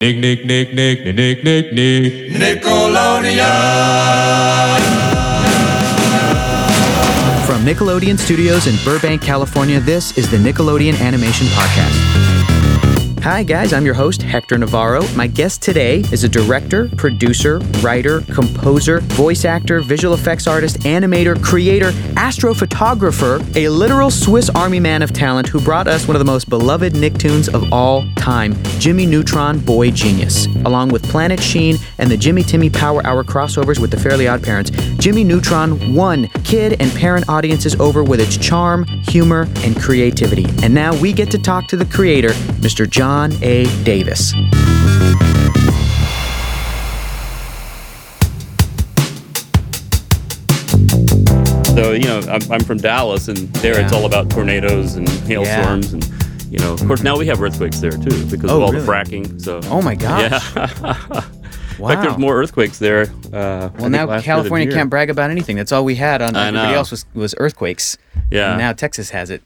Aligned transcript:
Nick, 0.00 0.16
Nick, 0.18 0.44
Nick, 0.44 0.72
Nick, 0.74 1.04
Nick, 1.04 1.42
Nick, 1.42 1.42
Nick, 1.42 1.72
Nick. 1.72 2.62
Nickelodeon. 2.62 3.42
From 7.44 7.64
Nickelodeon 7.64 8.16
Studios 8.16 8.68
in 8.68 8.76
Burbank, 8.84 9.20
California, 9.20 9.80
this 9.80 10.16
is 10.16 10.30
the 10.30 10.36
Nickelodeon 10.36 11.00
Animation 11.00 11.48
Podcast. 11.48 12.57
Hi, 13.22 13.42
guys, 13.42 13.72
I'm 13.72 13.84
your 13.84 13.94
host, 13.94 14.22
Hector 14.22 14.56
Navarro. 14.56 15.02
My 15.16 15.26
guest 15.26 15.60
today 15.60 15.98
is 16.12 16.22
a 16.22 16.28
director, 16.28 16.88
producer, 16.96 17.58
writer, 17.82 18.20
composer, 18.20 19.00
voice 19.00 19.44
actor, 19.44 19.80
visual 19.80 20.14
effects 20.14 20.46
artist, 20.46 20.78
animator, 20.80 21.42
creator, 21.42 21.90
astrophotographer, 22.14 23.44
a 23.56 23.68
literal 23.68 24.12
Swiss 24.12 24.48
Army 24.50 24.78
man 24.78 25.02
of 25.02 25.12
talent 25.12 25.48
who 25.48 25.60
brought 25.60 25.88
us 25.88 26.06
one 26.06 26.14
of 26.14 26.20
the 26.20 26.24
most 26.24 26.48
beloved 26.48 26.92
Nicktoons 26.94 27.52
of 27.52 27.72
all 27.72 28.06
time, 28.14 28.54
Jimmy 28.78 29.04
Neutron 29.04 29.58
Boy 29.58 29.90
Genius. 29.90 30.46
Along 30.64 30.88
with 30.88 31.02
Planet 31.02 31.42
Sheen 31.42 31.76
and 31.98 32.08
the 32.08 32.16
Jimmy 32.16 32.44
Timmy 32.44 32.70
Power 32.70 33.04
Hour 33.04 33.24
crossovers 33.24 33.80
with 33.80 33.90
the 33.90 33.98
Fairly 33.98 34.28
Odd 34.28 34.44
Parents, 34.44 34.70
Jimmy 34.96 35.24
Neutron 35.24 35.92
won 35.92 36.28
kid 36.44 36.80
and 36.80 36.90
parent 36.92 37.28
audiences 37.28 37.74
over 37.80 38.04
with 38.04 38.20
its 38.20 38.36
charm, 38.36 38.84
humor, 38.84 39.48
and 39.58 39.78
creativity. 39.78 40.46
And 40.62 40.72
now 40.72 40.98
we 41.00 41.12
get 41.12 41.32
to 41.32 41.38
talk 41.38 41.66
to 41.68 41.76
the 41.76 41.84
creator, 41.84 42.30
Mr. 42.60 42.88
John 42.88 43.08
A. 43.42 43.64
Davis. 43.84 44.32
So 51.74 51.92
you 51.92 52.04
know, 52.04 52.18
I'm, 52.28 52.40
I'm 52.50 52.60
from 52.60 52.78
Dallas, 52.78 53.28
and 53.28 53.36
there 53.56 53.78
it's 53.80 53.92
all 53.92 54.04
about 54.04 54.28
tornadoes 54.30 54.96
and 54.96 55.08
hailstorms, 55.08 55.92
and 55.92 56.04
you 56.50 56.58
know, 56.58 56.72
of 56.72 56.84
course, 56.86 57.02
now 57.02 57.16
we 57.16 57.26
have 57.28 57.40
earthquakes 57.40 57.78
there 57.78 57.92
too 57.92 58.24
because 58.26 58.50
Oh, 58.50 58.56
of 58.56 58.62
all 58.62 58.72
really? 58.72 58.84
the 58.84 58.90
fracking. 58.92 59.40
So 59.40 59.60
Oh 59.64 59.80
my 59.80 59.94
gosh. 59.94 60.30
yeah, 60.56 60.64
in 61.78 61.86
fact, 61.86 62.02
there's 62.02 62.18
more 62.18 62.36
earthquakes 62.36 62.78
there. 62.80 63.02
Uh, 63.32 63.70
Well, 63.78 63.90
now 63.90 64.06
last 64.06 64.08
year 64.08 64.08
than 64.08 64.22
California 64.22 64.72
can't 64.72 64.90
brag 64.90 65.08
about 65.10 65.30
anything. 65.30 65.56
That's 65.56 65.70
all 65.70 65.84
we 65.84 65.94
had 65.94 66.20
on 66.20 66.34
everybody 66.34 66.74
else 66.74 66.90
was, 66.90 67.04
was 67.14 67.34
earthquakes. 67.38 67.96
Yeah. 68.30 68.50
And 68.50 68.58
now 68.58 68.72
Texas 68.72 69.10
has 69.10 69.30
it. 69.30 69.42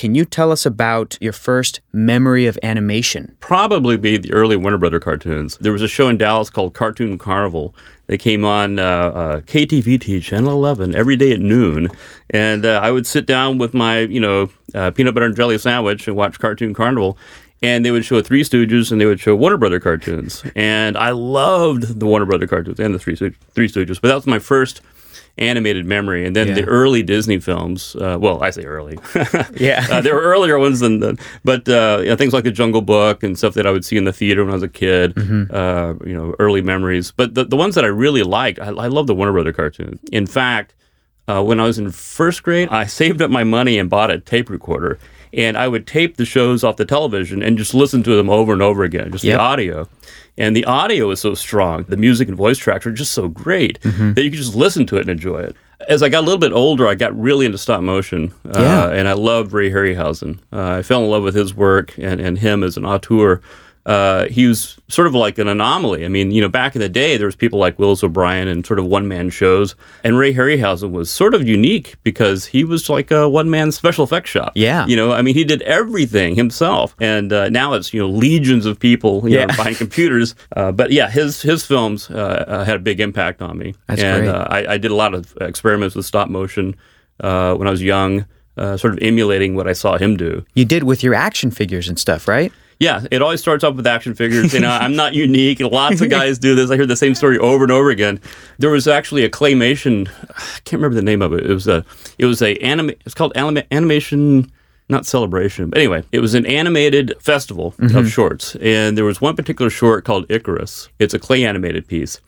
Can 0.00 0.14
you 0.14 0.24
tell 0.24 0.50
us 0.50 0.64
about 0.64 1.18
your 1.20 1.34
first 1.34 1.82
memory 1.92 2.46
of 2.46 2.58
animation? 2.62 3.36
probably 3.40 3.98
be 3.98 4.16
the 4.16 4.32
early 4.32 4.56
Warner 4.56 4.78
Brother 4.78 4.98
cartoons. 4.98 5.58
There 5.58 5.72
was 5.72 5.82
a 5.82 5.88
show 5.88 6.08
in 6.08 6.16
Dallas 6.16 6.48
called 6.48 6.72
Cartoon 6.72 7.18
Carnival. 7.18 7.74
They 8.06 8.16
came 8.16 8.42
on 8.42 8.78
uh, 8.78 8.82
uh, 8.82 9.40
KTVT 9.42 10.22
Channel 10.22 10.52
11 10.52 10.94
every 10.96 11.16
day 11.16 11.32
at 11.32 11.40
noon, 11.40 11.88
and 12.30 12.64
uh, 12.64 12.80
I 12.82 12.90
would 12.90 13.06
sit 13.06 13.26
down 13.26 13.58
with 13.58 13.74
my 13.74 13.98
you 13.98 14.20
know 14.20 14.48
uh, 14.74 14.90
peanut 14.90 15.12
butter 15.12 15.26
and 15.26 15.36
jelly 15.36 15.58
sandwich 15.58 16.08
and 16.08 16.16
watch 16.16 16.38
Cartoon 16.38 16.72
Carnival. 16.72 17.18
And 17.62 17.84
they 17.84 17.90
would 17.90 18.06
show 18.06 18.22
Three 18.22 18.42
Stooges 18.42 18.90
and 18.90 18.98
they 18.98 19.04
would 19.04 19.20
show 19.20 19.36
Warner 19.36 19.58
Brother 19.58 19.80
cartoons, 19.80 20.42
and 20.56 20.96
I 20.96 21.10
loved 21.10 22.00
the 22.00 22.06
Warner 22.06 22.24
Brother 22.24 22.46
cartoons 22.46 22.80
and 22.80 22.94
the 22.94 22.98
Three 22.98 23.16
Stoo- 23.16 23.34
Three 23.50 23.68
Stooges. 23.68 24.00
But 24.00 24.08
that 24.08 24.14
was 24.14 24.26
my 24.26 24.38
first 24.38 24.80
animated 25.40 25.86
memory, 25.86 26.26
and 26.26 26.36
then 26.36 26.48
Yeah. 26.48 26.54
the 26.54 26.64
early 26.64 27.02
Disney 27.02 27.38
films. 27.40 27.96
Uh, 27.96 28.18
well, 28.20 28.42
I 28.42 28.50
say 28.50 28.62
early. 28.64 28.98
Yeah. 29.56 29.86
uh, 29.90 30.00
there 30.00 30.14
were 30.14 30.22
earlier 30.22 30.58
ones 30.58 30.80
than 30.80 31.00
the, 31.00 31.18
but 31.44 31.68
uh, 31.68 31.98
you 32.02 32.06
know, 32.10 32.16
things 32.16 32.32
like 32.32 32.44
the 32.44 32.50
Jungle 32.50 32.82
Book 32.82 33.22
and 33.22 33.36
stuff 33.36 33.54
that 33.54 33.66
I 33.66 33.70
would 33.70 33.84
see 33.84 33.96
in 33.96 34.04
the 34.04 34.12
theater 34.12 34.42
when 34.44 34.50
I 34.50 34.54
was 34.54 34.62
a 34.62 34.68
kid. 34.68 35.14
Mm-hmm. 35.14 35.54
Uh, 35.54 35.94
you 36.06 36.14
know, 36.14 36.34
early 36.38 36.62
memories. 36.62 37.10
But 37.12 37.34
the, 37.34 37.44
the 37.44 37.56
ones 37.56 37.74
that 37.74 37.84
I 37.84 37.88
really 37.88 38.22
liked, 38.22 38.58
I, 38.60 38.66
I 38.68 38.86
love 38.88 39.06
the 39.06 39.14
Warner 39.14 39.32
Brother 39.32 39.52
cartoon. 39.52 39.98
In 40.12 40.26
fact, 40.26 40.74
uh, 41.28 41.42
when 41.42 41.60
I 41.60 41.64
was 41.64 41.78
in 41.78 41.90
first 41.90 42.42
grade, 42.42 42.68
I 42.70 42.86
saved 43.00 43.22
up 43.22 43.30
my 43.30 43.44
money 43.44 43.78
and 43.78 43.88
bought 43.90 44.10
a 44.10 44.18
tape 44.18 44.50
recorder. 44.50 44.98
And 45.32 45.56
I 45.56 45.68
would 45.68 45.86
tape 45.86 46.16
the 46.16 46.24
shows 46.24 46.64
off 46.64 46.76
the 46.76 46.84
television 46.84 47.42
and 47.42 47.56
just 47.56 47.72
listen 47.74 48.02
to 48.02 48.16
them 48.16 48.28
over 48.28 48.52
and 48.52 48.62
over 48.62 48.82
again, 48.84 49.12
just 49.12 49.22
Yep. 49.24 49.38
the 49.38 49.42
audio. 49.42 49.88
And 50.38 50.56
the 50.56 50.64
audio 50.64 51.10
is 51.10 51.20
so 51.20 51.34
strong, 51.34 51.84
the 51.88 51.96
music 51.96 52.28
and 52.28 52.36
voice 52.36 52.58
tracks 52.58 52.86
are 52.86 52.92
just 52.92 53.12
so 53.12 53.28
great 53.28 53.78
Mm-hmm. 53.82 54.14
that 54.14 54.22
you 54.24 54.30
could 54.30 54.38
just 54.38 54.54
listen 54.54 54.86
to 54.86 54.96
it 54.96 55.02
and 55.02 55.10
enjoy 55.10 55.40
it. 55.40 55.56
As 55.88 56.02
I 56.02 56.08
got 56.08 56.20
a 56.20 56.26
little 56.26 56.38
bit 56.38 56.52
older, 56.52 56.86
I 56.86 56.94
got 56.94 57.18
really 57.18 57.46
into 57.46 57.58
stop 57.58 57.82
motion. 57.82 58.32
Uh, 58.46 58.58
Yeah. 58.60 58.90
And 58.90 59.08
I 59.08 59.12
loved 59.14 59.52
Ray 59.52 59.70
Harryhausen. 59.70 60.38
Uh, 60.52 60.78
I 60.78 60.82
fell 60.82 61.02
in 61.04 61.10
love 61.10 61.22
with 61.22 61.34
his 61.34 61.54
work 61.54 61.94
and, 61.98 62.20
and 62.20 62.38
him 62.38 62.62
as 62.62 62.76
an 62.76 62.84
auteur. 62.84 63.40
Uh, 63.86 64.26
he 64.26 64.46
was 64.46 64.78
sort 64.88 65.06
of 65.06 65.14
like 65.14 65.38
an 65.38 65.48
anomaly. 65.48 66.04
I 66.04 66.08
mean, 66.08 66.30
you 66.30 66.40
know, 66.42 66.48
back 66.50 66.76
in 66.76 66.80
the 66.80 66.88
day, 66.88 67.16
there 67.16 67.26
was 67.26 67.34
people 67.34 67.58
like 67.58 67.78
Willis 67.78 68.04
O'Brien 68.04 68.46
and 68.46 68.64
sort 68.66 68.78
of 68.78 68.84
one-man 68.84 69.30
shows, 69.30 69.74
and 70.04 70.18
Ray 70.18 70.34
Harryhausen 70.34 70.90
was 70.90 71.10
sort 71.10 71.32
of 71.34 71.48
unique 71.48 71.96
because 72.02 72.44
he 72.44 72.62
was 72.62 72.90
like 72.90 73.10
a 73.10 73.26
one-man 73.28 73.72
special 73.72 74.04
effects 74.04 74.28
shop. 74.30 74.52
Yeah. 74.54 74.86
you 74.86 74.96
know, 74.96 75.12
I 75.12 75.22
mean, 75.22 75.34
he 75.34 75.44
did 75.44 75.62
everything 75.62 76.34
himself, 76.36 76.94
and 77.00 77.32
uh, 77.32 77.48
now 77.48 77.72
it's 77.72 77.94
you 77.94 78.00
know 78.00 78.08
legions 78.08 78.66
of 78.66 78.78
people 78.78 79.26
you 79.28 79.36
Yeah. 79.38 79.46
know 79.46 79.56
behind 79.56 79.76
computers. 79.76 80.34
Uh, 80.56 80.72
but 80.72 80.90
yeah, 80.90 81.08
his 81.08 81.40
his 81.40 81.64
films 81.64 82.10
uh, 82.10 82.44
uh, 82.46 82.64
had 82.64 82.76
a 82.76 82.80
big 82.80 83.00
impact 83.00 83.40
on 83.40 83.56
me, 83.56 83.74
That's 83.86 84.02
and. 84.02 84.28
Uh, 84.28 84.46
I, 84.50 84.74
I 84.74 84.78
did 84.78 84.90
a 84.90 84.94
lot 84.94 85.14
of 85.14 85.32
experiments 85.40 85.94
with 85.94 86.04
stop 86.04 86.28
motion 86.28 86.74
uh, 87.20 87.54
when 87.54 87.66
I 87.68 87.70
was 87.70 87.80
young, 87.82 88.26
uh, 88.56 88.76
sort 88.76 88.92
of 88.92 88.98
emulating 89.00 89.54
what 89.54 89.66
I 89.68 89.72
saw 89.72 89.96
him 89.96 90.16
do. 90.16 90.44
You 90.54 90.64
did 90.64 90.82
with 90.82 91.02
your 91.04 91.14
action 91.14 91.50
figures 91.50 91.88
and 91.88 91.98
stuff, 91.98 92.26
right? 92.28 92.52
Yeah, 92.80 93.04
it 93.10 93.20
always 93.20 93.40
starts 93.40 93.62
off 93.62 93.76
with 93.76 93.86
action 93.86 94.14
figures. 94.14 94.54
You 94.54 94.60
know, 94.60 94.70
I'm 94.70 94.96
not 94.96 95.12
unique. 95.14 95.60
Lots 95.60 96.00
of 96.00 96.08
guys 96.08 96.38
do 96.38 96.54
this. 96.54 96.70
I 96.70 96.76
hear 96.76 96.86
the 96.86 96.96
same 96.96 97.14
story 97.14 97.38
over 97.38 97.62
and 97.62 97.70
over 97.70 97.90
again. 97.90 98.18
There 98.58 98.70
was 98.70 98.88
actually 98.88 99.22
a 99.22 99.28
claymation. 99.28 100.08
I 100.30 100.60
can't 100.64 100.80
remember 100.80 100.94
the 100.94 101.02
name 101.02 101.20
of 101.20 101.34
it. 101.34 101.44
It 101.44 101.52
was 101.52 101.68
a. 101.68 101.84
It 102.18 102.24
was 102.24 102.40
a 102.40 102.56
anima, 102.56 102.94
It's 103.04 103.14
called 103.14 103.32
anima, 103.36 103.64
animation. 103.70 104.50
Not 104.88 105.06
celebration, 105.06 105.70
but 105.70 105.78
anyway, 105.78 106.02
it 106.10 106.18
was 106.18 106.34
an 106.34 106.44
animated 106.46 107.14
festival 107.20 107.68
of 107.78 107.90
mm-hmm. 107.90 108.06
shorts, 108.08 108.56
and 108.56 108.98
there 108.98 109.04
was 109.04 109.20
one 109.20 109.36
particular 109.36 109.70
short 109.70 110.04
called 110.04 110.26
Icarus. 110.28 110.88
It's 110.98 111.14
a 111.14 111.18
clay 111.20 111.44
animated 111.44 111.86
piece, 111.86 112.20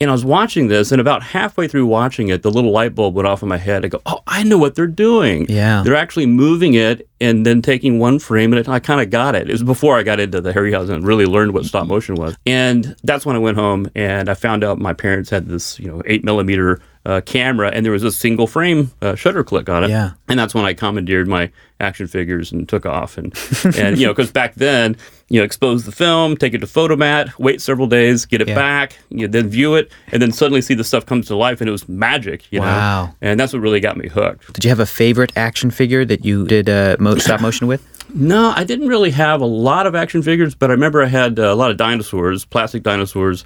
and 0.00 0.10
I 0.10 0.12
was 0.12 0.24
watching 0.24 0.68
this, 0.68 0.92
and 0.92 1.00
about 1.00 1.22
halfway 1.22 1.66
through 1.66 1.86
watching 1.86 2.28
it, 2.28 2.42
the 2.42 2.50
little 2.50 2.70
light 2.70 2.94
bulb 2.94 3.14
went 3.14 3.26
off 3.26 3.42
in 3.42 3.48
my 3.48 3.56
head. 3.56 3.84
I 3.84 3.88
go, 3.88 4.00
"Oh, 4.06 4.20
I 4.26 4.42
know 4.44 4.58
what 4.58 4.74
they're 4.74 4.86
doing. 4.86 5.46
Yeah. 5.48 5.82
they're 5.84 5.96
actually 5.96 6.26
moving 6.26 6.74
it 6.74 7.08
and 7.20 7.44
then 7.44 7.62
taking 7.62 7.98
one 7.98 8.18
frame, 8.18 8.52
and 8.52 8.68
I 8.68 8.78
kind 8.78 9.00
of 9.00 9.10
got 9.10 9.34
it. 9.34 9.48
It 9.48 9.52
was 9.52 9.62
before 9.62 9.98
I 9.98 10.02
got 10.04 10.20
into 10.20 10.40
the 10.40 10.52
Harryhausen 10.52 10.94
and 10.94 11.06
really 11.06 11.26
learned 11.26 11.52
what 11.52 11.64
stop 11.64 11.86
motion 11.86 12.14
was. 12.14 12.36
And 12.46 12.94
that's 13.02 13.26
when 13.26 13.34
I 13.34 13.40
went 13.40 13.56
home 13.56 13.90
and 13.96 14.28
I 14.28 14.34
found 14.34 14.62
out 14.62 14.78
my 14.78 14.92
parents 14.92 15.30
had 15.30 15.48
this, 15.48 15.80
you 15.80 15.88
know, 15.88 16.02
eight 16.06 16.22
millimeter 16.24 16.80
uh, 17.08 17.20
camera, 17.22 17.70
and 17.72 17.84
there 17.86 17.92
was 17.92 18.04
a 18.04 18.12
single 18.12 18.46
frame 18.46 18.92
uh, 19.00 19.14
shutter 19.14 19.42
click 19.42 19.68
on 19.70 19.82
it. 19.82 19.88
Yeah. 19.90 20.10
And 20.28 20.38
that's 20.38 20.54
when 20.54 20.64
I 20.66 20.74
commandeered 20.74 21.26
my 21.26 21.50
action 21.80 22.06
figures 22.06 22.52
and 22.52 22.68
took 22.68 22.84
off. 22.84 23.16
And, 23.16 23.32
and 23.78 23.96
you 23.98 24.06
know, 24.06 24.12
because 24.12 24.30
back 24.30 24.54
then, 24.56 24.94
you 25.30 25.40
know, 25.40 25.44
expose 25.44 25.84
the 25.84 25.92
film, 25.92 26.36
take 26.36 26.52
it 26.52 26.58
to 26.58 26.66
Fotomat, 26.66 27.38
wait 27.38 27.62
several 27.62 27.86
days, 27.86 28.26
get 28.26 28.42
it 28.42 28.48
Yeah. 28.48 28.54
back, 28.54 28.98
you 29.08 29.26
then 29.26 29.48
view 29.48 29.74
it, 29.74 29.90
and 30.12 30.20
then 30.20 30.32
suddenly 30.32 30.60
see 30.60 30.74
the 30.74 30.84
stuff 30.84 31.06
comes 31.06 31.26
to 31.28 31.34
life, 31.36 31.60
and 31.62 31.68
it 31.68 31.72
was 31.72 31.88
magic, 31.88 32.44
you 32.52 32.60
Wow. 32.60 33.06
know? 33.06 33.14
And 33.22 33.40
that's 33.40 33.54
what 33.54 33.62
really 33.62 33.80
got 33.80 33.96
me 33.96 34.08
hooked. 34.08 34.52
Did 34.52 34.64
you 34.64 34.68
have 34.70 34.80
a 34.80 34.86
favorite 34.86 35.32
action 35.34 35.70
figure 35.70 36.04
that 36.04 36.26
you 36.26 36.46
did 36.46 36.68
uh, 36.68 36.96
mo- 37.00 37.16
stop 37.16 37.40
motion 37.40 37.66
with? 37.66 37.82
No, 38.14 38.54
I 38.56 38.64
didn't 38.64 38.88
really 38.88 39.10
have 39.10 39.42
a 39.42 39.46
lot 39.46 39.86
of 39.86 39.94
action 39.94 40.22
figures, 40.22 40.54
but 40.54 40.70
I 40.70 40.72
remember 40.72 41.02
I 41.02 41.08
had 41.08 41.38
uh, 41.38 41.42
a 41.52 41.54
lot 41.54 41.70
of 41.70 41.76
dinosaurs, 41.76 42.46
plastic 42.46 42.82
dinosaurs. 42.82 43.44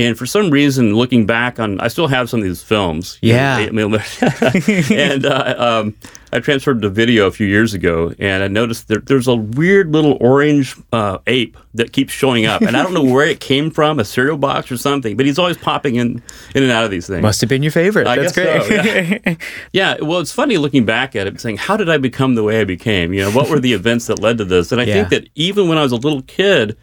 And 0.00 0.18
for 0.18 0.26
some 0.26 0.50
reason, 0.50 0.94
looking 0.94 1.26
back 1.26 1.60
on, 1.60 1.78
I 1.80 1.88
still 1.88 2.08
have 2.08 2.28
some 2.30 2.40
of 2.40 2.44
these 2.44 2.62
films. 2.62 3.18
Yeah. 3.20 3.58
and 4.90 5.26
uh, 5.26 5.54
um, 5.58 5.94
I 6.32 6.38
transferred 6.40 6.80
to 6.82 6.88
video 6.88 7.26
a 7.26 7.30
few 7.30 7.46
years 7.46 7.74
ago, 7.74 8.14
and 8.18 8.42
I 8.42 8.48
noticed 8.48 8.88
that 8.88 9.06
there's 9.06 9.26
a 9.26 9.34
weird 9.34 9.92
little 9.92 10.16
orange 10.20 10.76
uh, 10.92 11.18
ape 11.26 11.56
that 11.74 11.92
keeps 11.92 12.12
showing 12.12 12.46
up, 12.46 12.62
and 12.62 12.76
I 12.76 12.82
don't 12.82 12.94
know 12.94 13.02
where 13.02 13.26
it 13.26 13.40
came 13.40 13.70
from, 13.70 13.98
a 13.98 14.04
cereal 14.04 14.36
box 14.38 14.70
or 14.70 14.76
something, 14.76 15.16
but 15.16 15.26
he's 15.26 15.38
always 15.38 15.56
popping 15.56 15.96
in 15.96 16.22
in 16.54 16.62
and 16.62 16.70
out 16.70 16.84
of 16.84 16.90
these 16.90 17.06
things. 17.08 17.22
Must 17.22 17.40
have 17.40 17.50
been 17.50 17.62
your 17.64 17.72
favorite. 17.72 18.06
I 18.06 18.16
That's 18.16 18.32
guess 18.32 18.68
great. 18.68 19.24
so, 19.24 19.36
Yeah, 19.72 19.96
well, 20.00 20.20
it's 20.20 20.32
funny 20.32 20.56
looking 20.56 20.84
back 20.84 21.16
at 21.16 21.26
it, 21.26 21.40
saying, 21.40 21.56
"How 21.58 21.76
did 21.76 21.88
I 21.88 21.98
become 21.98 22.36
the 22.36 22.44
way 22.44 22.60
I 22.60 22.64
became? 22.64 23.12
You 23.12 23.22
know, 23.22 23.30
what 23.32 23.50
were 23.50 23.58
the 23.60 23.72
events 23.72 24.06
that 24.06 24.20
led 24.20 24.38
to 24.38 24.44
this?" 24.44 24.70
And 24.72 24.80
I 24.80 24.84
Yeah. 24.84 24.94
think 24.94 25.08
that 25.10 25.28
even 25.34 25.68
when 25.68 25.78
I 25.78 25.82
was 25.82 25.92
a 25.92 25.96
little 25.96 26.22
kid, 26.22 26.76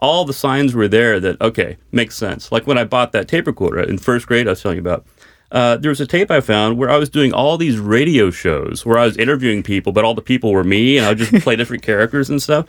all 0.00 0.24
the 0.24 0.32
signs 0.32 0.74
were 0.74 0.88
there 0.88 1.20
that 1.20 1.40
okay, 1.40 1.76
makes 1.92 2.16
sense. 2.16 2.50
Like 2.50 2.66
when 2.66 2.78
I 2.78 2.84
bought 2.84 3.12
that 3.12 3.28
tape 3.28 3.46
recorder 3.46 3.80
in 3.80 3.98
first 3.98 4.26
grade, 4.26 4.46
I 4.46 4.50
was 4.50 4.62
telling 4.62 4.76
you 4.76 4.82
about. 4.82 5.06
Uh, 5.52 5.76
there 5.76 5.88
was 5.88 6.00
a 6.00 6.06
tape 6.06 6.30
I 6.30 6.40
found 6.40 6.78
where 6.78 6.88
I 6.88 6.96
was 6.96 7.08
doing 7.08 7.32
all 7.32 7.58
these 7.58 7.76
radio 7.80 8.30
shows 8.30 8.86
where 8.86 8.96
I 8.96 9.04
was 9.04 9.16
interviewing 9.16 9.64
people, 9.64 9.90
but 9.90 10.04
all 10.04 10.14
the 10.14 10.22
people 10.22 10.52
were 10.52 10.62
me, 10.62 10.96
and 10.96 11.04
I 11.04 11.08
would 11.08 11.18
just 11.18 11.42
play 11.42 11.56
different 11.56 11.82
characters 11.90 12.30
and 12.30 12.40
stuff. 12.40 12.66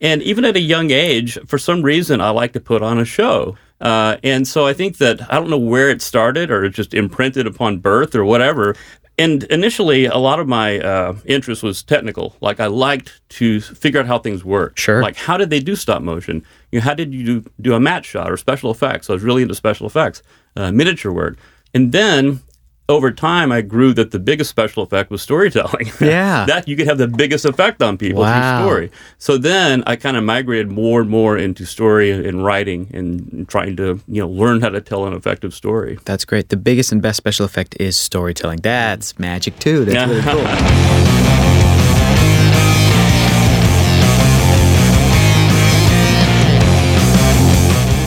And 0.00 0.20
even 0.22 0.44
at 0.44 0.56
a 0.56 0.60
young 0.60 0.90
age, 0.90 1.38
for 1.46 1.58
some 1.58 1.82
reason, 1.82 2.20
I 2.20 2.30
like 2.30 2.52
to 2.54 2.60
put 2.60 2.82
on 2.82 2.98
a 2.98 3.04
show. 3.04 3.56
Uh, 3.80 4.16
and 4.22 4.46
so 4.46 4.66
I 4.66 4.72
think 4.72 4.98
that 4.98 5.20
I 5.32 5.36
don't 5.36 5.50
know 5.50 5.58
where 5.58 5.90
it 5.90 6.02
started 6.02 6.50
or 6.50 6.64
it 6.64 6.70
just 6.70 6.94
imprinted 6.94 7.46
upon 7.46 7.78
birth 7.78 8.14
or 8.14 8.24
whatever. 8.24 8.74
And 9.16 9.44
initially, 9.44 10.06
a 10.06 10.16
lot 10.16 10.40
of 10.40 10.48
my 10.48 10.80
uh, 10.80 11.16
interest 11.24 11.62
was 11.62 11.82
technical. 11.82 12.34
Like 12.40 12.58
I 12.58 12.66
liked 12.66 13.20
to 13.30 13.60
figure 13.60 14.00
out 14.00 14.06
how 14.06 14.18
things 14.18 14.44
work. 14.44 14.76
Sure. 14.76 15.02
Like 15.02 15.16
how 15.16 15.36
did 15.36 15.50
they 15.50 15.60
do 15.60 15.76
stop 15.76 16.02
motion? 16.02 16.44
You 16.74 16.80
know, 16.80 16.84
how 16.86 16.94
did 16.94 17.14
you 17.14 17.24
do, 17.24 17.50
do 17.60 17.74
a 17.74 17.78
match 17.80 18.04
shot 18.04 18.32
or 18.32 18.36
special 18.36 18.72
effects? 18.72 19.06
So 19.06 19.12
I 19.12 19.14
was 19.14 19.22
really 19.22 19.42
into 19.42 19.54
special 19.54 19.86
effects, 19.86 20.24
uh, 20.56 20.72
miniature 20.72 21.12
work. 21.12 21.38
And 21.72 21.92
then 21.92 22.40
over 22.88 23.12
time, 23.12 23.52
I 23.52 23.60
grew 23.62 23.94
that 23.94 24.10
the 24.10 24.18
biggest 24.18 24.50
special 24.50 24.82
effect 24.82 25.08
was 25.08 25.22
storytelling. 25.22 25.86
Yeah. 26.00 26.44
that 26.46 26.66
you 26.66 26.74
could 26.76 26.88
have 26.88 26.98
the 26.98 27.06
biggest 27.06 27.44
effect 27.44 27.80
on 27.80 27.96
people 27.96 28.22
Wow. 28.22 28.32
through 28.58 28.66
story. 28.66 28.90
So 29.18 29.38
then 29.38 29.84
I 29.86 29.94
kind 29.94 30.16
of 30.16 30.24
migrated 30.24 30.68
more 30.68 31.00
and 31.02 31.08
more 31.08 31.38
into 31.38 31.64
story 31.64 32.10
and 32.10 32.44
writing 32.44 32.90
and 32.92 33.48
trying 33.48 33.76
to 33.76 34.00
you 34.08 34.20
know 34.20 34.28
learn 34.28 34.60
how 34.60 34.70
to 34.70 34.80
tell 34.80 35.06
an 35.06 35.12
effective 35.14 35.54
story. 35.54 35.96
That's 36.04 36.24
great. 36.24 36.48
The 36.48 36.56
biggest 36.58 36.90
and 36.90 37.00
best 37.00 37.18
special 37.18 37.46
effect 37.46 37.76
is 37.78 37.96
storytelling. 37.96 38.58
That's 38.62 39.16
magic 39.18 39.60
too. 39.60 39.84
That's 39.84 40.10
really 40.10 40.22
cool. 41.46 41.53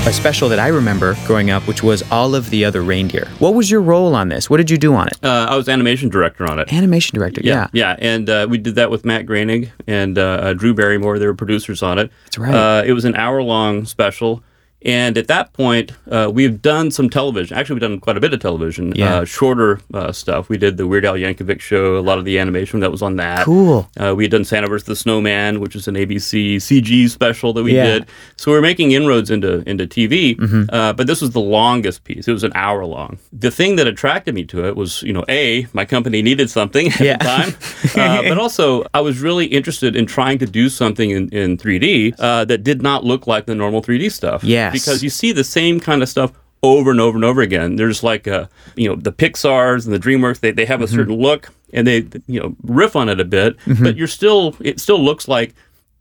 A 0.07 0.13
special 0.13 0.47
that 0.47 0.57
I 0.57 0.69
remember 0.69 1.17
growing 1.25 1.49
up, 1.49 1.67
which 1.67 1.83
was 1.83 2.01
Olive 2.13 2.49
the 2.49 2.63
Other 2.63 2.81
Reindeer. 2.81 3.27
What 3.39 3.55
was 3.55 3.69
your 3.69 3.81
role 3.81 4.15
on 4.15 4.29
this? 4.29 4.49
What 4.49 4.55
did 4.55 4.71
you 4.71 4.77
do 4.77 4.95
on 4.95 5.09
it? 5.09 5.21
Uh, 5.21 5.47
I 5.49 5.57
was 5.57 5.67
animation 5.67 6.07
director 6.07 6.49
on 6.49 6.59
it. 6.59 6.71
Animation 6.71 7.19
director. 7.19 7.41
Yeah. 7.43 7.67
yeah, 7.73 7.97
and 7.99 8.29
uh, 8.29 8.47
we 8.49 8.57
did 8.57 8.75
that 8.75 8.89
with 8.89 9.03
Matt 9.03 9.25
Groening 9.25 9.69
and 9.85 10.17
uh, 10.17 10.21
uh, 10.21 10.53
Drew 10.53 10.73
Barrymore. 10.73 11.19
They 11.19 11.27
were 11.27 11.35
producers 11.35 11.83
on 11.83 11.99
it. 11.99 12.09
That's 12.23 12.37
right. 12.37 12.53
Uh, 12.53 12.83
it 12.85 12.93
was 12.93 13.03
an 13.03 13.15
hour-long 13.15 13.83
special, 13.83 14.41
and 14.83 15.17
at 15.17 15.27
that 15.27 15.53
point, 15.53 15.91
uh, 16.11 16.29
we've 16.33 16.61
done 16.61 16.91
some 16.91 17.09
television. 17.09 17.57
Actually, 17.57 17.75
we've 17.75 17.81
done 17.81 17.99
quite 17.99 18.15
a 18.15 18.19
bit 18.19 18.33
of 18.33 18.39
television. 18.39 18.93
Yeah. 18.95 19.15
Uh, 19.17 19.25
shorter 19.25 19.81
uh, 19.93 20.11
stuff. 20.11 20.49
We 20.49 20.57
did 20.57 20.77
the 20.77 20.87
Weird 20.87 21.03
Al 21.05 21.15
Yankovic 21.15 21.59
show. 21.59 21.97
A 21.97 21.99
lot 22.01 22.17
of 22.19 22.25
the 22.25 22.37
animation 22.39 22.79
that 22.81 22.91
was 22.91 23.01
on 23.01 23.15
that. 23.17 23.43
Cool. 23.45 23.89
Uh, 23.99 24.13
we 24.15 24.23
had 24.25 24.31
done 24.31 24.45
Santa 24.45 24.67
vs. 24.67 24.85
the 24.85 24.95
Snowman, 24.95 25.59
which 25.59 25.75
is 25.75 25.87
an 25.87 25.95
ABC 25.95 26.57
CG 26.57 27.09
special 27.09 27.53
that 27.53 27.63
we 27.63 27.75
Yeah. 27.75 27.83
did. 27.85 28.05
So 28.37 28.51
we 28.51 28.57
are 28.57 28.61
making 28.61 28.91
inroads 28.91 29.31
into 29.31 29.63
into 29.67 29.87
TV, 29.87 30.35
Mm-hmm. 30.37 30.63
uh, 30.73 30.93
but 30.93 31.07
this 31.07 31.21
was 31.21 31.31
the 31.31 31.39
longest 31.41 32.03
piece. 32.03 32.27
It 32.27 32.33
was 32.33 32.43
an 32.43 32.51
hour 32.55 32.85
long. 32.85 33.17
The 33.33 33.49
thing 33.51 33.77
that 33.77 33.87
attracted 33.87 34.35
me 34.35 34.45
to 34.45 34.65
it 34.67 34.75
was, 34.75 35.01
you 35.01 35.11
know, 35.13 35.25
a 35.27 35.65
my 35.73 35.85
company 35.85 36.21
needed 36.21 36.49
something 36.49 36.87
at 36.87 36.99
Yeah. 36.99 37.17
the 37.17 37.23
time, 37.23 37.55
uh, 37.97 38.21
but 38.29 38.37
also 38.37 38.85
I 38.93 39.01
was 39.01 39.19
really 39.21 39.47
interested 39.47 39.95
in 39.95 40.05
trying 40.05 40.37
to 40.39 40.45
do 40.45 40.69
something 40.69 41.09
in, 41.09 41.29
in 41.29 41.57
3D 41.57 42.13
uh, 42.19 42.45
that 42.45 42.63
did 42.63 42.81
not 42.83 43.03
look 43.03 43.25
like 43.27 43.47
the 43.47 43.55
normal 43.55 43.81
3D 43.81 44.11
stuff. 44.11 44.43
Yes. 44.73 44.83
because 44.83 45.03
you 45.03 45.09
see 45.09 45.31
the 45.31 45.43
same 45.43 45.79
kind 45.79 46.01
of 46.03 46.09
stuff 46.09 46.31
over 46.63 46.89
and 46.91 46.99
over 46.99 47.15
and 47.17 47.23
over 47.25 47.41
again. 47.41 47.75
There's 47.75 48.01
like, 48.03 48.27
uh, 48.27 48.47
you 48.75 48.89
know, 48.89 48.95
the 48.95 49.11
Pixar's 49.11 49.85
and 49.85 49.93
the 49.93 49.99
DreamWorks. 49.99 50.39
They 50.39 50.51
they 50.51 50.65
have 50.65 50.81
a 50.81 50.87
certain 50.87 51.15
look 51.15 51.49
and 51.73 51.85
they 51.85 52.07
you 52.27 52.39
know 52.39 52.55
riff 52.63 52.95
on 52.95 53.09
it 53.09 53.19
a 53.19 53.25
bit, 53.25 53.57
but 53.81 53.95
you're 53.95 54.07
still 54.07 54.55
it 54.59 54.79
still 54.79 54.99
looks 54.99 55.27
like 55.27 55.53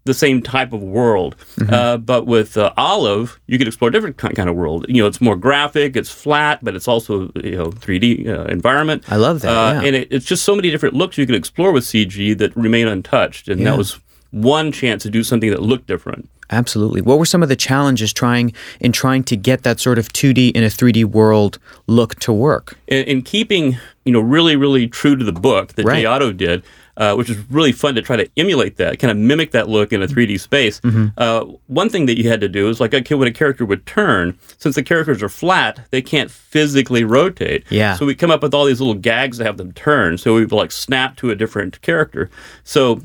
the 0.04 0.14
same 0.14 0.40
type 0.40 0.72
of 0.72 0.80
world. 0.80 1.34
Uh, 1.68 1.96
but 1.96 2.26
with 2.28 2.56
uh, 2.56 2.72
Olive, 2.76 3.40
you 3.48 3.58
could 3.58 3.66
explore 3.66 3.88
a 3.88 3.92
different 3.92 4.16
kind 4.18 4.48
of 4.48 4.54
world. 4.54 4.86
You 4.88 5.02
know, 5.02 5.08
it's 5.08 5.20
more 5.20 5.34
graphic, 5.34 5.96
it's 5.96 6.10
flat, 6.10 6.60
but 6.62 6.76
it's 6.76 6.86
also 6.88 7.30
you 7.42 7.56
know 7.56 7.66
3D 7.72 8.26
uh, 8.28 8.44
environment. 8.44 9.02
I 9.10 9.16
love 9.16 9.40
that, 9.40 9.50
Uh, 9.50 9.80
yeah. 9.80 9.86
And 9.88 9.96
it, 9.96 10.08
it's 10.12 10.24
just 10.24 10.44
so 10.44 10.54
many 10.54 10.70
different 10.70 10.94
looks 10.94 11.18
you 11.18 11.26
can 11.26 11.34
explore 11.34 11.72
with 11.72 11.84
CG 11.84 12.38
that 12.38 12.56
remain 12.56 12.86
untouched. 12.88 13.48
And 13.48 13.60
Yeah. 13.60 13.70
that 13.72 13.78
was 13.78 13.98
one 14.30 14.70
chance 14.72 15.02
to 15.02 15.10
do 15.10 15.22
something 15.24 15.50
that 15.50 15.60
looked 15.62 15.86
different. 15.88 16.28
Absolutely. 16.50 17.00
What 17.02 17.18
were 17.18 17.26
some 17.26 17.42
of 17.42 17.48
the 17.48 17.56
challenges 17.56 18.12
trying 18.12 18.52
in 18.80 18.92
trying 18.92 19.24
to 19.24 19.36
get 19.36 19.62
that 19.62 19.80
sort 19.80 19.98
of 19.98 20.08
2D 20.12 20.52
in 20.52 20.62
a 20.62 20.68
3D 20.68 21.04
world 21.04 21.58
look 21.86 22.14
to 22.20 22.32
work? 22.32 22.76
in, 22.86 23.04
in 23.04 23.22
keeping 23.22 23.76
you 24.04 24.12
know 24.12 24.20
really 24.20 24.56
really 24.56 24.86
true 24.86 25.16
to 25.16 25.24
the 25.24 25.32
book 25.32 25.74
that 25.74 25.84
Right. 25.84 26.00
J.otto 26.02 26.32
did, 26.32 26.62
uh, 26.96 27.14
which 27.14 27.28
is 27.28 27.36
really 27.50 27.72
fun 27.72 27.94
to 27.96 28.02
try 28.02 28.16
to 28.16 28.28
emulate 28.36 28.76
that, 28.76 28.98
kind 28.98 29.10
of 29.10 29.16
mimic 29.16 29.50
that 29.52 29.68
look 29.68 29.92
in 29.92 30.02
a 30.02 30.06
3D 30.06 30.40
space. 30.40 30.80
Mm-hmm. 30.80 31.06
Uh, 31.16 31.44
one 31.66 31.88
thing 31.88 32.06
that 32.06 32.16
you 32.16 32.28
had 32.28 32.40
to 32.40 32.48
do 32.48 32.68
is 32.68 32.80
like 32.80 32.94
okay, 32.94 33.14
when 33.14 33.28
a 33.28 33.32
character 33.32 33.64
would 33.64 33.84
turn, 33.86 34.38
since 34.58 34.74
the 34.74 34.82
characters 34.82 35.22
are 35.22 35.28
flat, 35.28 35.80
they 35.90 36.02
can't 36.02 36.30
physically 36.30 37.04
rotate. 37.04 37.64
Yeah. 37.70 37.96
So 37.96 38.06
we 38.06 38.14
come 38.14 38.30
up 38.30 38.42
with 38.42 38.54
all 38.54 38.64
these 38.64 38.80
little 38.80 38.94
gags 38.94 39.38
to 39.38 39.44
have 39.44 39.56
them 39.56 39.72
turn. 39.72 40.18
So 40.18 40.34
we 40.34 40.42
would 40.42 40.52
like 40.52 40.72
snap 40.72 41.16
to 41.16 41.30
a 41.30 41.34
different 41.34 41.80
character. 41.82 42.30
So 42.64 43.00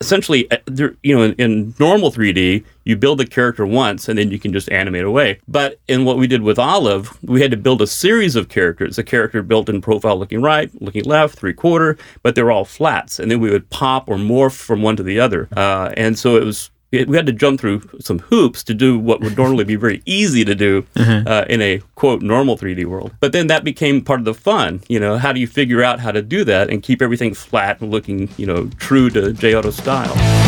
essentially, 0.00 0.50
uh, 0.50 0.58
you 1.02 1.16
know, 1.16 1.22
in, 1.22 1.32
in 1.34 1.74
normal 1.78 2.12
3D, 2.12 2.64
you 2.84 2.96
build 2.96 3.18
the 3.18 3.26
character 3.26 3.66
once 3.66 4.08
and 4.08 4.18
then 4.18 4.30
you 4.30 4.38
can 4.38 4.52
just 4.52 4.70
animate 4.70 5.04
away. 5.04 5.40
But 5.48 5.80
in 5.88 6.04
what 6.04 6.18
we 6.18 6.26
did 6.26 6.42
with 6.42 6.58
Olive, 6.58 7.18
we 7.22 7.40
had 7.40 7.50
to 7.50 7.56
build 7.56 7.82
a 7.82 7.86
series 7.86 8.36
of 8.36 8.48
characters. 8.48 8.98
A 8.98 9.02
character 9.02 9.42
built 9.42 9.68
in 9.68 9.80
profile 9.80 10.18
looking 10.18 10.40
right, 10.40 10.70
looking 10.80 11.04
left, 11.04 11.38
three 11.38 11.52
quarter, 11.52 11.98
but 12.22 12.34
they're 12.34 12.50
all 12.50 12.64
flats. 12.64 13.18
And 13.18 13.30
then 13.30 13.40
we 13.40 13.50
would 13.50 13.68
pop 13.70 14.08
or 14.08 14.16
morph 14.16 14.56
from 14.56 14.82
one 14.82 14.96
to 14.96 15.02
the 15.02 15.18
other. 15.18 15.48
Uh, 15.56 15.92
and 15.96 16.18
so 16.18 16.36
it 16.36 16.44
was. 16.44 16.70
We 16.90 17.16
had 17.16 17.26
to 17.26 17.32
jump 17.32 17.60
through 17.60 17.82
some 18.00 18.18
hoops 18.18 18.64
to 18.64 18.74
do 18.74 18.98
what 18.98 19.20
would 19.20 19.36
normally 19.36 19.64
be 19.64 19.76
very 19.76 20.02
easy 20.06 20.44
to 20.44 20.54
do 20.54 20.86
uh, 20.96 21.44
in 21.48 21.60
a 21.60 21.82
quote 21.96 22.22
normal 22.22 22.56
3D 22.56 22.86
world. 22.86 23.12
But 23.20 23.32
then 23.32 23.46
that 23.48 23.64
became 23.64 24.00
part 24.02 24.20
of 24.20 24.24
the 24.24 24.34
fun. 24.34 24.82
You 24.88 25.00
know, 25.00 25.18
how 25.18 25.32
do 25.32 25.40
you 25.40 25.46
figure 25.46 25.82
out 25.82 26.00
how 26.00 26.12
to 26.12 26.22
do 26.22 26.44
that 26.44 26.70
and 26.70 26.82
keep 26.82 27.02
everything 27.02 27.34
flat 27.34 27.80
and 27.80 27.90
looking, 27.90 28.30
you 28.36 28.46
know, 28.46 28.70
true 28.78 29.10
to 29.10 29.32
J.otto's 29.32 29.76
style? 29.76 30.47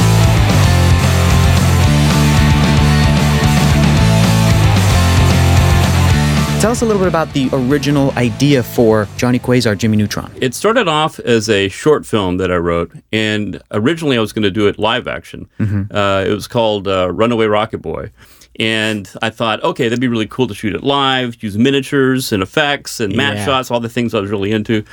Tell 6.61 6.73
us 6.73 6.83
a 6.83 6.85
little 6.85 7.01
bit 7.01 7.09
about 7.09 7.33
the 7.33 7.49
original 7.55 8.11
idea 8.19 8.63
for 8.63 9.09
Johnny 9.17 9.39
Quasar, 9.39 9.79
Jimmy 9.79 9.97
Neutron. 9.97 10.31
It 10.37 10.55
started 10.55 10.89
off 10.89 11.19
as 11.21 11.49
a 11.49 11.69
short 11.71 12.05
film 12.05 12.37
that 12.37 12.53
I 12.53 12.57
wrote, 12.57 12.93
and 13.11 13.63
originally 13.71 14.19
I 14.19 14.21
was 14.21 14.35
going 14.35 14.43
to 14.43 14.51
do 14.51 14.69
it 14.69 14.79
live 14.79 15.09
action. 15.09 15.49
Uh, 15.59 16.23
it 16.29 16.31
was 16.35 16.47
called 16.47 16.87
uh, 16.87 17.11
Runaway 17.11 17.47
Rocket 17.47 17.79
Boy. 17.79 18.11
And 18.59 19.11
I 19.23 19.31
thought, 19.31 19.63
okay, 19.65 19.85
that'd 19.85 20.03
be 20.03 20.09
really 20.09 20.27
cool 20.27 20.47
to 20.49 20.55
shoot 20.55 20.75
it 20.75 20.83
live, 20.83 21.43
use 21.43 21.57
miniatures 21.57 22.31
and 22.31 22.43
effects 22.43 23.01
and 23.01 23.17
matte 23.17 23.37
Yeah. 23.37 23.47
shots, 23.47 23.71
all 23.71 23.81
the 23.81 23.89
things 23.89 24.13
I 24.13 24.21
was 24.21 24.31
really 24.31 24.53
into. 24.53 24.85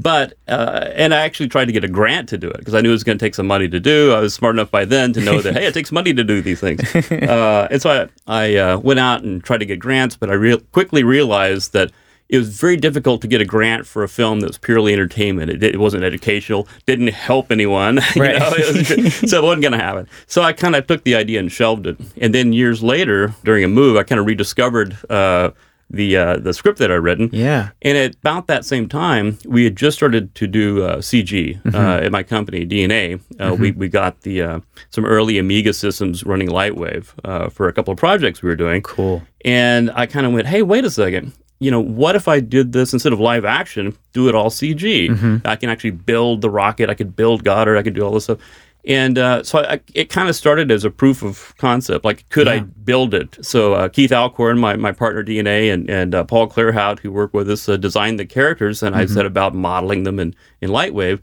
But, 0.00 0.34
uh, 0.48 0.88
and 0.94 1.12
I 1.12 1.20
actually 1.20 1.48
tried 1.48 1.66
to 1.66 1.72
get 1.72 1.84
a 1.84 1.88
grant 1.88 2.28
to 2.30 2.38
do 2.38 2.48
it 2.48 2.58
because 2.58 2.74
I 2.74 2.80
knew 2.80 2.88
it 2.88 2.92
was 2.92 3.04
going 3.04 3.18
to 3.18 3.24
take 3.24 3.34
some 3.34 3.46
money 3.46 3.68
to 3.68 3.80
do. 3.80 4.12
I 4.12 4.20
was 4.20 4.32
smart 4.32 4.54
enough 4.54 4.70
by 4.70 4.86
then 4.86 5.12
to 5.12 5.20
know 5.20 5.42
that, 5.42 5.54
hey, 5.54 5.66
it 5.66 5.74
takes 5.74 5.92
money 5.92 6.14
to 6.14 6.24
do 6.24 6.40
these 6.40 6.60
things. 6.60 6.80
Uh, 7.30 7.68
and 7.70 7.82
so 7.82 8.08
I, 8.26 8.44
I 8.44 8.56
uh, 8.56 8.78
went 8.78 8.98
out 8.98 9.22
and 9.22 9.42
tried 9.42 9.58
to 9.58 9.66
get 9.66 9.78
grants, 9.78 10.16
but 10.16 10.30
I 10.30 10.34
real 10.34 10.58
quickly 10.72 11.02
realized 11.02 11.72
that 11.72 11.90
it 12.28 12.38
was 12.38 12.58
very 12.58 12.76
difficult 12.76 13.20
to 13.22 13.28
get 13.28 13.40
a 13.40 13.44
grant 13.44 13.86
for 13.86 14.02
a 14.02 14.08
film 14.08 14.40
that 14.40 14.46
was 14.46 14.58
purely 14.58 14.92
entertainment. 14.92 15.50
It, 15.50 15.62
it 15.62 15.80
wasn't 15.80 16.04
educational, 16.04 16.68
didn't 16.86 17.08
help 17.08 17.50
anyone. 17.50 17.98
Right. 18.16 18.38
know, 18.38 18.50
it 18.54 19.28
so 19.28 19.38
it 19.38 19.42
wasn't 19.42 19.62
going 19.62 19.72
to 19.72 19.78
happen. 19.78 20.08
So 20.26 20.42
I 20.42 20.52
kind 20.52 20.76
of 20.76 20.86
took 20.86 21.04
the 21.04 21.14
idea 21.14 21.40
and 21.40 21.50
shelved 21.50 21.86
it. 21.86 21.96
And 22.20 22.34
then 22.34 22.52
years 22.52 22.82
later, 22.82 23.34
during 23.44 23.64
a 23.64 23.68
move, 23.68 23.96
I 23.96 24.02
kind 24.02 24.20
of 24.20 24.26
rediscovered 24.26 24.96
uh, 25.08 25.50
the 25.90 26.16
uh, 26.16 26.36
the 26.38 26.54
script 26.54 26.78
that 26.78 26.90
I'd 26.90 26.94
written. 26.96 27.28
Yeah. 27.32 27.70
And 27.82 27.98
at 27.98 28.14
about 28.16 28.46
that 28.46 28.64
same 28.64 28.88
time, 28.88 29.38
we 29.44 29.64
had 29.64 29.74
just 29.76 29.96
started 29.96 30.34
to 30.36 30.46
do 30.46 30.84
uh, 30.84 30.96
CG 30.98 31.30
Mm-hmm. 31.30 31.74
uh, 31.74 31.96
at 31.98 32.12
my 32.12 32.22
company, 32.22 32.64
DNA. 32.66 33.20
Uh, 33.38 33.54
we, 33.54 33.72
we 33.72 33.88
got 33.88 34.20
the 34.22 34.42
uh, 34.42 34.60
some 34.90 35.04
early 35.04 35.38
Amiga 35.38 35.72
systems 35.72 36.24
running 36.24 36.48
Lightwave 36.48 37.08
uh, 37.24 37.48
for 37.48 37.66
a 37.68 37.72
couple 37.72 37.92
of 37.92 37.98
projects 37.98 38.42
we 38.42 38.48
were 38.48 38.56
doing. 38.56 38.82
Cool. 38.82 39.22
And 39.44 39.90
I 39.94 40.06
kind 40.06 40.26
of 40.26 40.32
went, 40.32 40.46
hey, 40.46 40.62
wait 40.62 40.84
a 40.84 40.90
second. 40.90 41.32
You 41.58 41.70
know, 41.70 41.80
what 41.80 42.16
if 42.16 42.26
I 42.28 42.40
did 42.40 42.72
this 42.72 42.92
instead 42.92 43.12
of 43.12 43.20
live 43.20 43.44
action, 43.44 43.96
do 44.12 44.28
it 44.28 44.34
all 44.34 44.48
CG? 44.50 45.10
Mm-hmm. 45.10 45.46
I 45.46 45.56
can 45.56 45.68
actually 45.68 45.90
build 45.90 46.40
the 46.40 46.48
rocket. 46.50 46.88
I 46.88 46.94
could 46.94 47.14
build 47.14 47.44
Goddard. 47.44 47.76
I 47.76 47.82
could 47.82 47.94
do 47.94 48.02
all 48.02 48.12
this 48.12 48.24
stuff. 48.24 48.38
And 48.84 49.18
uh, 49.18 49.42
so 49.42 49.58
I, 49.60 49.80
it 49.94 50.08
kind 50.08 50.28
of 50.28 50.36
started 50.36 50.70
as 50.70 50.84
a 50.84 50.90
proof 50.90 51.22
of 51.22 51.54
concept. 51.58 52.04
Like, 52.04 52.28
could 52.30 52.48
I 52.48 52.60
build 52.60 53.12
it? 53.14 53.44
So 53.44 53.74
uh, 53.74 53.88
Keith 53.88 54.12
Alcorn, 54.12 54.58
my, 54.58 54.76
my 54.76 54.92
partner 54.92 55.22
DNA, 55.22 55.72
and, 55.72 55.90
and 55.90 56.14
uh, 56.14 56.24
Paul 56.24 56.48
Claerhout, 56.48 56.98
who 57.00 57.12
worked 57.12 57.34
with 57.34 57.50
us, 57.50 57.68
uh, 57.68 57.76
designed 57.76 58.18
the 58.18 58.26
characters. 58.26 58.82
And 58.82 58.96
I 58.96 59.06
set 59.06 59.26
about 59.26 59.54
modeling 59.54 60.04
them 60.04 60.18
in, 60.18 60.34
in 60.60 60.70
Lightwave. 60.70 61.20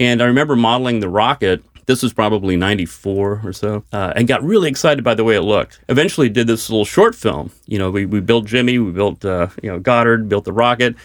And 0.00 0.22
I 0.22 0.26
remember 0.26 0.56
modeling 0.56 1.00
the 1.00 1.08
rocket. 1.08 1.62
This 1.86 2.02
was 2.02 2.14
probably 2.14 2.56
94 2.56 3.42
or 3.44 3.52
so, 3.52 3.84
uh, 3.92 4.14
and 4.16 4.26
got 4.26 4.42
really 4.42 4.70
excited 4.70 5.04
by 5.04 5.14
the 5.14 5.22
way 5.22 5.36
it 5.36 5.42
looked. 5.42 5.80
Eventually, 5.90 6.30
did 6.30 6.46
this 6.46 6.70
little 6.70 6.86
short 6.86 7.14
film. 7.14 7.50
You 7.66 7.78
know, 7.78 7.90
we, 7.90 8.06
we 8.06 8.20
built 8.20 8.46
Jimmy, 8.46 8.78
we 8.78 8.90
built, 8.90 9.22
uh, 9.22 9.48
you 9.62 9.70
know, 9.70 9.78
Goddard, 9.78 10.26
built 10.28 10.44
the 10.44 10.52
rocket, 10.52 10.96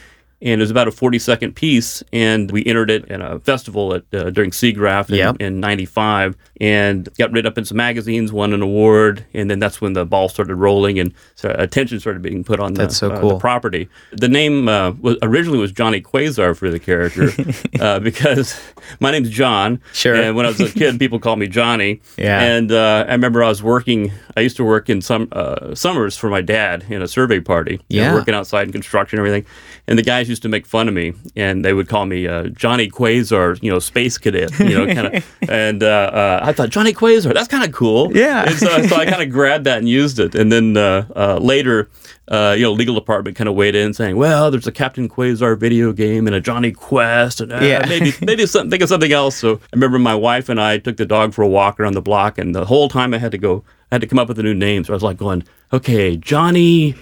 and 0.42 0.62
it 0.62 0.64
was 0.64 0.72
about 0.72 0.88
a 0.88 0.92
40 0.92 1.20
second 1.20 1.56
piece. 1.56 2.02
And 2.14 2.50
we 2.52 2.66
entered 2.66 2.90
it 2.90 3.06
in 3.06 3.22
a 3.22 3.40
festival 3.40 3.94
at 3.94 4.04
uh, 4.14 4.30
during 4.30 4.52
SIGGRAPH 4.52 5.10
in, 5.10 5.16
Yep. 5.16 5.36
in 5.42 5.60
95 5.60 6.36
and 6.62 7.08
got 7.18 7.32
written 7.32 7.48
up 7.52 7.58
in 7.58 7.66
some 7.66 7.78
magazines, 7.78 8.32
won 8.32 8.54
an 8.54 8.62
award. 8.62 9.26
And 9.34 9.50
then 9.52 9.60
that's 9.60 9.82
when 9.82 9.94
the 9.94 10.06
ball 10.06 10.30
started 10.30 10.56
rolling 10.56 11.00
and 11.00 11.14
so 11.36 11.54
attention 11.58 12.00
started 12.00 12.22
being 12.22 12.44
put 12.44 12.60
on 12.60 12.74
the, 12.74 12.90
so 12.90 13.12
uh, 13.12 13.20
cool. 13.20 13.30
the 13.32 13.38
property. 13.40 13.90
The 14.12 14.28
name 14.30 14.68
uh, 14.70 14.92
was, 14.92 15.18
originally 15.22 15.60
was 15.60 15.72
Johnny 15.72 16.02
Quasar 16.02 16.56
for 16.56 16.70
the 16.70 16.80
character 16.80 17.30
uh, 17.82 18.00
because 18.00 18.60
my 19.00 19.12
name's 19.12 19.30
John. 19.30 19.82
Sure. 19.94 20.16
And 20.16 20.36
when 20.36 20.46
I 20.46 20.50
was 20.50 20.60
a 20.62 20.72
kid, 20.72 21.00
people 21.00 21.20
called 21.20 21.40
me 21.40 21.48
Johnny. 21.48 22.02
Yeah. 22.18 22.42
And 22.42 22.72
uh, 22.72 23.06
I 23.08 23.12
remember 23.14 23.42
I 23.44 23.48
was 23.48 23.64
working, 23.64 24.12
I 24.36 24.42
used 24.42 24.58
to 24.58 24.66
work 24.66 24.90
in 24.90 25.02
some 25.02 25.30
uh, 25.32 25.74
summers 25.74 26.18
for 26.18 26.30
my 26.30 26.42
dad 26.42 26.86
in 26.90 27.02
a 27.02 27.08
survey 27.08 27.40
party. 27.40 27.80
you 27.88 28.02
know, 28.02 28.14
working 28.14 28.34
outside 28.34 28.68
in 28.68 28.74
construction 28.74 29.20
and 29.20 29.26
everything. 29.26 29.50
And 29.90 29.98
the 29.98 30.04
guys 30.04 30.30
used 30.30 30.44
to 30.44 30.50
make 30.50 30.68
fun 30.68 30.88
of 30.88 30.94
me, 30.94 31.14
and 31.36 31.66
they 31.66 31.74
would 31.74 31.90
call 31.90 32.06
me 32.06 32.28
uh, 32.28 32.44
Johnny 32.50 32.92
Quasar, 32.92 33.62
you 33.64 33.72
know, 33.72 33.80
space 33.80 34.20
cadet, 34.20 34.58
you 34.60 34.78
know, 34.78 34.86
kind 34.94 35.16
of. 35.16 35.36
and 35.50 35.82
uh, 35.82 35.88
uh, 35.88 36.40
I 36.44 36.54
thought 36.54 36.70
Johnny 36.70 36.94
Quasar, 36.94 37.34
that's 37.34 37.48
kind 37.48 37.64
of 37.64 37.72
cool. 37.74 38.16
Yeah. 38.16 38.44
And 38.44 38.56
so, 38.56 38.68
so 38.86 38.96
I 38.96 39.06
kind 39.06 39.24
of 39.24 39.32
grabbed 39.32 39.64
that 39.64 39.80
and 39.80 39.90
used 39.90 40.20
it, 40.20 40.36
and 40.36 40.52
then 40.52 40.78
uh, 40.78 41.08
uh, 41.16 41.40
later. 41.42 41.90
Uh, 42.30 42.54
you 42.56 42.62
know, 42.62 42.72
legal 42.72 42.94
department 42.94 43.36
kind 43.36 43.50
of 43.50 43.56
weighed 43.56 43.74
in, 43.74 43.92
saying, 43.92 44.16
"Well, 44.16 44.52
there's 44.52 44.68
a 44.68 44.72
Captain 44.72 45.10
Quasar 45.10 45.58
video 45.60 45.92
game 45.92 46.28
and 46.28 46.36
a 46.36 46.40
Jonny 46.40 46.72
Quest, 46.72 47.42
and 47.42 47.52
uh, 47.52 47.60
Yeah. 47.60 47.84
maybe 47.90 48.14
maybe 48.22 48.46
some, 48.46 48.70
think 48.70 48.84
of 48.84 48.90
something 48.90 49.12
else." 49.12 49.36
So 49.36 49.56
I 49.56 49.60
remember 49.74 49.98
my 49.98 50.14
wife 50.14 50.48
and 50.48 50.62
I 50.62 50.78
took 50.78 50.98
the 50.98 51.08
dog 51.08 51.34
for 51.34 51.42
a 51.42 51.48
walk 51.48 51.80
around 51.80 51.94
the 51.94 52.02
block, 52.04 52.38
and 52.38 52.54
the 52.54 52.66
whole 52.66 52.88
time 52.88 53.16
I 53.16 53.18
had 53.18 53.32
to 53.32 53.40
go, 53.40 53.64
I 53.92 53.96
had 53.96 54.02
to 54.02 54.08
come 54.08 54.20
up 54.20 54.28
with 54.28 54.38
a 54.38 54.44
new 54.44 54.54
name. 54.54 54.84
So 54.84 54.94
I 54.94 54.96
was 54.96 55.02
like 55.02 55.18
going, 55.18 55.44
"Okay, 55.74 56.18
Johnny 56.18 56.94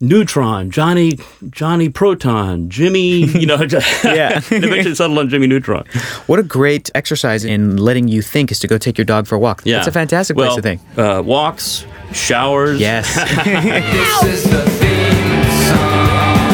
Neutron, 0.00 0.70
Johnny 0.70 1.18
Johnny 1.50 1.88
Proton, 1.88 2.68
Jimmy," 2.70 3.24
you 3.24 3.46
know, 3.46 3.66
just, 3.66 4.04
Yeah. 4.04 4.38
eventually 4.50 4.94
settled 4.94 5.18
on 5.18 5.28
Jimmy 5.28 5.46
Neutron. 5.48 5.84
What 6.28 6.38
a 6.38 6.42
great 6.44 6.88
exercise 6.94 7.44
in 7.44 7.78
letting 7.78 8.06
you 8.08 8.22
think 8.22 8.52
is 8.52 8.58
to 8.60 8.68
go 8.68 8.78
take 8.78 8.96
your 8.96 9.04
dog 9.04 9.26
for 9.26 9.34
a 9.34 9.38
walk. 9.38 9.62
Yeah, 9.64 9.76
That's 9.78 9.88
a 9.88 9.92
fantastic 9.92 10.36
well, 10.36 10.46
place 10.46 10.56
to 10.56 10.62
think. 10.62 10.80
Uh, 10.96 11.20
walks, 11.24 11.84
showers. 12.12 12.80
Yes. 12.80 13.06
This 13.18 14.24
is 14.24 14.50
the 14.50 14.62
theme 14.62 15.44
song 15.68 16.46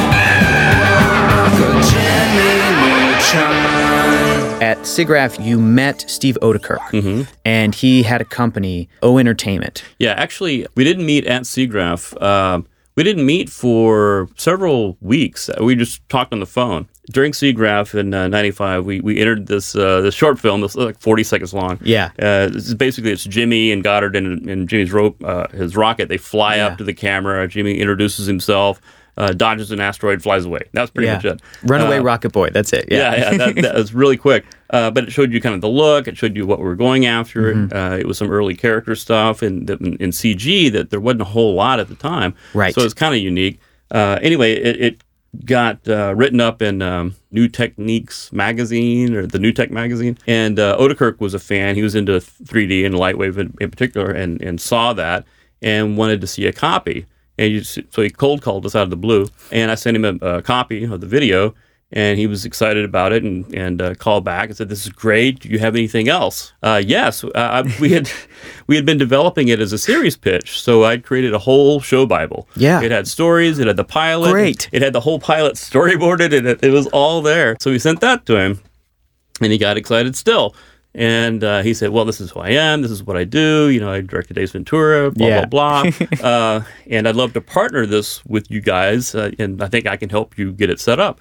for 1.57 1.73
Jimmy 1.91 2.53
Neutron. 2.81 4.63
At 4.63 4.79
SIGGRAPH, 4.81 5.45
you 5.45 5.59
met 5.61 6.05
Steve 6.09 6.39
Oedekerk, 6.41 6.79
Mm-hmm. 6.91 7.23
and 7.45 7.75
he 7.75 8.03
had 8.03 8.21
a 8.21 8.25
company, 8.25 8.89
O 9.03 9.19
Entertainment. 9.19 9.85
Yeah, 9.99 10.13
actually, 10.13 10.67
we 10.75 10.85
didn't 10.85 11.05
meet 11.07 11.27
at 11.27 11.43
SIGGRAPH. 11.43 12.21
Um, 12.23 12.67
we 12.97 13.03
didn't 13.03 13.27
meet 13.27 13.51
for 13.51 14.29
several 14.37 14.97
weeks. 15.01 15.51
We 15.61 15.75
just 15.75 16.09
talked 16.09 16.33
on 16.33 16.41
the 16.41 16.47
phone. 16.47 16.89
During 17.11 17.33
SIGGRAPH 17.33 17.99
in 17.99 18.15
uh, 18.15 18.29
'95, 18.29 18.87
we, 18.87 19.01
we 19.01 19.21
entered 19.21 19.47
this 19.47 19.77
uh, 19.77 20.01
this 20.01 20.15
short 20.15 20.39
film 20.39 20.63
that's 20.63 20.75
like 20.75 20.99
40 20.99 21.23
seconds 21.23 21.53
long. 21.53 21.79
Yeah. 21.83 22.11
uh, 22.19 22.49
this 22.49 22.67
is 22.67 22.75
basically 22.75 23.11
it's 23.13 23.25
Jimmy 23.25 23.73
and 23.73 23.85
Goddard 23.85 24.17
and, 24.17 24.49
and 24.49 24.67
Jimmy's 24.69 24.91
rope, 24.93 25.23
uh, 25.23 25.49
his 25.49 25.77
rocket. 25.77 26.09
They 26.09 26.17
fly 26.17 26.57
Yeah. 26.57 26.69
up 26.69 26.79
to 26.79 26.85
the 26.85 26.95
camera. 26.95 27.47
Jimmy 27.47 27.79
introduces 27.79 28.27
himself, 28.27 28.81
uh, 29.19 29.33
dodges 29.33 29.71
an 29.71 29.81
asteroid, 29.81 30.23
flies 30.23 30.47
away. 30.47 30.63
That's 30.73 30.91
pretty 30.91 31.09
yeah. 31.09 31.17
much 31.17 31.25
it. 31.27 31.43
Runaway 31.65 31.99
Uh, 31.99 32.03
Rocket 32.05 32.33
Boy. 32.33 32.49
That's 32.49 32.73
it. 32.73 32.87
yeah, 32.91 33.15
Yeah. 33.15 33.31
yeah, 33.33 33.37
that, 33.37 33.55
that 33.57 33.75
was 33.75 33.93
really 33.93 34.17
quick. 34.17 34.47
Uh, 34.71 34.91
but 34.91 35.05
it 35.05 35.13
showed 35.13 35.31
you 35.31 35.43
kind 35.43 35.55
of 35.55 35.61
the 35.61 35.69
look. 35.69 36.09
It 36.09 36.17
showed 36.17 36.35
you 36.35 36.47
what 36.47 36.59
we 36.59 36.65
were 36.65 36.75
going 36.75 37.05
after. 37.05 37.55
Mm-hmm. 37.55 37.77
Uh, 37.77 37.97
it 37.99 38.07
was 38.09 38.17
some 38.17 38.31
early 38.31 38.57
character 38.57 38.97
stuff 38.97 39.43
and 39.43 39.69
in, 39.69 39.97
in 39.99 40.09
CG 40.11 40.73
that 40.73 40.89
there 40.89 41.01
wasn't 41.01 41.21
a 41.21 41.27
whole 41.27 41.53
lot 41.55 41.81
at 41.81 41.89
the 41.89 41.95
time. 41.97 42.35
Right. 42.55 42.75
So 42.75 42.81
it's 42.81 42.95
kind 42.95 43.15
of 43.15 43.21
unique. 43.21 43.61
Uh, 43.91 44.19
anyway, 44.23 44.55
it, 44.55 44.81
it 44.81 45.04
got 45.45 45.87
uh, 45.89 46.15
written 46.17 46.41
up 46.41 46.63
in 46.63 46.83
um, 46.83 47.17
New 47.31 47.49
Techniques 47.49 48.33
magazine 48.33 49.15
or 49.15 49.27
the 49.27 49.39
New 49.39 49.53
Tech 49.53 49.71
magazine. 49.71 50.19
And 50.27 50.59
uh, 50.59 50.77
Oedekerk 50.79 51.21
was 51.21 51.35
a 51.35 51.39
fan. 51.39 51.75
He 51.75 51.83
was 51.83 51.95
into 51.95 52.13
3D 52.13 52.85
and 52.85 52.95
Lightwave 52.95 53.39
in, 53.39 53.55
in 53.61 53.71
particular 53.71 54.11
and, 54.11 54.41
and 54.43 54.61
saw 54.61 54.93
that 54.95 55.25
and 55.63 55.97
wanted 55.97 56.21
to 56.21 56.27
see 56.27 56.47
a 56.47 56.53
copy. 56.53 57.07
And 57.39 57.53
you, 57.53 57.65
so 57.65 58.03
he 58.03 58.11
cold 58.11 58.43
called 58.43 58.65
us 58.67 58.75
out 58.75 58.85
of 58.85 58.91
the 58.91 58.97
blue. 58.97 59.29
And 59.51 59.71
I 59.71 59.75
sent 59.75 59.97
him 59.97 60.05
a, 60.05 60.27
a 60.27 60.43
copy 60.43 60.85
of 60.85 61.01
the 61.01 61.07
video. 61.07 61.55
And 61.93 62.19
he 62.19 62.27
was 62.27 62.45
excited 62.45 62.85
about 62.85 63.13
it 63.13 63.23
and, 63.23 63.55
and 63.55 63.81
uh, 63.81 63.95
called 63.95 64.25
back 64.25 64.49
and 64.49 64.57
said, 64.57 64.69
"This 64.69 64.85
is 64.85 64.91
great. 64.91 65.41
Do 65.41 65.49
you 65.49 65.61
have 65.61 65.77
anything 65.77 66.09
else?" 66.09 66.53
Uh, 66.61 66.83
yes, 66.85 67.23
uh, 67.23 67.63
we 67.81 67.91
had 67.91 68.11
we 68.67 68.75
had 68.75 68.85
been 68.85 68.99
developing 68.99 69.47
it 69.47 69.61
as 69.61 69.73
a 69.73 69.79
series 69.79 70.17
pitch, 70.17 70.61
so 70.61 70.83
I'd 70.85 71.05
created 71.05 71.35
a 71.35 71.39
whole 71.39 71.81
show 71.81 72.05
bible. 72.05 72.49
Yeah. 72.57 72.83
it 72.83 72.91
had 72.91 73.07
stories, 73.07 73.61
it 73.61 73.69
had 73.69 73.77
the 73.77 73.85
pilot, 73.85 74.33
Great. 74.33 74.69
It 74.73 74.83
had 74.83 74.93
the 74.93 75.01
whole 75.01 75.21
pilot 75.21 75.55
storyboarded, 75.55 76.37
and 76.37 76.49
it, 76.49 76.65
it 76.65 76.71
was 76.71 76.89
all 76.89 77.23
there. 77.23 77.57
So 77.61 77.71
we 77.71 77.79
sent 77.79 78.01
that 78.01 78.27
to 78.27 78.37
him, 78.39 78.61
and 79.41 79.53
he 79.53 79.59
got 79.59 79.77
excited 79.77 80.17
still. 80.17 80.57
And 80.97 81.45
uh, 81.45 81.63
he 81.63 81.75
said, 81.75 81.91
"Well, 81.91 82.05
this 82.07 82.21
is 82.21 82.33
who 82.33 82.41
I 82.41 82.51
am. 82.51 82.83
This 82.83 82.91
is 82.91 83.05
what 83.05 83.17
I 83.17 83.23
do. 83.25 83.69
You 83.69 83.79
know, 83.79 83.93
I 83.93 84.01
directed 84.01 84.37
Ace 84.39 84.51
Ventura. 84.53 85.13
Blah 85.13 85.27
Yeah. 85.29 85.45
blah 85.45 85.83
blah. 85.85 86.07
uh, 86.29 86.63
and 86.91 87.07
I'd 87.07 87.15
love 87.17 87.35
to 87.35 87.41
partner 87.41 87.87
this 87.87 88.25
with 88.27 88.51
you 88.51 88.61
guys, 88.61 89.15
uh, 89.15 89.31
and 89.39 89.63
I 89.63 89.69
think 89.69 89.87
I 89.87 89.97
can 89.97 90.09
help 90.09 90.37
you 90.39 90.51
get 90.51 90.71
it 90.71 90.81
set 90.81 90.99
up." 90.99 91.21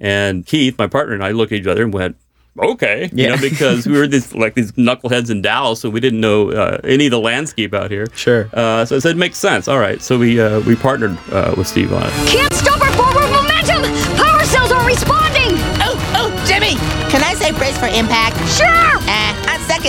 And 0.00 0.46
Keith, 0.46 0.78
my 0.78 0.86
partner, 0.86 1.14
and 1.14 1.22
I 1.22 1.30
looked 1.32 1.52
at 1.52 1.60
each 1.60 1.66
other 1.66 1.82
and 1.84 1.92
went, 1.92 2.16
"Okay," 2.58 3.10
you 3.12 3.24
Yeah. 3.24 3.34
know, 3.34 3.40
because 3.50 3.86
we 3.86 3.98
were 3.98 4.06
these 4.06 4.34
like 4.34 4.54
these 4.54 4.72
knuckleheads 4.72 5.30
in 5.30 5.42
Dallas, 5.42 5.80
so 5.80 5.90
we 5.90 6.00
didn't 6.00 6.20
know 6.20 6.50
uh, 6.50 6.78
any 6.84 7.06
of 7.06 7.10
the 7.10 7.20
landscape 7.20 7.74
out 7.74 7.90
here. 7.90 8.06
Sure. 8.14 8.48
Uh, 8.52 8.84
so 8.86 8.96
I 8.96 8.98
said, 8.98 9.16
"Makes 9.16 9.38
sense." 9.38 9.68
All 9.68 9.78
right, 9.78 10.00
so 10.00 10.18
we 10.18 10.40
uh, 10.40 10.60
we 10.60 10.74
partnered 10.74 11.18
uh, 11.30 11.54
with 11.56 11.66
Steve 11.66 11.92
on 11.92 12.02
it. 12.06 12.12
Can't 12.28 12.52
stop 12.54 12.80
our 12.80 12.92
forward 12.92 13.30
momentum! 13.30 13.82
Power 14.16 14.42
cells 14.44 14.72
are 14.72 14.86
responding! 14.86 15.52
Oh, 15.84 15.94
oh, 16.16 16.44
Jimmy! 16.48 16.76
Can 17.10 17.22
I 17.22 17.34
say 17.34 17.52
brace 17.52 17.76
for 17.78 17.86
impact? 17.86 18.36
Sure! 18.56 18.96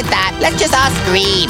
On 0.02 0.08
second 0.08 0.32
thought, 0.34 0.42
let's 0.42 0.60
just 0.60 0.74
all 0.74 0.90
scream. 1.04 1.50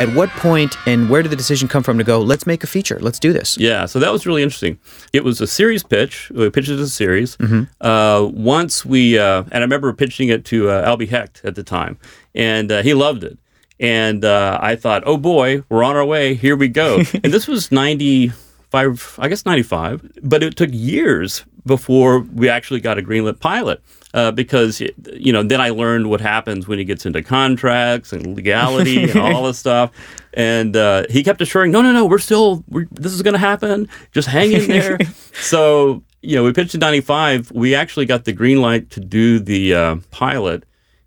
At 0.00 0.12
what 0.16 0.28
point 0.30 0.76
and 0.84 1.08
where 1.08 1.22
did 1.22 1.30
the 1.30 1.36
decision 1.36 1.68
come 1.68 1.84
from 1.84 1.96
to 1.98 2.02
go, 2.04 2.20
let's 2.20 2.44
make 2.44 2.64
a 2.64 2.66
feature, 2.66 2.98
let's 3.00 3.20
do 3.20 3.32
this? 3.32 3.56
Yeah, 3.56 3.86
so 3.86 4.00
that 4.00 4.10
was 4.10 4.26
really 4.26 4.42
interesting. 4.42 4.78
It 5.12 5.22
was 5.22 5.40
a 5.40 5.46
series 5.46 5.84
pitch. 5.84 6.30
We 6.34 6.50
pitched 6.50 6.70
it 6.70 6.74
as 6.74 6.80
a 6.80 6.88
series. 6.88 7.36
Uh, 7.80 8.28
once 8.32 8.84
we, 8.84 9.16
uh, 9.16 9.42
and 9.44 9.54
I 9.54 9.60
remember 9.60 9.92
pitching 9.92 10.28
it 10.28 10.44
to 10.46 10.70
uh, 10.70 10.88
Albie 10.88 11.08
Hecht 11.08 11.42
at 11.44 11.54
the 11.54 11.62
time, 11.62 11.96
and 12.34 12.72
uh, 12.72 12.82
he 12.82 12.94
loved 12.94 13.22
it. 13.22 13.38
And 13.78 14.24
uh, 14.24 14.58
I 14.60 14.74
thought, 14.74 15.04
oh 15.06 15.16
boy, 15.16 15.62
we're 15.68 15.84
on 15.84 15.94
our 15.94 16.04
way. 16.04 16.34
Here 16.34 16.56
we 16.56 16.66
go. 16.66 16.96
and 17.22 17.32
this 17.32 17.46
was 17.46 17.70
95, 17.70 19.18
I 19.20 19.28
guess 19.28 19.46
95, 19.46 20.18
but 20.22 20.42
it 20.42 20.56
took 20.56 20.70
years 20.72 21.44
before 21.64 22.20
we 22.20 22.48
actually 22.48 22.80
got 22.80 22.98
a 22.98 23.02
greenlit 23.02 23.38
pilot. 23.38 23.80
Uh, 24.14 24.30
because 24.30 24.80
you 25.12 25.32
know, 25.32 25.42
then 25.42 25.60
I 25.60 25.70
learned 25.70 26.08
what 26.08 26.20
happens 26.20 26.68
when 26.68 26.78
he 26.78 26.84
gets 26.84 27.04
into 27.04 27.20
contracts 27.20 28.12
and 28.12 28.36
legality 28.36 29.10
and 29.10 29.16
all 29.20 29.42
this 29.42 29.58
stuff. 29.58 29.90
And 30.34 30.76
uh, 30.76 31.04
he 31.10 31.24
kept 31.24 31.40
assuring, 31.40 31.72
"No, 31.72 31.82
no, 31.82 31.92
no, 31.92 32.06
we're 32.06 32.20
still, 32.20 32.62
we're, 32.68 32.86
this 32.92 33.12
is 33.12 33.22
going 33.22 33.34
to 33.34 33.40
happen. 33.40 33.88
Just 34.12 34.28
hang 34.28 34.52
in 34.52 34.68
there." 34.68 34.98
so 35.34 36.04
you 36.22 36.36
know, 36.36 36.44
we 36.44 36.52
pitched 36.52 36.74
in 36.74 36.80
'95. 36.80 37.50
We 37.50 37.74
actually 37.74 38.06
got 38.06 38.24
the 38.24 38.32
green 38.32 38.60
light 38.60 38.88
to 38.90 39.00
do 39.00 39.40
the 39.40 39.74
uh, 39.74 39.96
pilot 40.12 40.64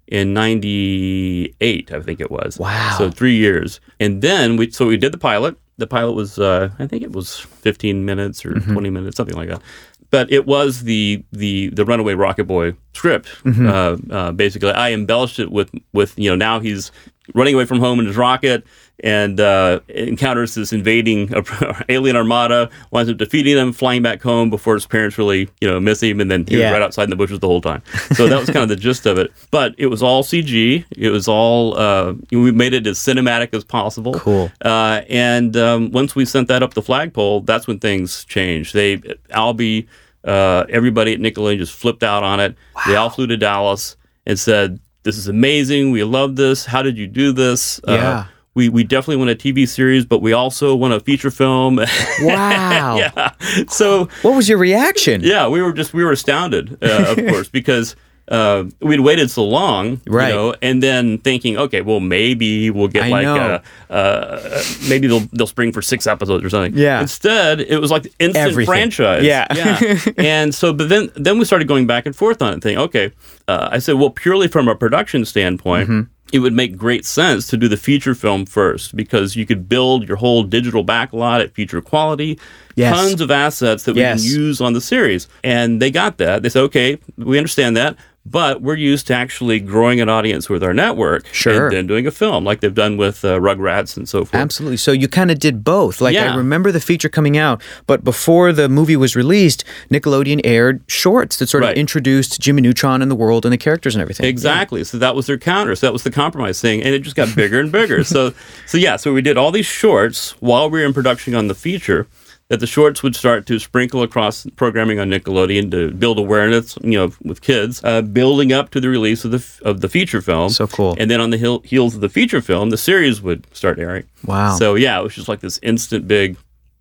in 0.07 0.33
'98, 0.33 1.93
I 1.93 2.01
think 2.01 2.19
it 2.19 2.29
was. 2.29 2.59
Wow. 2.59 2.95
So 2.97 3.09
three 3.09 3.37
years, 3.37 3.79
and 4.01 4.21
then 4.21 4.57
we 4.57 4.69
so 4.71 4.85
we 4.85 4.97
did 4.97 5.13
the 5.13 5.17
pilot. 5.17 5.57
The 5.77 5.87
pilot 5.87 6.13
was, 6.13 6.39
uh, 6.39 6.71
I 6.79 6.87
think 6.87 7.03
it 7.03 7.11
was 7.11 7.39
15 7.39 8.03
minutes 8.03 8.43
or 8.43 8.59
20 8.59 8.89
minutes, 8.89 9.15
something 9.15 9.35
like 9.35 9.49
that. 9.49 9.61
But 10.09 10.31
it 10.31 10.45
was 10.45 10.83
the 10.83 11.23
the 11.31 11.69
the 11.69 11.83
Runaway 11.85 12.13
Rocket 12.13 12.45
Boy 12.45 12.75
script. 12.93 13.29
Uh, 13.45 13.97
uh, 14.09 14.31
basically, 14.31 14.71
I 14.71 14.91
embellished 14.91 15.39
it 15.39 15.51
with 15.51 15.71
with 15.93 16.17
you 16.17 16.29
know 16.29 16.35
now 16.35 16.59
he's 16.59 16.91
running 17.33 17.53
away 17.53 17.65
from 17.65 17.79
home 17.79 17.99
in 17.99 18.05
his 18.05 18.15
rocket 18.17 18.65
and 19.03 19.39
uh, 19.39 19.79
encounters 19.89 20.55
this 20.55 20.73
invading 20.73 21.31
alien 21.89 22.15
armada, 22.15 22.67
winds 22.89 23.11
up 23.11 23.17
defeating 23.17 23.55
them, 23.55 23.71
flying 23.71 24.01
back 24.01 24.21
home 24.23 24.49
before 24.49 24.73
his 24.73 24.87
parents 24.87 25.17
really 25.19 25.47
you 25.61 25.67
know 25.67 25.79
miss 25.79 26.01
him, 26.01 26.19
and 26.19 26.31
then 26.31 26.45
he 26.47 26.57
Yeah. 26.57 26.65
was 26.65 26.73
right 26.73 26.81
outside 26.81 27.03
in 27.03 27.09
the 27.11 27.15
bushes 27.15 27.39
the 27.39 27.47
whole 27.47 27.61
time. 27.61 27.83
So 28.15 28.27
that 28.27 28.39
was 28.39 28.49
kind 28.49 28.63
of 28.63 28.69
the 28.69 28.75
gist 28.75 29.05
of 29.05 29.17
it. 29.19 29.31
But 29.51 29.75
it 29.77 29.87
was 29.87 30.01
all 30.01 30.23
CG. 30.23 30.83
It 30.97 31.09
was 31.11 31.27
all 31.27 31.77
uh, 31.77 32.13
we 32.31 32.51
made 32.51 32.73
it 32.73 32.87
as 32.87 32.97
cinematic 32.97 33.53
as 33.53 33.63
possible. 33.63 34.13
Cool. 34.15 34.51
Uh, 34.63 35.01
and 35.09 35.55
um, 35.55 35.91
once 35.91 36.15
we 36.15 36.25
sent 36.25 36.47
that 36.47 36.63
up 36.63 36.73
the 36.73 36.81
flagpole, 36.81 37.41
that's 37.41 37.67
when 37.67 37.77
things 37.79 38.25
changed. 38.25 38.73
They, 38.73 38.97
Albie, 39.29 39.87
uh, 40.23 40.65
everybody 40.69 41.13
at 41.13 41.19
Nickelodeon 41.19 41.59
just 41.59 41.73
flipped 41.73 42.01
out 42.03 42.23
on 42.23 42.39
it. 42.39 42.55
They 42.87 42.95
all 42.95 43.11
flew 43.11 43.27
to 43.27 43.37
Dallas 43.37 43.95
and 44.25 44.39
said, 44.39 44.79
"This 45.07 45.17
is 45.17 45.27
amazing. 45.27 45.91
We 45.91 46.03
love 46.03 46.35
this. 46.35 46.65
How 46.65 46.81
did 46.83 46.97
you 46.97 47.07
do 47.07 47.31
this?" 47.31 47.79
Uh, 47.87 47.93
Yeah. 47.93 48.25
we, 48.55 48.69
we 48.69 48.83
definitely 48.83 49.17
want 49.17 49.29
a 49.31 49.35
TV 49.35 49.67
series, 49.67 50.05
but 50.05 50.19
we 50.21 50.33
also 50.33 50.75
want 50.75 50.93
a 50.93 50.99
feature 50.99 51.31
film. 51.31 51.79
Wow. 52.21 52.97
yeah. 52.97 53.31
So 53.69 54.09
What 54.23 54.35
was 54.35 54.49
your 54.49 54.57
reaction? 54.57 55.21
yeah, 55.23 55.47
we 55.47 55.61
were 55.61 55.71
just 55.73 55.93
we 55.93 56.03
were 56.03 56.11
astounded, 56.11 56.77
uh, 56.83 57.13
of 57.15 57.17
course, 57.31 57.49
because 57.49 57.95
uh, 58.29 58.65
we'd 58.81 58.99
waited 58.99 59.31
so 59.31 59.43
long, 59.45 60.01
Right. 60.05 60.29
You 60.29 60.33
know, 60.35 60.55
and 60.61 60.83
then 60.83 61.17
thinking, 61.19 61.57
okay, 61.57 61.81
well, 61.81 61.99
maybe 62.01 62.69
we'll 62.69 62.87
get 62.89 63.03
I 63.05 63.09
like, 63.09 63.23
know. 63.23 63.59
uh, 63.89 63.93
uh, 63.93 64.63
maybe 64.89 65.07
they'll 65.07 65.21
they'll 65.33 65.47
spring 65.47 65.71
for 65.71 65.81
six 65.81 66.07
episodes 66.07 66.43
or 66.43 66.49
something. 66.49 66.73
Yeah. 66.75 66.99
Instead, 67.01 67.61
it 67.61 67.79
was 67.79 67.91
like 67.91 68.05
instant 68.19 68.35
Everything. 68.51 68.65
franchise. 68.65 69.23
Yeah. 69.23 69.47
yeah. 69.55 69.97
And 70.17 70.53
so, 70.53 70.73
but 70.73 70.89
then 70.89 71.09
then 71.15 71.39
we 71.39 71.45
started 71.45 71.67
going 71.67 71.87
back 71.87 72.05
and 72.05 72.15
forth 72.15 72.41
on 72.41 72.53
it, 72.53 72.61
thinking, 72.63 72.79
okay, 72.79 73.11
uh, 73.47 73.69
I 73.71 73.79
said, 73.79 73.95
well, 73.95 74.09
purely 74.09 74.47
from 74.47 74.67
a 74.67 74.75
production 74.75 75.25
standpoint. 75.25 75.89
Mm-hmm. 75.89 76.01
It 76.33 76.39
would 76.39 76.51
make 76.51 76.75
great 76.75 77.05
sense 77.05 77.47
to 77.47 77.55
do 77.55 77.69
the 77.69 77.77
feature 77.77 78.13
film 78.13 78.45
first 78.45 78.97
because 78.97 79.37
you 79.37 79.45
could 79.45 79.69
build 79.69 80.05
your 80.09 80.17
whole 80.17 80.43
digital 80.43 80.83
backlot 80.83 81.41
at 81.41 81.53
feature 81.53 81.81
quality, 81.81 82.37
Yes. 82.75 82.93
tons 82.93 83.21
of 83.21 83.31
assets 83.31 83.83
that 83.85 83.93
we 83.95 84.01
Yes. 84.01 84.23
can 84.23 84.31
use 84.41 84.59
on 84.59 84.73
the 84.73 84.81
series. 84.81 85.29
And 85.45 85.81
they 85.81 85.89
got 85.89 86.17
that. 86.17 86.43
They 86.43 86.49
said, 86.49 86.63
okay, 86.63 86.97
we 87.15 87.37
understand 87.37 87.77
that, 87.77 87.95
But 88.29 88.61
we're 88.61 88.75
used 88.75 89.07
to 89.07 89.13
actually 89.13 89.59
growing 89.59 90.01
an 90.01 90.09
audience 90.09 90.49
with 90.49 90.63
our 90.63 90.73
network 90.73 91.25
Sure. 91.31 91.67
and 91.67 91.75
then 91.75 91.87
doing 91.87 92.05
a 92.07 92.11
film 92.11 92.43
like 92.43 92.59
they've 92.59 92.73
done 92.73 92.97
with 92.97 93.23
uh, 93.23 93.39
Rugrats 93.39 93.95
and 93.95 94.07
so 94.09 94.25
forth. 94.25 94.35
Absolutely. 94.35 94.77
So 94.77 94.91
you 94.91 95.07
kind 95.07 95.31
of 95.31 95.39
did 95.39 95.63
both. 95.63 96.01
Like 96.01 96.15
I 96.17 96.35
remember 96.35 96.71
the 96.71 96.81
feature 96.81 97.09
coming 97.09 97.37
out, 97.37 97.61
but 97.85 98.03
before 98.03 98.51
the 98.51 98.67
movie 98.67 98.97
was 98.97 99.15
released, 99.15 99.63
Nickelodeon 99.89 100.41
aired 100.43 100.81
shorts 100.87 101.37
that 101.37 101.47
sort 101.47 101.63
of 101.63 101.75
introduced 101.75 102.39
Jimmy 102.41 102.61
Neutron 102.61 103.01
and 103.01 103.09
the 103.09 103.15
world 103.15 103.45
and 103.45 103.53
the 103.53 103.57
characters 103.57 103.95
and 103.95 104.01
everything. 104.01 104.25
Exactly. 104.25 104.83
So 104.83 104.97
that 104.97 105.15
was 105.15 105.27
their 105.27 105.37
counter. 105.37 105.75
So 105.75 105.87
that 105.87 105.93
was 105.93 106.03
the 106.03 106.11
compromise 106.11 106.59
thing, 106.59 106.81
and 106.83 106.93
it 106.93 106.99
just 107.03 107.15
got 107.15 107.33
bigger 107.35 107.59
and 107.59 107.71
bigger. 107.71 108.03
So, 108.03 108.33
so 108.65 108.77
yeah. 108.77 108.95
So 108.97 109.13
we 109.13 109.21
did 109.21 109.37
all 109.37 109.51
these 109.51 109.65
shorts 109.65 110.31
while 110.41 110.69
we 110.69 110.79
were 110.79 110.85
in 110.85 110.93
production 110.93 111.33
on 111.35 111.47
the 111.47 111.55
feature. 111.55 112.07
That 112.49 112.61
the 112.61 112.67
shorts 112.67 113.03
would 113.03 113.13
start 113.13 113.45
to 113.47 113.59
sprinkle 113.59 114.01
across 114.03 114.47
programming 114.55 114.99
on 114.99 115.09
Nickelodeon 115.09 115.69
to 115.71 115.91
build 115.91 116.17
awareness, 116.17 116.77
you 116.81 116.91
know, 116.97 117.11
with 117.21 117.41
kids, 117.41 117.81
uh, 117.83 118.01
building 118.01 118.53
up 118.53 118.69
to 118.69 118.79
the 118.79 118.87
release 118.87 119.25
of 119.25 119.31
the 119.31 119.39
f- 119.39 119.61
of 119.63 119.81
the 119.81 119.89
feature 119.89 120.21
film. 120.21 120.49
So 120.51 120.65
cool. 120.65 120.95
And 120.97 121.11
then 121.11 121.19
on 121.19 121.29
the 121.31 121.37
heel- 121.37 121.59
heels 121.65 121.95
of 121.95 121.99
the 121.99 122.07
feature 122.07 122.41
film, 122.41 122.69
the 122.69 122.77
series 122.77 123.21
would 123.21 123.45
start 123.53 123.79
airing. 123.79 124.05
Wow. 124.25 124.55
So 124.55 124.75
yeah, 124.75 124.97
it 124.97 125.03
was 125.03 125.13
just 125.13 125.27
like 125.27 125.41
this 125.41 125.59
instant 125.61 126.07
big 126.07 126.37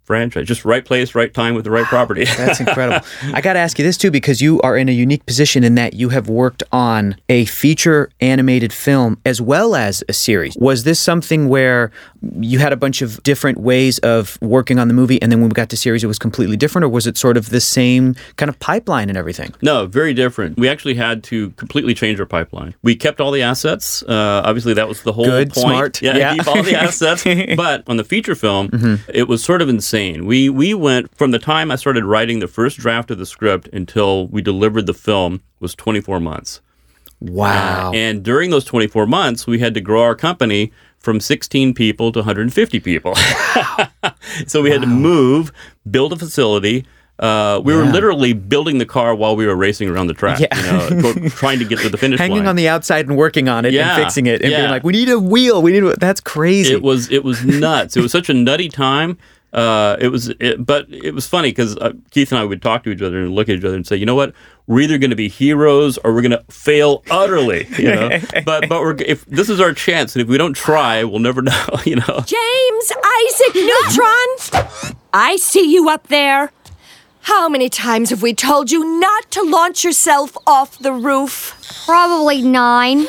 franchise, 0.06 0.46
just 0.46 0.64
right 0.64 0.84
place, 0.84 1.14
right 1.14 1.32
time 1.34 1.54
with 1.54 1.64
the 1.64 1.70
right 1.70 1.84
property. 1.84 2.24
That's 2.24 2.60
incredible. 2.66 3.06
I 3.34 3.40
got 3.40 3.54
to 3.54 3.58
ask 3.58 3.78
you 3.78 3.84
this 3.84 3.96
too, 3.98 4.10
because 4.10 4.40
you 4.40 4.60
are 4.62 4.76
in 4.76 4.88
a 4.88 4.92
unique 4.92 5.26
position 5.26 5.64
in 5.64 5.74
that 5.74 5.94
you 5.94 6.08
have 6.10 6.28
worked 6.28 6.62
on 6.72 7.16
a 7.28 7.44
feature 7.46 8.10
animated 8.20 8.72
film 8.72 9.18
as 9.26 9.40
well 9.40 9.74
as 9.74 10.02
a 10.08 10.12
series. 10.12 10.56
Was 10.58 10.84
this 10.84 11.00
something 11.00 11.48
where 11.48 11.90
you 12.40 12.58
had 12.58 12.72
a 12.72 12.76
bunch 12.76 13.02
of 13.02 13.22
different 13.22 13.58
ways 13.58 13.98
of 14.00 14.38
working 14.40 14.78
on 14.78 14.88
the 14.88 14.94
movie, 14.94 15.20
and 15.20 15.30
then 15.30 15.40
when 15.40 15.48
we 15.48 15.54
got 15.54 15.68
to 15.70 15.76
series, 15.76 16.02
it 16.04 16.06
was 16.06 16.18
completely 16.18 16.56
different, 16.56 16.84
or 16.84 16.88
was 16.88 17.06
it 17.06 17.16
sort 17.16 17.36
of 17.36 17.50
the 17.50 17.60
same 17.60 18.14
kind 18.36 18.48
of 18.48 18.58
pipeline 18.58 19.08
and 19.08 19.18
everything? 19.18 19.52
No, 19.62 19.86
very 19.86 20.14
different. 20.14 20.58
We 20.58 20.68
actually 20.68 20.94
had 20.94 21.22
to 21.24 21.50
completely 21.50 21.94
change 21.94 22.18
our 22.20 22.26
pipeline. 22.26 22.74
We 22.82 22.94
kept 22.96 23.20
all 23.20 23.30
the 23.32 23.42
assets. 23.42 24.02
Uh, 24.02 24.42
obviously, 24.44 24.74
that 24.74 24.88
was 24.88 25.02
the 25.02 25.12
whole 25.12 25.24
Good, 25.24 25.50
point. 25.52 25.66
smart. 25.66 26.02
Yeah, 26.02 26.16
Yeah. 26.16 26.34
keep 26.34 26.46
all 26.48 26.62
the 26.62 26.74
assets. 26.80 27.24
but 27.56 27.82
on 27.86 27.96
the 27.96 28.04
feature 28.04 28.34
film, 28.34 28.68
Mm-hmm. 28.68 29.10
it 29.12 29.28
was 29.28 29.42
sort 29.44 29.62
of 29.62 29.68
insane. 29.68 29.95
We 29.96 30.48
we 30.50 30.74
went 30.74 31.16
from 31.16 31.30
the 31.30 31.38
time 31.38 31.70
I 31.70 31.76
started 31.76 32.04
writing 32.04 32.40
the 32.40 32.48
first 32.48 32.78
draft 32.78 33.10
of 33.10 33.18
the 33.18 33.26
script 33.26 33.68
until 33.72 34.26
we 34.28 34.42
delivered 34.42 34.86
the 34.86 34.94
film 34.94 35.40
was 35.60 35.74
24 35.74 36.20
months. 36.20 36.60
Wow. 37.20 37.92
And 37.94 38.22
during 38.22 38.50
those 38.50 38.64
24 38.64 39.06
months, 39.06 39.46
we 39.46 39.58
had 39.58 39.72
to 39.74 39.80
grow 39.80 40.02
our 40.02 40.14
company 40.14 40.70
from 40.98 41.18
16 41.20 41.72
people 41.72 42.12
to 42.12 42.18
150 42.18 42.80
people. 42.80 43.14
so 44.46 44.60
we 44.62 44.70
had 44.70 44.82
to 44.82 44.86
move, 44.86 45.50
build 45.90 46.12
a 46.12 46.16
facility. 46.16 46.84
Uh, 47.18 47.58
we 47.64 47.74
were 47.74 47.84
literally 47.84 48.34
building 48.34 48.76
the 48.76 48.84
car 48.84 49.14
while 49.14 49.34
we 49.34 49.46
were 49.46 49.56
racing 49.56 49.88
around 49.88 50.08
the 50.08 50.12
track, 50.12 50.38
Yeah. 50.38 50.90
you 50.90 50.96
know, 50.96 51.28
trying 51.30 51.58
to 51.60 51.64
get 51.64 51.78
to 51.78 51.88
the 51.88 51.96
finish 51.96 52.20
line. 52.20 52.28
Hanging 52.28 52.42
line. 52.44 52.48
on 52.48 52.56
the 52.56 52.68
outside 52.68 53.08
and 53.08 53.16
working 53.16 53.48
on 53.48 53.64
it 53.64 53.72
Yeah, 53.72 53.94
and 53.94 54.02
fixing 54.02 54.26
it 54.26 54.42
and 54.42 54.50
being 54.50 54.68
like, 54.68 54.84
we 54.84 54.92
need 54.92 55.08
a 55.08 55.18
wheel. 55.18 55.62
We 55.62 55.72
need 55.72 55.84
a, 55.84 55.96
that's 55.96 56.20
crazy. 56.20 56.74
it 56.74 56.82
was 56.82 57.10
it 57.10 57.24
was 57.24 57.42
nuts. 57.42 57.96
it 57.96 58.02
was 58.02 58.12
such 58.12 58.28
a 58.28 58.34
nutty 58.34 58.68
time. 58.68 59.16
Uh, 59.52 59.96
it 60.00 60.08
was, 60.08 60.28
it, 60.40 60.64
but 60.64 60.86
it 60.92 61.14
was 61.14 61.26
funny 61.26 61.48
because 61.50 61.76
uh, 61.78 61.92
Keith 62.10 62.30
and 62.30 62.38
I 62.38 62.44
would 62.44 62.60
talk 62.60 62.84
to 62.84 62.90
each 62.90 63.00
other 63.00 63.22
and 63.22 63.34
look 63.34 63.48
at 63.48 63.56
each 63.56 63.64
other 63.64 63.74
and 63.76 63.86
say, 63.86 63.96
you 63.96 64.04
know 64.04 64.14
what, 64.14 64.34
we're 64.66 64.80
either 64.80 64.98
going 64.98 65.10
to 65.10 65.16
be 65.16 65.28
heroes 65.28 65.96
or 65.98 66.12
we're 66.12 66.22
going 66.22 66.32
to 66.32 66.44
fail 66.50 67.02
utterly. 67.10 67.66
You 67.78 67.94
know, 67.94 68.08
but 68.44 68.68
but 68.68 68.80
we're 68.80 68.96
if 69.02 69.24
this 69.26 69.48
is 69.50 69.60
our 69.60 69.72
chance, 69.72 70.16
and 70.16 70.22
if 70.22 70.28
we 70.28 70.38
don't 70.38 70.54
try, 70.54 71.04
we'll 71.04 71.20
never 71.20 71.42
know. 71.42 71.52
You 71.84 71.96
know. 71.96 72.24
James 72.24 72.92
Isaac 73.04 73.54
Neutron! 73.54 74.96
I 75.12 75.36
see 75.36 75.72
you 75.72 75.88
up 75.88 76.08
there. 76.08 76.50
How 77.26 77.48
many 77.48 77.68
times 77.68 78.10
have 78.10 78.22
we 78.22 78.34
told 78.34 78.70
you 78.70 79.00
not 79.00 79.32
to 79.32 79.42
launch 79.42 79.82
yourself 79.82 80.36
off 80.46 80.78
the 80.78 80.92
roof? 80.92 81.54
Probably 81.84 82.40
nine. 82.40 83.06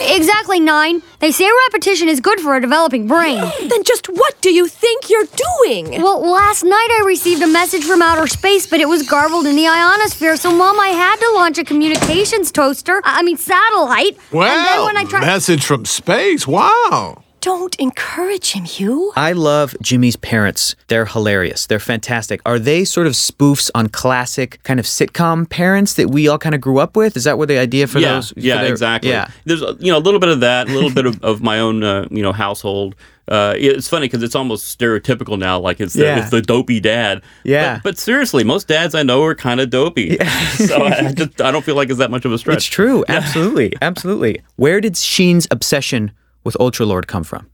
Exactly 0.00 0.58
nine. 0.58 1.00
They 1.20 1.30
say 1.30 1.48
repetition 1.68 2.08
is 2.08 2.20
good 2.20 2.40
for 2.40 2.56
a 2.56 2.60
developing 2.60 3.06
brain. 3.06 3.38
Then 3.68 3.84
just 3.84 4.08
what 4.08 4.40
do 4.40 4.52
you 4.52 4.66
think 4.66 5.08
you're 5.08 5.28
doing? 5.64 6.02
Well, 6.02 6.28
last 6.28 6.64
night 6.64 6.88
I 7.00 7.04
received 7.06 7.40
a 7.40 7.46
message 7.46 7.84
from 7.84 8.02
outer 8.02 8.26
space, 8.26 8.66
but 8.66 8.80
it 8.80 8.88
was 8.88 9.08
garbled 9.08 9.46
in 9.46 9.54
the 9.54 9.68
ionosphere, 9.68 10.36
so 10.36 10.50
Mom, 10.52 10.80
I 10.80 10.88
had 10.88 11.16
to 11.20 11.30
launch 11.36 11.56
a 11.58 11.64
communications 11.64 12.50
toaster. 12.50 13.00
I 13.04 13.20
I 13.20 13.22
mean, 13.22 13.36
satellite. 13.36 14.16
and 14.32 14.40
then 14.40 14.40
Well, 14.40 14.86
when 14.86 14.96
I 14.96 15.04
tried. 15.04 15.20
message 15.20 15.64
from 15.64 15.84
space. 15.84 16.48
Wow. 16.48 17.22
Don't 17.42 17.74
encourage 17.80 18.52
him, 18.52 18.64
Hugh. 18.64 19.12
I 19.16 19.32
love 19.32 19.74
Jimmy's 19.82 20.14
parents. 20.14 20.76
They're 20.86 21.06
hilarious. 21.06 21.66
They're 21.66 21.80
fantastic. 21.80 22.40
Are 22.46 22.56
they 22.56 22.84
sort 22.84 23.08
of 23.08 23.14
spoofs 23.14 23.68
on 23.74 23.88
classic 23.88 24.62
kind 24.62 24.78
of 24.78 24.86
sitcom 24.86 25.50
parents 25.50 25.94
that 25.94 26.08
we 26.08 26.28
all 26.28 26.38
kind 26.38 26.54
of 26.54 26.60
grew 26.60 26.78
up 26.78 26.96
with? 26.96 27.16
Is 27.16 27.24
that 27.24 27.38
what 27.38 27.48
the 27.48 27.58
idea 27.58 27.88
for 27.88 27.98
yeah, 27.98 28.12
those? 28.14 28.30
for 28.30 28.38
yeah, 28.38 28.62
their- 28.62 28.70
exactly. 28.70 29.10
Yeah. 29.10 29.28
There's 29.44 29.60
you 29.80 29.90
know 29.90 29.98
a 29.98 30.04
little 30.06 30.20
bit 30.20 30.28
of 30.28 30.38
that, 30.38 30.68
a 30.68 30.72
little 30.72 30.92
bit 30.94 31.04
of, 31.04 31.20
of 31.24 31.42
my 31.42 31.58
own 31.58 31.82
uh, 31.82 32.06
you 32.12 32.22
know 32.22 32.30
household. 32.32 32.94
Uh, 33.26 33.54
it's 33.56 33.88
funny 33.88 34.06
because 34.06 34.22
it's 34.22 34.36
almost 34.36 34.78
stereotypical 34.78 35.36
now, 35.36 35.58
like 35.58 35.80
it's 35.80 35.94
the, 35.94 36.04
Yeah. 36.04 36.20
it's 36.20 36.30
the 36.30 36.42
dopey 36.42 36.78
dad. 36.78 37.22
Yeah. 37.42 37.76
But, 37.76 37.82
but 37.82 37.98
seriously, 37.98 38.44
most 38.44 38.68
dads 38.68 38.94
I 38.94 39.02
know 39.02 39.22
are 39.24 39.34
kind 39.34 39.60
of 39.60 39.68
dopey. 39.68 40.16
Yeah. 40.20 40.48
so 40.50 40.76
I, 40.84 41.08
I 41.08 41.12
just 41.12 41.40
I 41.40 41.50
don't 41.50 41.64
feel 41.64 41.74
like 41.74 41.88
it's 41.90 41.98
that 41.98 42.10
much 42.12 42.24
of 42.24 42.32
a 42.32 42.38
stretch. 42.38 42.58
It's 42.58 42.66
true. 42.66 43.04
Absolutely. 43.08 43.74
Absolutely. 43.82 44.42
Where 44.54 44.80
did 44.80 44.96
Sheen's 44.96 45.48
obsession 45.50 46.12
with 46.44 46.56
Ultralord 46.60 47.06
come 47.06 47.24
from? 47.24 47.48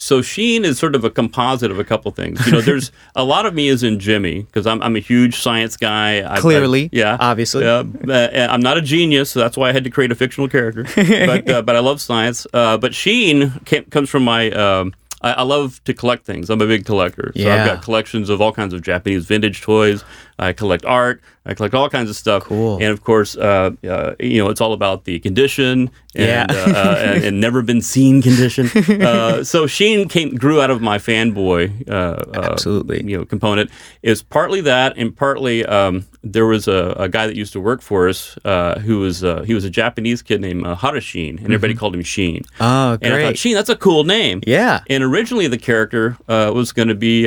So 0.00 0.22
Sheen 0.22 0.64
is 0.64 0.78
sort 0.78 0.94
of 0.94 1.02
a 1.02 1.10
composite 1.10 1.72
of 1.72 1.80
a 1.80 1.84
couple 1.84 2.12
things. 2.12 2.44
You 2.46 2.52
know, 2.52 2.60
there's 2.60 2.92
a 3.16 3.24
lot 3.24 3.46
of 3.46 3.54
me 3.54 3.66
is 3.66 3.82
in 3.82 3.98
Jimmy 3.98 4.42
because 4.42 4.64
I'm, 4.64 4.80
I'm 4.80 4.94
a 4.94 5.00
huge 5.00 5.36
science 5.40 5.76
guy. 5.76 6.20
I- 6.20 6.34
I- 6.36 6.40
Clearly, 6.40 6.88
yeah, 6.92 7.16
obviously. 7.18 7.64
Yeah, 7.64 7.82
uh, 8.08 8.46
I'm 8.48 8.60
not 8.60 8.76
a 8.78 8.80
genius, 8.80 9.30
so 9.30 9.40
that's 9.40 9.56
why 9.56 9.70
I 9.70 9.72
had 9.72 9.82
to 9.84 9.90
create 9.90 10.12
a 10.12 10.14
fictional 10.14 10.48
character. 10.48 10.84
but 10.94 11.50
uh, 11.50 11.62
but 11.62 11.74
I 11.74 11.80
love 11.80 12.00
science. 12.00 12.46
Uh, 12.54 12.78
but 12.78 12.94
Sheen 12.94 13.50
came, 13.64 13.84
comes 13.86 14.08
from 14.08 14.22
my. 14.22 14.50
Um, 14.52 14.94
I, 15.20 15.32
I 15.32 15.42
love 15.42 15.82
to 15.82 15.94
collect 15.94 16.24
things. 16.24 16.48
I'm 16.48 16.60
a 16.60 16.66
big 16.66 16.84
collector. 16.84 17.32
So 17.34 17.42
Yeah. 17.42 17.56
I've 17.62 17.66
got 17.66 17.82
collections 17.82 18.30
of 18.30 18.40
all 18.40 18.52
kinds 18.52 18.72
of 18.72 18.82
Japanese 18.82 19.26
vintage 19.26 19.62
toys. 19.62 20.04
I 20.38 20.52
collect 20.52 20.84
art. 20.84 21.20
I 21.46 21.54
collect 21.54 21.74
all 21.74 21.88
kinds 21.88 22.10
of 22.10 22.16
stuff. 22.16 22.44
Cool. 22.44 22.74
And 22.76 22.88
of 22.92 23.02
course, 23.02 23.34
uh, 23.36 23.70
uh, 23.88 24.14
you 24.20 24.38
know, 24.38 24.50
it's 24.50 24.60
all 24.60 24.74
about 24.74 25.04
the 25.04 25.18
condition 25.18 25.90
and, 26.14 26.26
Yeah. 26.28 26.46
uh, 26.50 26.70
uh, 26.72 26.94
and, 26.98 27.24
and 27.24 27.40
never 27.40 27.62
been 27.62 27.80
seen 27.80 28.20
condition. 28.22 28.68
Uh, 29.08 29.42
so 29.44 29.66
Sheen 29.66 30.08
came 30.08 30.34
grew 30.34 30.60
out 30.60 30.70
of 30.70 30.80
my 30.82 30.98
fanboy, 30.98 31.88
uh, 31.90 32.22
Absolutely. 32.34 33.02
you 33.08 33.16
know, 33.18 33.24
component. 33.24 33.70
Is 34.02 34.22
partly 34.22 34.60
that, 34.62 34.94
and 34.96 35.16
partly 35.16 35.64
um, 35.64 36.04
there 36.22 36.46
was 36.46 36.68
a, 36.68 36.94
a 36.98 37.08
guy 37.08 37.26
that 37.26 37.36
used 37.36 37.52
to 37.54 37.60
work 37.60 37.80
for 37.80 38.08
us 38.08 38.36
uh, 38.44 38.78
who 38.80 38.98
was 39.00 39.24
uh, 39.24 39.42
he 39.42 39.54
was 39.54 39.64
a 39.64 39.70
Japanese 39.70 40.20
kid 40.22 40.40
named 40.42 40.66
uh, 40.66 40.76
Harashin, 40.76 41.36
and 41.38 41.44
everybody 41.46 41.74
called 41.74 41.94
him 41.94 42.02
Sheen. 42.02 42.42
Oh, 42.60 42.92
And 43.00 43.06
I 43.06 43.08
great. 43.16 43.24
thought 43.26 43.38
Sheen, 43.38 43.54
that's 43.54 43.70
a 43.70 43.76
cool 43.76 44.04
name. 44.04 44.42
Yeah. 44.46 44.80
And 44.90 45.02
originally 45.02 45.46
the 45.48 45.58
character 45.58 46.16
uh, 46.28 46.52
was 46.54 46.72
going 46.72 46.88
to 46.88 46.94
be 46.94 47.24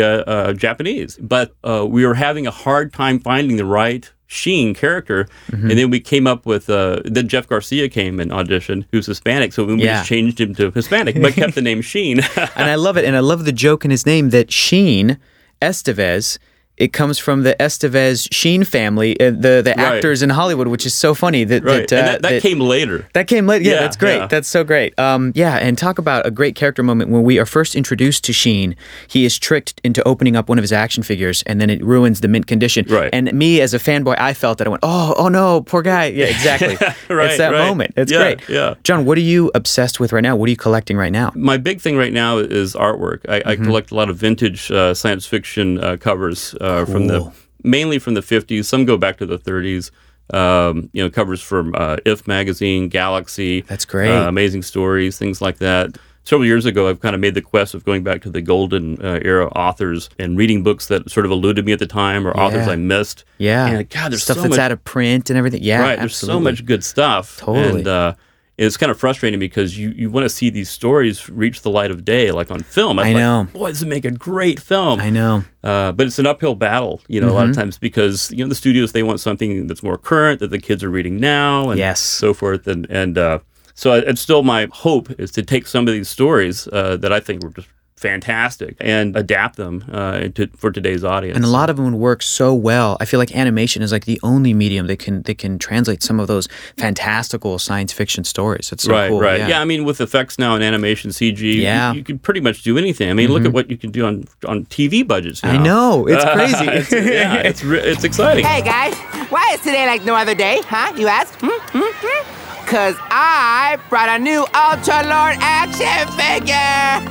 Japanese, 0.54 1.18
but 1.22 1.54
uh, 1.64 1.86
we 1.88 2.06
were 2.06 2.14
having 2.16 2.46
a 2.48 2.52
hard 2.52 2.94
time 2.94 3.01
finding 3.20 3.58
the 3.58 3.66
right 3.66 4.12
Sheen 4.28 4.74
character, 4.74 5.28
Mm-hmm. 5.52 5.70
and 5.70 5.78
then 5.80 5.90
we 5.90 6.00
came 6.00 6.26
up 6.26 6.46
with. 6.46 6.70
Uh, 6.70 7.02
then 7.04 7.28
Jeff 7.28 7.48
Garcia 7.48 7.90
came 7.90 8.18
and 8.22 8.32
auditioned, 8.32 8.86
who's 8.92 9.06
Hispanic, 9.06 9.52
so 9.52 9.66
we 9.66 9.76
Yeah. 9.76 9.98
just 9.98 10.08
changed 10.08 10.40
him 10.40 10.56
to 10.56 10.72
Hispanic, 10.72 11.22
but 11.22 11.34
kept 11.34 11.54
the 11.56 11.62
name 11.62 11.82
Sheen. 11.92 12.22
and 12.38 12.70
I 12.70 12.76
love 12.76 12.96
it. 12.96 13.04
And 13.04 13.16
I 13.18 13.20
love 13.20 13.44
the 13.44 13.52
joke 13.52 13.84
in 13.84 13.92
his 13.92 14.06
name 14.06 14.30
that 14.30 14.50
Sheen 14.50 15.18
Estevez. 15.62 16.38
It 16.82 16.94
comes 16.94 17.20
from 17.20 17.44
the 17.44 17.56
Estevez 17.60 18.28
Sheen 18.32 18.64
family, 18.64 19.12
uh, 19.20 19.26
the 19.30 19.62
the 19.64 19.74
Right. 19.78 19.96
actors 19.98 20.22
in 20.24 20.32
Hollywood, 20.32 20.68
which 20.68 20.86
is 20.86 20.94
so 20.96 21.14
funny. 21.14 21.44
That 21.44 21.64
right, 21.64 21.88
that, 21.88 21.94
uh, 21.94 21.98
and 21.98 22.08
that, 22.08 22.22
that, 22.30 22.42
came 22.42 22.60
later. 22.60 23.06
That 23.14 23.28
came 23.28 23.46
later. 23.46 23.64
Yeah, 23.66 23.74
Yeah, 23.74 23.80
that's 23.82 23.96
great. 23.98 24.18
yeah. 24.18 24.28
That's 24.28 24.48
so 24.48 24.64
great. 24.64 24.98
Um, 25.00 25.32
yeah, 25.36 25.58
and 25.58 25.78
talk 25.78 26.00
about 26.00 26.26
a 26.26 26.32
great 26.32 26.56
character 26.56 26.82
moment 26.84 27.12
when 27.12 27.24
we 27.24 27.38
are 27.38 27.46
first 27.46 27.76
introduced 27.76 28.24
to 28.26 28.34
Sheen. 28.34 28.76
He 29.08 29.26
is 29.26 29.38
tricked 29.38 29.80
into 29.84 30.02
opening 30.08 30.36
up 30.36 30.50
one 30.50 30.58
of 30.58 30.64
his 30.64 30.74
action 30.74 31.04
figures, 31.04 31.44
and 31.46 31.62
then 31.62 31.70
it 31.70 31.84
ruins 31.84 32.22
the 32.22 32.28
mint 32.28 32.48
condition. 32.48 32.86
Right. 32.90 33.10
And 33.14 33.32
me 33.34 33.62
as 33.62 33.74
a 33.76 33.80
fanboy, 33.80 34.16
I 34.20 34.34
felt 34.34 34.58
that 34.58 34.66
I 34.68 34.70
went, 34.72 34.82
oh, 34.84 35.14
oh 35.18 35.28
no, 35.30 35.62
poor 35.62 35.84
guy. 35.84 36.06
Yeah, 36.08 36.26
exactly. 36.36 36.76
Right, 37.16 37.28
it's 37.30 37.38
that 37.38 37.52
right. 37.52 37.68
moment. 37.68 37.94
It's 37.96 38.12
Yeah, 38.12 38.18
great. 38.34 38.50
yeah. 38.50 38.74
John, 38.84 39.06
what 39.06 39.18
are 39.20 39.28
you 39.34 39.52
obsessed 39.54 40.00
with 40.00 40.12
right 40.14 40.24
now? 40.24 40.36
What 40.36 40.48
are 40.48 40.52
you 40.52 40.58
collecting 40.58 40.98
right 40.98 41.12
now? 41.12 41.32
My 41.36 41.58
big 41.58 41.80
thing 41.80 41.96
right 41.96 42.14
now 42.14 42.38
is 42.40 42.74
artwork. 42.74 43.20
I, 43.30 43.52
I 43.52 43.56
collect 43.56 43.92
a 43.92 43.96
lot 43.96 44.10
of 44.10 44.18
vintage 44.18 44.72
uh, 44.72 44.94
science 44.96 45.26
fiction 45.28 45.78
uh, 45.84 45.98
covers 45.98 46.56
uh, 46.72 46.86
from 46.86 47.08
the 47.08 47.32
mainly 47.64 48.00
from 48.00 48.14
the 48.14 48.22
50s. 48.22 48.66
Some 48.66 48.86
go 48.86 48.98
back 48.98 49.18
to 49.18 49.26
the 49.26 49.38
30s. 49.38 49.92
Um, 50.34 50.90
you 50.94 51.04
know, 51.04 51.10
covers 51.10 51.42
from 51.42 51.76
uh, 51.76 51.98
If 52.06 52.26
magazine, 52.28 52.88
Galaxy. 52.88 53.62
That's 53.62 53.86
great. 53.86 54.10
Uh, 54.10 54.28
amazing 54.28 54.62
stories, 54.64 55.18
things 55.18 55.42
like 55.42 55.58
that. 55.58 55.98
Several 56.24 56.46
years 56.46 56.66
ago, 56.66 56.88
I've 56.88 57.00
kind 57.00 57.16
of 57.16 57.20
made 57.20 57.34
the 57.34 57.42
quest 57.42 57.74
of 57.74 57.84
going 57.84 58.04
back 58.04 58.22
to 58.22 58.30
the 58.30 58.42
golden 58.42 59.04
uh, 59.04 59.20
era 59.24 59.48
authors 59.48 60.10
and 60.20 60.38
reading 60.38 60.62
books 60.62 60.88
that 60.88 61.10
sort 61.10 61.26
of 61.26 61.32
eluded 61.32 61.66
me 61.66 61.74
at 61.74 61.80
the 61.80 61.88
time 61.88 62.28
or 62.28 62.32
authors 62.38 62.68
I 62.68 62.76
missed. 62.76 63.26
Yeah. 63.40 63.68
And 63.68 63.90
God, 63.90 64.12
there's 64.12 64.24
stuff 64.24 64.38
so 64.38 64.44
that's 64.44 64.52
much 64.52 64.60
out 64.60 64.72
of 64.72 64.84
print 64.84 65.32
and 65.32 65.38
everything. 65.38 65.64
Yeah, 65.64 65.82
right. 65.82 66.00
absolutely. 66.00 66.02
There's 66.02 66.18
so 66.18 66.40
much 66.40 66.66
good 66.66 66.84
stuff. 66.84 67.38
Totally. 67.38 67.80
And, 67.80 67.88
uh, 67.88 68.14
it's 68.58 68.78
kind 68.78 68.92
of 68.92 69.00
frustrating 69.00 69.40
because 69.40 69.78
you, 69.78 69.90
you 69.90 70.12
want 70.12 70.24
to 70.26 70.30
see 70.30 70.50
these 70.50 70.70
stories 70.70 71.28
reach 71.30 71.62
the 71.62 71.70
light 71.70 71.90
of 71.90 72.06
day, 72.06 72.32
like 72.32 72.52
on 72.52 72.62
film. 72.62 73.00
I 73.00 73.04
was 73.04 73.14
like, 73.14 73.22
know. 73.22 73.48
Boy, 73.54 73.70
this 73.72 73.80
would 73.80 73.90
make 73.90 74.06
a 74.06 74.12
great 74.12 74.60
film. 74.60 75.00
I 75.00 75.10
know. 75.10 75.44
Uh, 75.64 75.92
but 75.94 76.06
it's 76.08 76.20
an 76.20 76.28
uphill 76.28 76.56
battle, 76.56 77.02
you 77.08 77.20
know, 77.22 77.30
a 77.30 77.34
lot 77.34 77.42
Mm-hmm. 77.44 77.50
of 77.52 77.56
times 77.56 77.78
because 77.78 78.32
you 78.32 78.44
know 78.44 78.50
the 78.50 78.56
studios 78.56 78.92
they 78.92 79.04
want 79.04 79.20
something 79.20 79.68
that's 79.68 79.82
more 79.84 79.98
current 79.98 80.40
that 80.42 80.50
the 80.52 80.60
kids 80.60 80.84
are 80.84 80.90
reading 80.90 81.20
now, 81.20 81.70
and 81.70 81.80
Yes. 81.80 82.00
so 82.02 82.34
forth, 82.34 82.68
and 82.68 82.86
and 82.90 83.18
uh, 83.18 83.40
so 83.74 83.94
it's 83.94 84.22
still 84.22 84.44
my 84.44 84.68
hope 84.72 85.10
is 85.20 85.32
to 85.32 85.42
take 85.44 85.66
some 85.66 85.88
of 85.88 85.94
these 85.94 86.10
stories 86.10 86.68
uh, 86.68 86.98
that 86.98 87.12
I 87.14 87.20
think 87.20 87.42
were 87.44 87.50
just 87.52 87.68
fantastic 88.02 88.76
and 88.80 89.16
adapt 89.16 89.56
them 89.58 89.86
uh, 89.92 90.28
to, 90.36 90.48
for 90.58 90.72
today's 90.72 91.04
audience. 91.04 91.36
And 91.36 91.46
a 91.46 91.50
lot 91.50 91.70
of 91.70 91.78
them 91.78 91.94
work 91.94 92.22
so 92.24 92.54
well. 92.54 92.98
I 93.00 93.06
feel 93.06 93.20
like 93.20 93.36
animation 93.36 93.82
is 93.84 93.92
like 93.92 94.06
the 94.06 94.20
only 94.24 94.54
medium 94.54 94.88
that 94.88 94.98
can 94.98 95.22
that 95.24 95.38
can 95.38 95.60
translate 95.60 96.02
some 96.04 96.20
of 96.20 96.28
those 96.28 96.48
fantastical 96.78 97.60
science 97.60 97.94
fiction 97.94 98.24
stories. 98.24 98.72
It's 98.72 98.84
so 98.84 98.92
right, 98.92 99.10
cool. 99.10 99.20
right. 99.22 99.40
Yeah. 99.40 99.48
Yeah. 99.50 99.62
I 99.62 99.66
mean, 99.66 99.86
with 99.86 100.02
effects 100.02 100.40
now 100.40 100.56
and 100.56 100.64
animation, 100.64 101.12
CG, 101.12 101.40
you- 101.40 101.62
Yeah. 101.62 101.90
Mm-hmm. 101.90 101.98
you, 101.98 102.04
can 102.04 102.20
pretty 102.20 102.42
much 102.42 102.64
do 102.64 102.78
anything. 102.78 103.10
I 103.10 103.14
mean, 103.14 103.30
look 103.32 103.46
at 103.46 103.54
what 103.54 103.70
you 103.70 103.78
can 103.78 103.92
do 103.92 104.06
on 104.06 104.26
on 104.48 104.66
TV 104.66 105.08
budgets 105.08 105.44
now. 105.44 105.52
I 105.54 105.58
know. 105.58 106.08
It's 106.08 106.24
crazy. 106.34 106.66
it's, 106.68 106.92
yeah, 106.92 107.36
it's 107.36 107.64
it's 107.64 108.04
exciting. 108.04 108.44
Hey 108.46 108.62
guys, 108.62 108.96
why 109.30 109.46
is 109.54 109.60
today 109.62 109.86
like 109.86 110.04
no 110.06 110.16
other 110.16 110.36
day, 110.36 110.62
huh? 110.66 110.94
You 110.98 111.08
ask? 111.08 111.34
Hmm? 111.40 111.48
Hmm? 111.78 111.84
Hmm? 111.84 112.68
Cause 112.68 112.96
I 113.12 113.78
brought 113.90 114.08
a 114.08 114.18
new 114.20 114.46
Ultra 114.56 115.04
Lord 115.04 115.36
action 115.42 116.08
figure! 116.16 117.11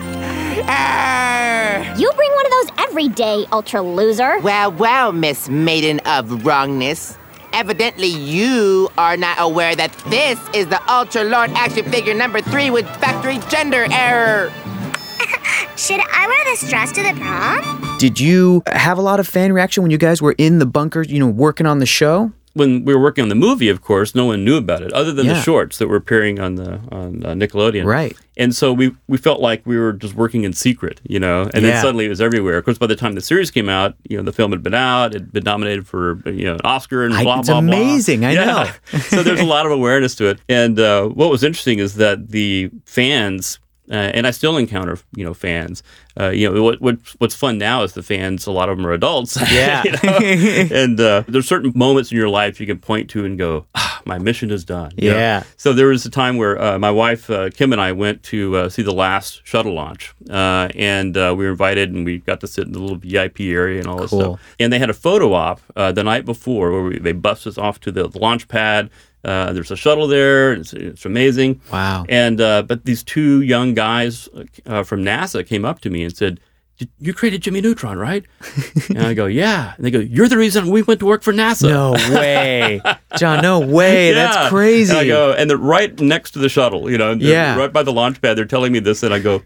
Arr. 0.58 1.94
You 1.96 2.10
bring 2.12 2.30
one 2.32 2.46
of 2.46 2.52
those 2.52 2.86
every 2.88 3.08
day, 3.08 3.46
ultra 3.52 3.82
loser. 3.82 4.38
Well, 4.40 4.72
well, 4.72 5.12
Miss 5.12 5.48
Maiden 5.48 6.00
of 6.00 6.44
Wrongness. 6.44 7.16
Evidently, 7.52 8.06
you 8.06 8.88
are 8.96 9.16
not 9.16 9.36
aware 9.40 9.74
that 9.74 9.92
this 10.08 10.38
is 10.54 10.68
the 10.68 10.80
Ultra 10.92 11.24
Lord 11.24 11.50
action 11.50 11.84
figure 11.90 12.14
number 12.14 12.40
three 12.40 12.70
with 12.70 12.86
factory 12.96 13.38
gender 13.48 13.86
error. 13.90 14.52
Should 15.76 16.00
I 16.00 16.26
wear 16.28 16.44
this 16.44 16.68
dress 16.70 16.92
to 16.92 17.02
the 17.02 17.12
prom? 17.20 17.98
Did 17.98 18.20
you 18.20 18.62
have 18.68 18.98
a 18.98 19.02
lot 19.02 19.18
of 19.18 19.26
fan 19.26 19.52
reaction 19.52 19.82
when 19.82 19.90
you 19.90 19.98
guys 19.98 20.22
were 20.22 20.34
in 20.38 20.58
the 20.58 20.66
bunker, 20.66 21.02
you 21.02 21.18
know, 21.18 21.26
working 21.26 21.66
on 21.66 21.80
the 21.80 21.86
show? 21.86 22.32
When 22.54 22.84
we 22.84 22.94
were 22.94 23.00
working 23.00 23.22
on 23.22 23.28
the 23.28 23.34
movie, 23.36 23.68
of 23.68 23.80
course, 23.80 24.14
no 24.14 24.24
one 24.24 24.44
knew 24.44 24.56
about 24.56 24.82
it 24.82 24.92
other 24.92 25.12
than 25.12 25.26
Yeah. 25.26 25.34
the 25.34 25.40
shorts 25.42 25.78
that 25.78 25.86
were 25.88 25.96
appearing 25.96 26.40
on 26.40 26.56
the 26.56 26.80
on 26.90 27.24
uh, 27.24 27.30
Nickelodeon. 27.34 27.84
Right. 27.86 28.16
And 28.36 28.54
so 28.54 28.72
we 28.72 28.92
we 29.06 29.18
felt 29.18 29.40
like 29.40 29.64
we 29.66 29.78
were 29.78 29.92
just 29.92 30.14
working 30.14 30.44
in 30.44 30.52
secret, 30.52 31.00
you 31.08 31.20
know. 31.20 31.42
And 31.54 31.62
Yeah. 31.64 31.70
then 31.72 31.82
suddenly 31.82 32.06
it 32.06 32.08
was 32.08 32.20
everywhere. 32.20 32.56
Of 32.58 32.64
course, 32.64 32.78
by 32.78 32.86
the 32.88 32.96
time 32.96 33.14
the 33.14 33.20
series 33.20 33.50
came 33.50 33.68
out, 33.68 33.94
you 34.08 34.16
know, 34.16 34.22
the 34.22 34.32
film 34.32 34.50
had 34.50 34.62
been 34.62 34.74
out, 34.74 35.14
it 35.14 35.20
had 35.20 35.32
been 35.32 35.44
nominated 35.44 35.86
for 35.86 36.20
you 36.26 36.44
know 36.44 36.54
an 36.54 36.60
Oscar 36.64 37.04
and 37.04 37.14
I- 37.14 37.22
blah 37.22 37.38
it's 37.40 37.48
blah 37.48 37.60
blah. 37.60 37.68
amazing, 37.76 38.24
I 38.24 38.34
know. 38.34 38.70
so 39.10 39.22
there's 39.22 39.40
a 39.40 39.44
lot 39.44 39.66
of 39.66 39.72
awareness 39.72 40.14
to 40.16 40.26
it. 40.26 40.40
And 40.48 40.78
uh, 40.80 41.06
what 41.08 41.30
was 41.30 41.42
interesting 41.44 41.78
is 41.78 41.94
that 41.96 42.30
the 42.30 42.70
fans. 42.84 43.58
Uh, 43.90 43.94
and 44.14 44.26
I 44.26 44.31
still 44.31 44.57
encounter, 44.57 44.98
you 45.16 45.24
know, 45.24 45.35
fans. 45.35 45.83
Uh, 46.18 46.29
you 46.29 46.48
know, 46.53 46.62
what, 46.62 46.81
what 46.81 46.98
what's 47.18 47.35
fun 47.35 47.59
now 47.59 47.83
is 47.83 47.92
the 47.94 48.03
fans. 48.03 48.46
A 48.46 48.53
lot 48.53 48.68
of 48.68 48.76
them 48.76 48.87
are 48.87 48.92
adults. 48.92 49.37
Yeah. 49.50 49.83
you 49.85 49.92
know? 49.92 50.76
and 50.76 51.00
uh, 51.00 51.24
there's 51.26 51.48
certain 51.48 51.72
moments 51.74 52.12
in 52.12 52.18
your 52.18 52.29
life 52.29 52.61
you 52.61 52.66
can 52.66 52.79
point 52.79 53.11
to 53.11 53.24
and 53.24 53.37
go, 53.38 53.66
ah, 53.74 54.00
"My 54.05 54.18
mission 54.18 54.50
is 54.50 54.64
done." 54.64 54.92
you 54.96 55.11
know? 55.11 55.16
Yeah. 55.16 55.42
So 55.57 55.72
there 55.72 55.88
was 55.88 56.07
a 56.07 56.11
time 56.11 56.37
where 56.37 56.61
uh, 56.61 56.79
my 56.79 56.90
wife 56.90 57.29
uh, 57.31 57.50
Kim 57.50 57.72
and 57.72 57.81
I 57.81 57.92
went 57.92 58.22
to 58.24 58.57
uh, 58.57 58.68
see 58.68 58.83
the 58.83 58.92
last 58.94 59.40
shuttle 59.44 59.72
launch, 59.74 60.14
uh, 60.29 60.68
and 60.76 61.16
uh, 61.16 61.35
we 61.37 61.44
were 61.44 61.50
invited, 61.50 61.92
and 61.92 62.05
we 62.05 62.18
got 62.18 62.40
to 62.40 62.46
sit 62.46 62.66
in 62.66 62.72
the 62.72 62.79
little 62.79 62.96
VIP 62.98 63.40
area 63.40 63.79
and 63.81 63.88
all 63.88 63.98
this 63.98 64.11
Cool. 64.11 64.20
stuff. 64.20 64.40
And 64.61 64.72
they 64.72 64.79
had 64.79 64.90
a 64.90 64.94
photo 64.94 65.33
op 65.33 65.61
uh, 65.76 65.90
the 65.92 66.05
night 66.05 66.24
before 66.24 66.70
where 66.72 66.83
we, 66.83 66.98
they 66.98 67.12
bussed 67.12 67.46
us 67.46 67.59
off 67.59 67.81
to 67.81 67.90
the 67.92 68.07
launch 68.18 68.46
pad. 68.48 68.90
Uh, 69.24 69.52
there's 69.52 69.70
a 69.70 69.76
shuttle 69.76 70.06
there. 70.09 70.52
It's, 70.54 70.72
it's 70.72 71.04
amazing. 71.04 71.61
Wow. 71.72 72.06
And 72.09 72.40
uh, 72.40 72.62
but 72.62 72.85
these 72.85 73.02
two 73.02 73.42
young 73.42 73.74
guys 73.74 74.28
uh, 74.66 74.83
from 74.83 75.04
NASA 75.04 75.46
came 75.46 75.64
up 75.64 75.80
to 75.80 75.90
me 75.90 76.04
and 76.04 76.16
said. 76.16 76.40
"Did- 76.78 76.88
You 76.98 77.12
created 77.12 77.42
Jimmy 77.42 77.61
Neutron, 77.61 77.98
right? 77.98 78.24
and 78.88 78.98
I 79.02 79.12
go, 79.12 79.26
yeah. 79.26 79.74
And 79.76 79.85
they 79.85 79.90
go, 79.90 79.98
you're 79.98 80.28
the 80.28 80.38
reason 80.38 80.70
we 80.70 80.80
went 80.80 81.00
to 81.00 81.06
work 81.06 81.22
for 81.22 81.30
NASA. 81.35 81.68
No 81.68 81.92
way. 82.18 82.80
John, 83.18 83.42
no 83.42 83.61
way. 83.61 84.09
Yeah. 84.14 84.14
That's 84.14 84.48
crazy. 84.48 84.90
And 84.92 85.00
I 85.00 85.06
go, 85.06 85.33
and 85.35 85.50
they're 85.50 85.59
right 85.59 85.92
next 86.00 86.30
to 86.30 86.38
the 86.38 86.48
shuttle, 86.48 86.90
you 86.90 86.96
know, 86.96 87.12
Yeah. 87.12 87.54
right 87.59 87.70
by 87.70 87.83
the 87.83 87.92
launch 87.92 88.22
pad. 88.22 88.38
They're 88.38 88.46
telling 88.46 88.72
me 88.72 88.78
this, 88.80 89.02
and 89.02 89.12
I 89.12 89.18
go, 89.18 89.42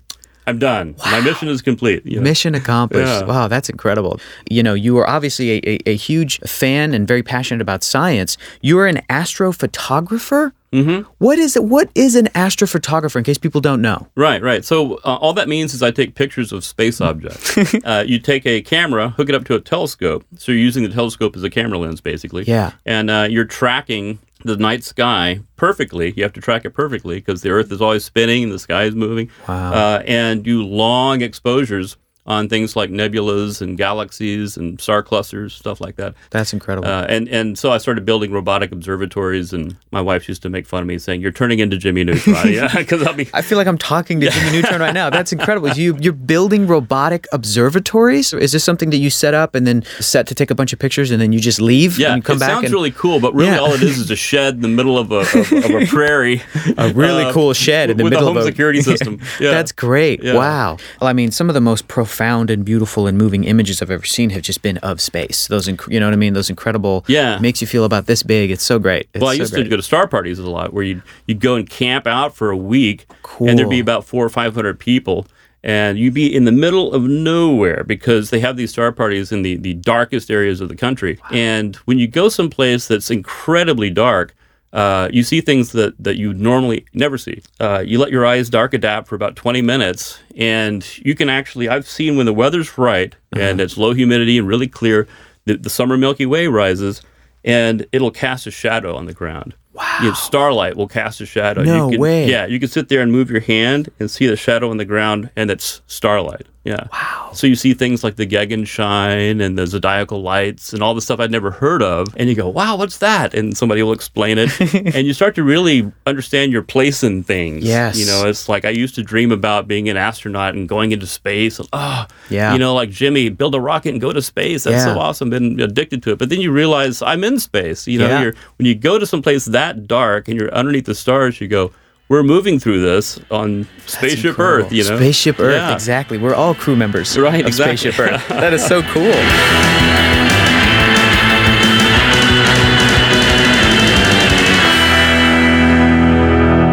I'm 0.47 0.59
done. 0.59 0.95
My 0.99 1.21
mission 1.21 1.49
is 1.49 1.63
complete. 1.63 2.05
you 2.05 2.17
know. 2.17 2.23
Mission 2.23 2.55
accomplished. 2.55 3.07
Yeah. 3.07 3.25
Wow, 3.25 3.49
that's 3.49 3.71
incredible. 3.71 4.21
You 4.51 4.63
know, 4.63 4.75
you 4.75 4.99
are 4.99 5.09
obviously 5.09 5.53
a, 5.53 5.61
a, 5.67 5.91
a 5.91 5.97
huge 5.97 6.39
fan 6.41 6.93
and 6.95 7.09
very 7.09 7.23
passionate 7.23 7.63
about 7.63 7.83
science. 7.83 8.37
You 8.61 8.79
are 8.79 8.87
an 8.87 9.01
astrophotographer. 9.09 10.53
Mm-hmm. 10.73 11.09
What 11.19 11.39
is 11.39 11.57
it? 11.57 11.65
What 11.65 11.89
is 11.95 12.17
an 12.17 12.27
astrophotographer? 12.29 13.17
In 13.17 13.23
case 13.25 13.39
people 13.39 13.61
don't 13.61 13.81
know. 13.81 14.09
Right, 14.17 14.43
right. 14.43 14.65
So 14.65 14.97
uh, 15.05 15.17
all 15.17 15.33
that 15.35 15.49
means 15.49 15.73
is 15.73 15.83
I 15.85 15.93
take 15.93 16.17
pictures 16.17 16.53
of 16.53 16.65
space 16.65 17.01
objects. 17.01 17.57
uh, 17.85 18.05
you 18.07 18.19
take 18.19 18.45
a 18.45 18.61
camera, 18.61 19.11
hook 19.11 19.29
it 19.29 19.37
up 19.37 19.45
to 19.45 19.55
a 19.55 19.61
telescope. 19.61 20.25
So 20.37 20.51
you're 20.51 20.61
using 20.61 20.83
the 20.83 20.89
telescope 20.89 21.37
as 21.37 21.45
a 21.45 21.51
camera 21.51 21.79
lens, 21.79 22.01
basically. 22.01 22.43
Yeah. 22.45 22.73
And 22.85 23.09
uh, 23.09 23.29
you're 23.31 23.45
tracking 23.45 24.19
the 24.45 24.57
night 24.57 24.85
sky 24.85 25.41
perfectly. 25.57 26.13
You 26.17 26.23
have 26.23 26.33
to 26.35 26.41
track 26.41 26.65
it 26.65 26.71
perfectly 26.71 27.17
because 27.17 27.43
the 27.43 27.51
Earth 27.51 27.73
is 27.73 27.81
always 27.81 28.05
spinning 28.05 28.45
and 28.45 28.53
the 28.53 28.59
sky 28.59 28.85
is 28.85 28.95
moving. 28.95 29.31
Wow. 29.49 29.73
Uh, 29.73 30.03
and 30.07 30.43
do 30.45 30.63
long 30.63 31.23
exposures 31.23 31.97
on 32.27 32.49
things 32.49 32.75
like 32.75 32.89
nebulas 32.91 33.61
and 33.61 33.77
galaxies 33.77 34.57
and 34.57 34.81
star 34.81 35.03
clusters, 35.03 35.53
stuff 35.55 35.81
like 35.81 35.97
that. 35.97 36.15
That's 36.31 36.53
incredible. 36.55 36.89
Uh, 36.89 37.05
and 37.09 37.29
and 37.29 37.59
so 37.59 37.71
I 37.71 37.79
started 37.79 38.07
building 38.07 38.33
robotic 38.33 38.73
observatories, 38.73 39.53
and 39.53 39.77
my 39.93 40.01
wife 40.01 40.27
used 40.27 40.41
to 40.43 40.49
make 40.49 40.67
fun 40.67 40.81
of 40.83 40.87
me, 40.87 40.99
saying, 40.99 41.21
"You're 41.21 41.33
turning 41.33 41.59
into 41.59 41.77
Jimmy 41.77 42.03
Neutron." 42.05 42.51
yeah, 42.53 42.75
because 42.75 43.03
I'll 43.03 43.13
be 43.13 43.29
I 43.35 43.43
feel 43.43 43.59
like 43.59 43.67
I'm 43.67 43.77
talking 43.77 44.21
to 44.21 44.31
Jimmy 44.31 44.53
Neutron 44.53 44.81
right 44.81 44.95
now. 44.95 45.11
That's 45.11 45.33
incredible. 45.33 45.69
You 45.71 45.97
you're 46.01 46.13
building 46.15 46.67
robotic 46.67 47.27
observatories. 47.33 48.33
Is 48.33 48.53
this 48.53 48.65
something 48.65 48.89
that 48.91 48.97
you 48.99 49.11
set 49.11 49.35
up 49.35 49.55
and 49.55 49.67
then 49.67 49.83
set 50.01 50.27
to 50.29 50.35
take 50.35 50.51
a 50.51 50.55
bunch 50.55 50.73
of 50.73 50.79
pictures 50.79 51.11
and 51.11 51.21
then 51.21 51.33
you 51.33 51.41
just 51.41 51.61
leave 51.61 51.99
Yeah, 51.99 52.15
and 52.15 52.25
come 52.25 52.37
it 52.37 52.41
back 52.41 52.49
sounds 52.51 52.65
and 52.67 52.73
really 52.75 52.91
cool, 52.93 53.21
but 53.21 53.35
really 53.35 53.51
Yeah. 53.53 53.59
all 53.59 53.73
it 53.73 53.83
is 53.83 53.99
is 53.99 54.11
a 54.11 54.17
shed 54.17 54.55
in 54.55 54.61
the 54.63 54.69
middle 54.69 54.99
of 54.99 55.13
a 55.13 55.19
of, 55.19 55.35
of 55.53 55.71
a 55.83 55.87
prairie. 55.89 56.43
a 56.79 56.91
really 56.95 57.25
uh, 57.25 57.33
cool 57.33 57.53
shed 57.53 57.91
in 57.91 57.97
the 57.99 58.05
middle 58.05 58.27
a 58.29 58.31
of 58.31 58.37
a 58.37 58.41
home 58.41 58.47
security 58.49 58.81
system. 58.91 59.21
Yeah. 59.39 59.51
That's 59.51 59.73
great. 59.73 60.23
Yeah. 60.23 60.35
Wow. 60.35 60.79
Well, 61.01 61.09
I 61.11 61.13
mean, 61.13 61.31
some 61.31 61.51
of 61.51 61.55
the 61.55 61.61
most 61.61 61.87
profound 61.89 62.14
and 62.51 62.65
beautiful 62.65 63.07
and 63.07 63.19
moving 63.19 63.45
images 63.45 63.83
I've 63.83 63.91
ever 63.91 64.05
seen 64.05 64.31
have 64.31 64.43
just 64.43 64.63
been 64.63 64.79
of 64.79 65.01
space. 65.01 65.47
Those, 65.49 65.67
inc- 65.69 65.91
you 65.93 65.99
know 66.01 66.07
what 66.07 66.13
I 66.13 66.17
mean? 66.17 66.33
Those 66.35 66.51
incredible. 66.51 67.05
Yeah. 67.09 67.39
Makes 67.39 67.61
you 67.61 67.67
feel 67.67 67.85
about 67.85 68.07
this 68.07 68.23
big. 68.23 68.51
It's 68.51 68.63
so 68.63 68.79
great. 68.79 69.09
It's 69.15 69.21
well, 69.21 69.31
I 69.31 69.37
so 69.37 69.43
used 69.43 69.53
great. 69.55 69.65
to 69.65 69.69
go 69.69 69.77
to 69.77 69.83
star 69.83 70.07
parties 70.07 70.39
a 70.39 70.49
lot, 70.49 70.73
where 70.73 70.85
you 70.85 71.03
you'd 71.27 71.41
go 71.41 71.57
and 71.57 71.69
camp 71.69 72.07
out 72.07 72.35
for 72.35 72.51
a 72.51 72.57
week, 72.57 73.07
and 73.41 73.59
there'd 73.59 73.69
be 73.69 73.81
about 73.81 74.05
four 74.05 74.25
or 74.25 74.31
five 74.31 74.55
hundred 74.55 74.79
people, 74.79 75.27
and 75.63 75.99
you'd 75.99 76.15
be 76.15 76.35
in 76.35 76.45
the 76.45 76.53
middle 76.53 76.93
of 76.93 77.03
nowhere 77.03 77.85
because 77.85 78.31
they 78.31 78.41
have 78.41 78.57
these 78.57 78.71
star 78.71 78.93
parties 78.93 79.33
in 79.33 79.43
the 79.43 79.57
the 79.57 79.75
darkest 79.75 80.31
areas 80.31 80.61
of 80.61 80.69
the 80.69 80.77
country. 80.77 81.19
And 81.31 81.77
when 81.87 81.99
you 81.99 82.07
go 82.07 82.29
someplace 82.29 82.87
that's 82.87 83.11
incredibly 83.11 83.91
dark. 83.91 84.35
Uh, 84.75 85.09
you 85.13 85.23
see 85.23 85.41
things 85.41 85.71
that, 85.71 85.95
that 86.03 86.17
you 86.17 86.35
normally 86.35 86.85
never 86.93 87.17
see. 87.17 87.41
Uh, 87.61 87.83
you 87.87 87.97
let 87.97 88.11
your 88.11 88.27
eyes 88.27 88.51
dark 88.51 88.75
adapt 88.75 89.07
for 89.07 89.15
about 89.15 89.37
20 89.37 89.63
minutes, 89.63 90.19
and 90.37 90.99
you 90.99 91.15
can 91.15 91.31
actually, 91.31 91.69
I've 91.69 91.89
seen 91.89 92.17
when 92.17 92.27
the 92.27 92.33
weather's 92.33 92.77
right 92.77 93.15
and 93.33 93.61
it's 93.61 93.77
low 93.77 93.95
humidity 93.95 94.37
and 94.37 94.49
really 94.49 94.67
clear, 94.67 95.07
the, 95.45 95.57
the 95.57 95.71
summer 95.71 95.97
Milky 95.97 96.27
Way 96.27 96.49
rises, 96.49 97.03
and 97.45 97.87
it'll 97.93 98.11
cast 98.11 98.47
a 98.49 98.51
shadow 98.51 98.97
on 98.97 99.07
the 99.07 99.13
ground. 99.13 99.55
Wow. 99.75 99.99
You 100.01 100.09
know, 100.09 100.15
starlight 100.15 100.77
will 100.77 100.89
cast 100.89 101.21
a 101.21 101.27
shadow. 101.27 101.63
No 101.63 101.87
you 101.87 101.93
can, 101.93 102.01
way. 102.01 102.29
Yeah, 102.29 102.47
you 102.47 102.59
can 102.59 102.69
sit 102.69 102.89
there 102.89 103.01
and 103.01 103.13
move 103.13 103.31
your 103.31 103.41
hand 103.41 103.91
and 104.01 104.11
see 104.11 104.27
the 104.27 104.37
shadow 104.37 104.71
on 104.71 104.77
the 104.79 104.85
ground, 104.85 105.31
and 105.37 105.51
it's 105.51 105.83
starlight. 105.87 106.47
Yeah. 106.65 106.87
Wow. 106.93 107.31
So 107.35 107.47
you 107.47 107.57
see 107.57 107.75
things 107.75 108.03
like 108.03 108.17
the 108.17 108.27
Gegenschein 108.27 109.43
and 109.43 109.59
the 109.59 109.67
zodiacal 109.67 110.23
lights 110.23 110.73
and 110.73 110.83
all 110.83 110.95
the 110.95 111.01
stuff 111.03 111.21
I'd 111.21 111.31
never 111.31 111.51
heard 111.51 111.83
of, 111.83 112.09
and 112.17 112.29
you 112.29 112.35
go, 112.35 112.49
"Wow, 112.49 112.77
what's 112.77 112.99
that?" 112.99 113.35
And 113.35 113.57
somebody 113.57 113.83
will 113.83 113.93
explain 113.93 114.39
it, 114.39 114.59
and 114.95 115.07
you 115.07 115.13
start 115.13 115.35
to 115.35 115.43
really 115.43 115.91
understand 116.07 116.53
your 116.53 116.63
place 116.63 117.03
in 117.03 117.23
things. 117.23 117.65
Yes. 117.65 117.99
You 117.99 118.07
know, 118.07 118.27
it's 118.27 118.49
like 118.49 118.65
I 118.65 118.71
used 118.71 118.95
to 118.95 119.03
dream 119.03 119.31
about 119.31 119.69
being 119.69 119.89
an 119.89 119.97
astronaut 119.97 120.55
and 120.55 120.69
going 120.69 120.93
into 120.93 121.07
space. 121.07 121.59
And, 121.59 121.69
oh, 121.73 122.07
Yeah. 122.31 122.53
You 122.55 122.59
know, 122.59 122.75
like 122.75 122.91
Jimmy, 122.91 123.29
build 123.29 123.55
a 123.55 123.61
rocket 123.61 123.91
and 123.91 124.01
go 124.01 124.13
to 124.13 124.23
space. 124.23 124.65
That's 124.65 124.87
Yeah. 124.87 124.95
so 124.95 124.99
awesome. 125.01 125.31
Been 125.31 125.61
addicted 125.61 126.03
to 126.05 126.13
it, 126.13 126.19
but 126.19 126.29
then 126.31 126.41
you 126.41 126.51
realize 126.51 127.03
I'm 127.03 127.25
in 127.25 127.39
space. 127.41 127.87
You 127.87 127.99
know, 127.99 128.09
Yeah. 128.09 128.23
you're 128.23 128.35
when 128.59 128.67
you 128.67 128.75
go 128.75 128.99
to 128.99 129.07
some 129.07 129.21
place 129.23 129.45
that 129.47 129.87
dark 129.87 130.29
and 130.29 130.39
you're 130.39 130.53
underneath 130.55 130.87
the 130.87 130.95
stars, 130.95 131.41
you 131.41 131.49
go. 131.49 131.73
We're 132.09 132.23
moving 132.23 132.59
through 132.59 132.83
this 132.83 133.19
on 133.31 133.67
Spaceship 133.87 134.31
Incredible. 134.31 134.67
Earth, 134.67 134.73
you 134.73 134.85
know. 134.85 134.97
Spaceship 134.97 135.41
Earth, 135.41 135.55
Yeah. 135.55 135.73
exactly. 135.73 136.19
We're 136.19 136.35
all 136.35 136.55
crew 136.55 136.77
members 136.77 137.17
Right, 137.19 137.41
of 137.41 137.47
exactly. 137.47 137.77
Spaceship 137.79 137.99
Earth. 137.99 138.29
that 138.29 138.53
is 138.53 138.65
so 138.65 138.83
cool. 138.83 139.13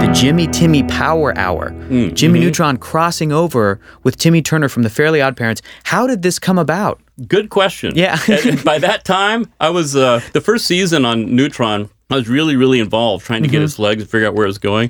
The 0.01 0.11
Jimmy 0.13 0.47
Timmy 0.47 0.81
Power 0.83 1.37
Hour. 1.37 1.69
Mm, 1.71 2.13
Jimmy 2.15 2.39
mm-hmm. 2.39 2.45
Neutron 2.47 2.77
crossing 2.77 3.31
over 3.31 3.79
with 4.03 4.17
Timmy 4.17 4.41
Turner 4.41 4.67
from 4.67 4.81
the 4.83 4.89
Fairly 4.89 5.21
Odd 5.21 5.37
Parents. 5.37 5.61
How 5.83 6.07
did 6.07 6.23
this 6.23 6.39
come 6.39 6.57
about? 6.57 6.99
Good 7.27 7.49
question. 7.51 7.93
Yeah. 7.95 8.17
by 8.65 8.79
that 8.79 9.03
time, 9.05 9.51
I 9.59 9.69
was 9.69 9.95
uh, 9.95 10.21
the 10.33 10.41
first 10.41 10.65
season 10.65 11.05
on 11.05 11.35
Neutron 11.35 11.89
I 12.11 12.15
was 12.15 12.27
really, 12.27 12.55
really 12.55 12.79
involved 12.79 13.25
trying 13.25 13.43
to 13.43 13.47
Mm-hmm. 13.47 13.53
get 13.53 13.61
its 13.63 13.79
legs 13.79 14.01
and 14.01 14.09
figure 14.11 14.27
out 14.27 14.33
where 14.33 14.45
it 14.45 14.49
was 14.49 14.57
going. 14.57 14.89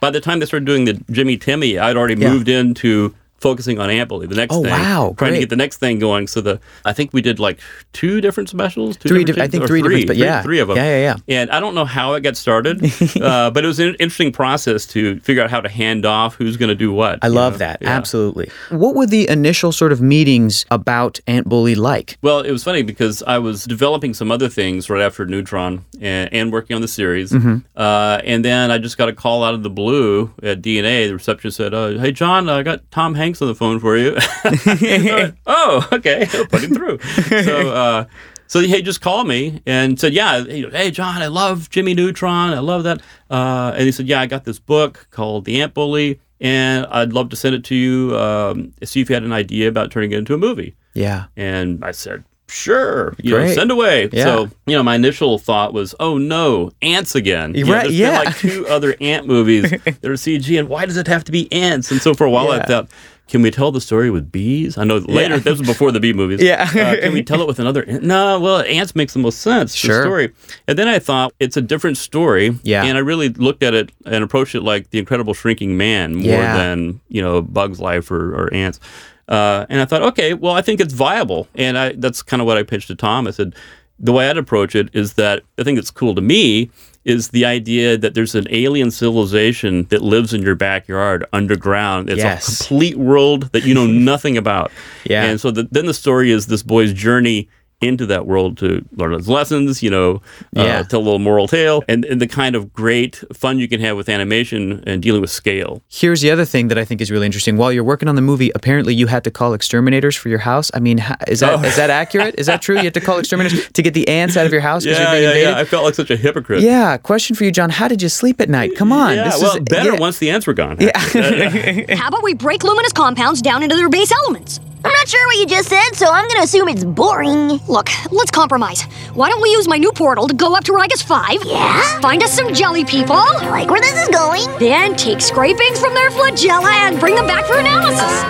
By 0.00 0.10
the 0.10 0.20
time 0.20 0.40
they 0.40 0.46
started 0.46 0.64
doing 0.66 0.84
the 0.86 0.94
Jimmy 1.10 1.36
Timmy, 1.36 1.78
I'd 1.78 1.96
already 1.96 2.20
Yeah. 2.20 2.30
moved 2.32 2.48
into 2.48 3.14
focusing 3.42 3.78
on 3.78 3.90
Bully, 4.08 4.26
the 4.26 4.34
next 4.34 4.54
Oh, 4.54 4.62
thing. 4.62 4.70
wow, 4.70 5.14
Trying 5.18 5.30
great. 5.32 5.34
to 5.34 5.40
get 5.40 5.50
the 5.50 5.56
next 5.56 5.76
thing 5.78 5.98
going. 5.98 6.26
So 6.26 6.40
the 6.40 6.60
I 6.84 6.92
think 6.92 7.12
we 7.12 7.20
did 7.20 7.38
like 7.38 7.58
two 7.92 8.20
different 8.20 8.48
specials. 8.48 8.96
Two 8.96 9.08
Three 9.08 9.24
different 9.24 9.50
diff- 9.52 9.60
I 9.60 9.60
think 9.60 9.64
or 9.64 9.66
three 9.66 9.82
different- 9.82 10.06
but 10.06 10.16
yeah. 10.16 10.42
Three 10.42 10.60
of 10.60 10.68
them. 10.68 10.76
Yeah, 10.78 10.98
yeah, 10.98 11.16
yeah. 11.26 11.40
And 11.42 11.50
I 11.50 11.60
don't 11.60 11.74
know 11.74 11.84
how 11.84 12.14
it 12.14 12.20
got 12.22 12.36
started, 12.36 12.82
uh, 13.20 13.50
but 13.50 13.64
it 13.64 13.66
was 13.66 13.78
an 13.80 13.88
interesting 14.00 14.32
process 14.32 14.86
to 14.88 15.20
figure 15.20 15.42
out 15.42 15.50
how 15.50 15.60
to 15.60 15.68
hand 15.68 16.06
off 16.06 16.36
who's 16.36 16.56
going 16.56 16.68
to 16.70 16.74
do 16.74 16.92
what. 16.92 17.18
I 17.22 17.28
love 17.28 17.54
know? 17.54 17.58
that. 17.58 17.78
Yeah. 17.82 17.90
Absolutely. 17.90 18.48
What 18.70 18.94
were 18.94 19.06
the 19.06 19.28
initial 19.28 19.72
sort 19.72 19.92
of 19.92 20.00
meetings 20.00 20.64
about 20.70 21.18
Ant 21.26 21.48
Bully 21.48 21.74
like? 21.74 22.16
Well, 22.22 22.40
it 22.40 22.50
was 22.52 22.62
funny 22.64 22.82
because 22.82 23.22
I 23.24 23.38
was 23.38 23.64
developing 23.64 24.14
some 24.14 24.30
other 24.30 24.48
things 24.48 24.88
right 24.88 25.02
after 25.02 25.26
Neutron 25.26 25.84
and, 26.00 26.32
and 26.32 26.52
working 26.52 26.74
on 26.76 26.82
the 26.82 26.88
series. 26.88 27.32
Mm-hmm. 27.32 27.58
Uh, 27.76 28.20
and 28.24 28.44
then 28.44 28.70
I 28.70 28.78
just 28.78 28.96
got 28.98 29.08
a 29.08 29.12
call 29.12 29.42
out 29.44 29.54
of 29.54 29.62
the 29.62 29.70
blue 29.70 30.32
at 30.42 30.62
DNA. 30.62 31.06
The 31.08 31.14
receptionist 31.14 31.56
said, 31.56 31.72
uh, 31.74 31.98
Hey, 31.98 32.12
John, 32.12 32.48
I 32.48 32.62
got 32.62 32.88
Tom 32.90 33.14
Hanks 33.14 33.31
on 33.40 33.48
the 33.48 33.54
phone 33.54 33.78
for 33.80 33.96
you. 33.96 34.16
Went, 35.14 35.36
oh, 35.46 35.88
okay. 35.92 36.26
I'll 36.34 36.46
put 36.46 36.62
him 36.64 36.74
through. 36.74 36.98
so, 37.44 37.70
uh, 37.70 38.04
so 38.48 38.60
he 38.60 38.82
just 38.82 39.00
called 39.00 39.26
me 39.28 39.62
and 39.64 39.98
said, 39.98 40.12
"Yeah, 40.12 40.44
hey 40.44 40.90
John, 40.90 41.22
I 41.22 41.28
love 41.28 41.70
Jimmy 41.70 41.94
Neutron. 41.94 42.52
I 42.52 42.58
love 42.58 42.82
that." 42.84 43.00
Uh, 43.30 43.72
and 43.74 43.84
he 43.84 43.92
said, 43.92 44.06
"Yeah, 44.06 44.20
I 44.20 44.26
got 44.26 44.44
this 44.44 44.58
book 44.58 45.06
called 45.10 45.46
The 45.46 45.62
Ant 45.62 45.72
Bully, 45.72 46.20
and 46.40 46.84
I'd 46.86 47.12
love 47.14 47.30
to 47.30 47.36
send 47.36 47.54
it 47.54 47.64
to 47.64 47.74
you. 47.74 48.16
Um, 48.18 48.74
see 48.84 49.00
if 49.00 49.08
you 49.08 49.14
had 49.14 49.22
an 49.22 49.32
idea 49.32 49.68
about 49.68 49.90
turning 49.90 50.12
it 50.12 50.18
into 50.18 50.34
a 50.34 50.38
movie." 50.38 50.74
Yeah. 50.94 51.24
And 51.38 51.82
I 51.82 51.92
said, 51.92 52.22
sure, 52.50 53.14
you 53.22 53.30
know, 53.30 53.46
send 53.48 53.70
away. 53.70 54.10
Yeah. 54.12 54.24
So, 54.24 54.50
you 54.66 54.76
know, 54.76 54.82
my 54.82 54.94
initial 54.96 55.38
thought 55.38 55.72
was, 55.72 55.94
oh 56.00 56.18
no, 56.18 56.70
ants 56.82 57.14
again. 57.14 57.54
You 57.54 57.64
know, 57.64 57.72
Right, 57.72 57.82
there's 57.84 57.98
yeah. 57.98 58.18
like 58.18 58.36
two 58.36 58.66
other 58.68 58.94
ant 59.00 59.26
movies 59.26 59.70
that 59.70 60.04
are 60.04 60.10
CG, 60.12 60.58
and 60.58 60.68
why 60.68 60.84
does 60.84 60.98
it 60.98 61.06
have 61.06 61.24
to 61.24 61.32
be 61.32 61.50
ants? 61.50 61.90
And 61.90 62.02
so 62.02 62.12
for 62.12 62.24
a 62.26 62.30
while 62.30 62.48
Yeah. 62.48 62.56
I 62.62 62.66
thought, 62.66 62.90
can 63.28 63.40
we 63.40 63.50
tell 63.50 63.72
the 63.72 63.80
story 63.80 64.10
with 64.10 64.30
bees? 64.30 64.76
I 64.76 64.84
know 64.84 64.98
later, 64.98 65.38
this 65.38 65.58
was 65.58 65.66
before 65.66 65.90
the 65.92 66.00
bee 66.00 66.12
movies. 66.12 66.42
Yeah. 66.42 66.62
uh, 66.64 66.96
can 67.00 67.12
we 67.12 67.22
tell 67.22 67.40
it 67.40 67.46
with 67.46 67.58
another? 67.58 67.84
ant? 67.84 68.02
No, 68.02 68.38
well, 68.40 68.62
ants 68.62 68.94
makes 68.94 69.12
the 69.14 69.20
most 69.20 69.40
sense. 69.40 69.74
Sure. 69.74 69.96
The 69.98 70.02
story. 70.02 70.32
And 70.68 70.78
then 70.78 70.88
I 70.88 70.98
thought 70.98 71.32
it's 71.40 71.56
a 71.56 71.62
different 71.62 71.96
story. 71.96 72.58
Yeah. 72.62 72.84
And 72.84 72.98
I 72.98 73.00
really 73.00 73.30
looked 73.30 73.62
at 73.62 73.72
it 73.74 73.90
and 74.04 74.22
approached 74.22 74.54
it 74.54 74.60
like 74.62 74.90
the 74.90 74.98
Incredible 74.98 75.32
Shrinking 75.34 75.76
Man 75.76 76.14
more 76.16 76.24
Yeah. 76.26 76.56
than 76.56 77.00
you 77.08 77.22
know 77.22 77.40
Bug's 77.42 77.80
Life 77.80 78.10
or, 78.10 78.34
or 78.34 78.52
ants. 78.52 78.80
Uh, 79.28 79.64
and 79.70 79.80
I 79.80 79.84
thought, 79.86 80.02
okay, 80.02 80.34
well, 80.34 80.52
I 80.52 80.60
think 80.62 80.80
it's 80.80 80.92
viable, 80.92 81.48
and 81.54 81.78
I, 81.78 81.92
that's 81.92 82.22
kind 82.22 82.42
of 82.42 82.46
what 82.46 82.58
I 82.58 82.64
pitched 82.64 82.88
to 82.88 82.94
Tom. 82.96 83.26
I 83.26 83.30
said, 83.30 83.54
the 83.98 84.12
way 84.12 84.28
I'd 84.28 84.36
approach 84.36 84.74
it 84.74 84.90
is 84.92 85.14
that 85.14 85.42
I 85.58 85.62
think 85.62 85.78
it's 85.78 85.90
cool 85.92 86.14
to 86.16 86.20
me 86.20 86.70
is 87.04 87.28
the 87.30 87.44
idea 87.44 87.96
that 87.98 88.14
there's 88.14 88.34
an 88.34 88.46
alien 88.50 88.90
civilization 88.90 89.84
that 89.90 90.02
lives 90.02 90.32
in 90.32 90.42
your 90.42 90.54
backyard 90.54 91.24
underground. 91.32 92.08
It's 92.08 92.18
Yes. 92.18 92.60
a 92.60 92.68
complete 92.68 92.96
world 92.96 93.50
that 93.52 93.64
you 93.64 93.74
know 93.74 93.86
nothing 94.12 94.36
about. 94.36 94.70
Yeah. 95.04 95.24
And 95.24 95.40
so 95.40 95.50
the, 95.50 95.66
then 95.70 95.86
the 95.86 95.94
story 95.94 96.30
is 96.30 96.46
this 96.46 96.62
boy's 96.62 96.92
journey 96.92 97.48
into 97.82 98.06
that 98.06 98.26
world 98.26 98.56
to 98.58 98.84
learn 98.96 99.12
his 99.12 99.28
lessons, 99.28 99.82
you 99.82 99.90
know, 99.90 100.22
uh, 100.56 100.62
Yeah. 100.62 100.82
tell 100.82 101.00
a 101.00 101.02
little 101.02 101.18
moral 101.18 101.48
tale, 101.48 101.82
and, 101.88 102.04
and 102.04 102.20
the 102.20 102.26
kind 102.26 102.54
of 102.56 102.72
great 102.72 103.22
fun 103.34 103.58
you 103.58 103.68
can 103.68 103.80
have 103.80 103.96
with 103.96 104.08
animation 104.08 104.82
and 104.86 105.02
dealing 105.02 105.20
with 105.20 105.30
scale. 105.30 105.82
Here's 105.88 106.20
the 106.20 106.30
other 106.30 106.44
thing 106.44 106.68
that 106.68 106.78
I 106.78 106.84
think 106.84 107.00
is 107.00 107.10
really 107.10 107.26
interesting. 107.26 107.56
While 107.56 107.72
you're 107.72 107.84
working 107.84 108.08
on 108.08 108.14
the 108.14 108.22
movie, 108.22 108.50
apparently 108.54 108.94
you 108.94 109.06
had 109.08 109.24
to 109.24 109.30
call 109.30 109.52
exterminators 109.54 110.16
for 110.16 110.28
your 110.28 110.38
house. 110.38 110.70
I 110.74 110.80
mean, 110.80 110.98
is 111.28 111.40
that 111.40 111.64
is 111.64 111.74
Oh. 111.74 111.76
that 111.76 111.90
accurate? 111.90 112.34
Is 112.38 112.46
that 112.46 112.62
true? 112.62 112.76
You 112.76 112.84
had 112.84 112.94
to 112.94 113.00
call 113.00 113.18
exterminators 113.18 113.68
to 113.72 113.82
get 113.82 113.94
the 113.94 114.06
ants 114.08 114.36
out 114.36 114.46
of 114.46 114.52
your 114.52 114.60
house 114.60 114.84
because 114.84 114.98
Yeah, 114.98 115.04
you're 115.04 115.12
being 115.12 115.22
yeah, 115.22 115.28
invaded. 115.30 115.50
yeah. 115.50 115.58
I 115.58 115.64
felt 115.64 115.84
like 115.84 115.94
such 115.94 116.10
a 116.10 116.16
hypocrite. 116.16 116.60
Yeah, 116.62 116.96
question 116.96 117.36
for 117.36 117.44
you, 117.44 117.50
John. 117.50 117.70
How 117.70 117.88
did 117.88 118.00
you 118.02 118.08
sleep 118.08 118.40
at 118.40 118.48
night? 118.48 118.76
Come 118.76 118.92
on. 118.92 119.16
Yeah, 119.16 119.24
this 119.24 119.40
well, 119.42 119.56
is, 119.56 119.62
better 119.64 119.92
yeah. 119.94 119.98
once 119.98 120.18
the 120.18 120.30
ants 120.30 120.46
were 120.46 120.54
gone. 120.54 120.76
Yeah. 120.80 120.96
How 121.96 122.08
about 122.08 122.22
we 122.22 122.34
break 122.34 122.62
luminous 122.64 122.92
compounds 122.92 123.42
down 123.42 123.62
into 123.62 123.76
their 123.76 123.88
base 123.88 124.12
elements? 124.12 124.60
I'm 124.84 124.92
not 124.92 125.08
sure 125.08 125.24
what 125.26 125.36
you 125.36 125.46
just 125.46 125.68
said, 125.68 125.90
so 125.94 126.06
I'm 126.10 126.26
gonna 126.28 126.42
assume 126.42 126.68
it's 126.68 126.84
boring. 126.84 127.60
Look, 127.68 127.88
let's 128.10 128.30
compromise. 128.30 128.82
Why 129.14 129.28
don't 129.28 129.40
we 129.40 129.50
use 129.50 129.68
my 129.68 129.78
new 129.78 129.92
portal 129.92 130.26
to 130.26 130.34
go 130.34 130.54
up 130.54 130.64
to 130.64 130.72
Rigas 130.72 131.02
5? 131.02 131.44
Yeah? 131.44 132.00
Find 132.00 132.22
us 132.22 132.32
some 132.32 132.52
jelly 132.52 132.84
people. 132.84 133.16
I 133.16 133.48
like 133.48 133.70
where 133.70 133.80
this 133.80 133.96
is 133.96 134.08
going. 134.08 134.42
Then 134.58 134.96
take 134.96 135.20
scrapings 135.20 135.78
from 135.78 135.94
their 135.94 136.10
flagella 136.10 136.72
and 136.72 136.98
bring 136.98 137.14
them 137.14 137.26
back 137.26 137.44
for 137.44 137.58
analysis. 137.58 138.22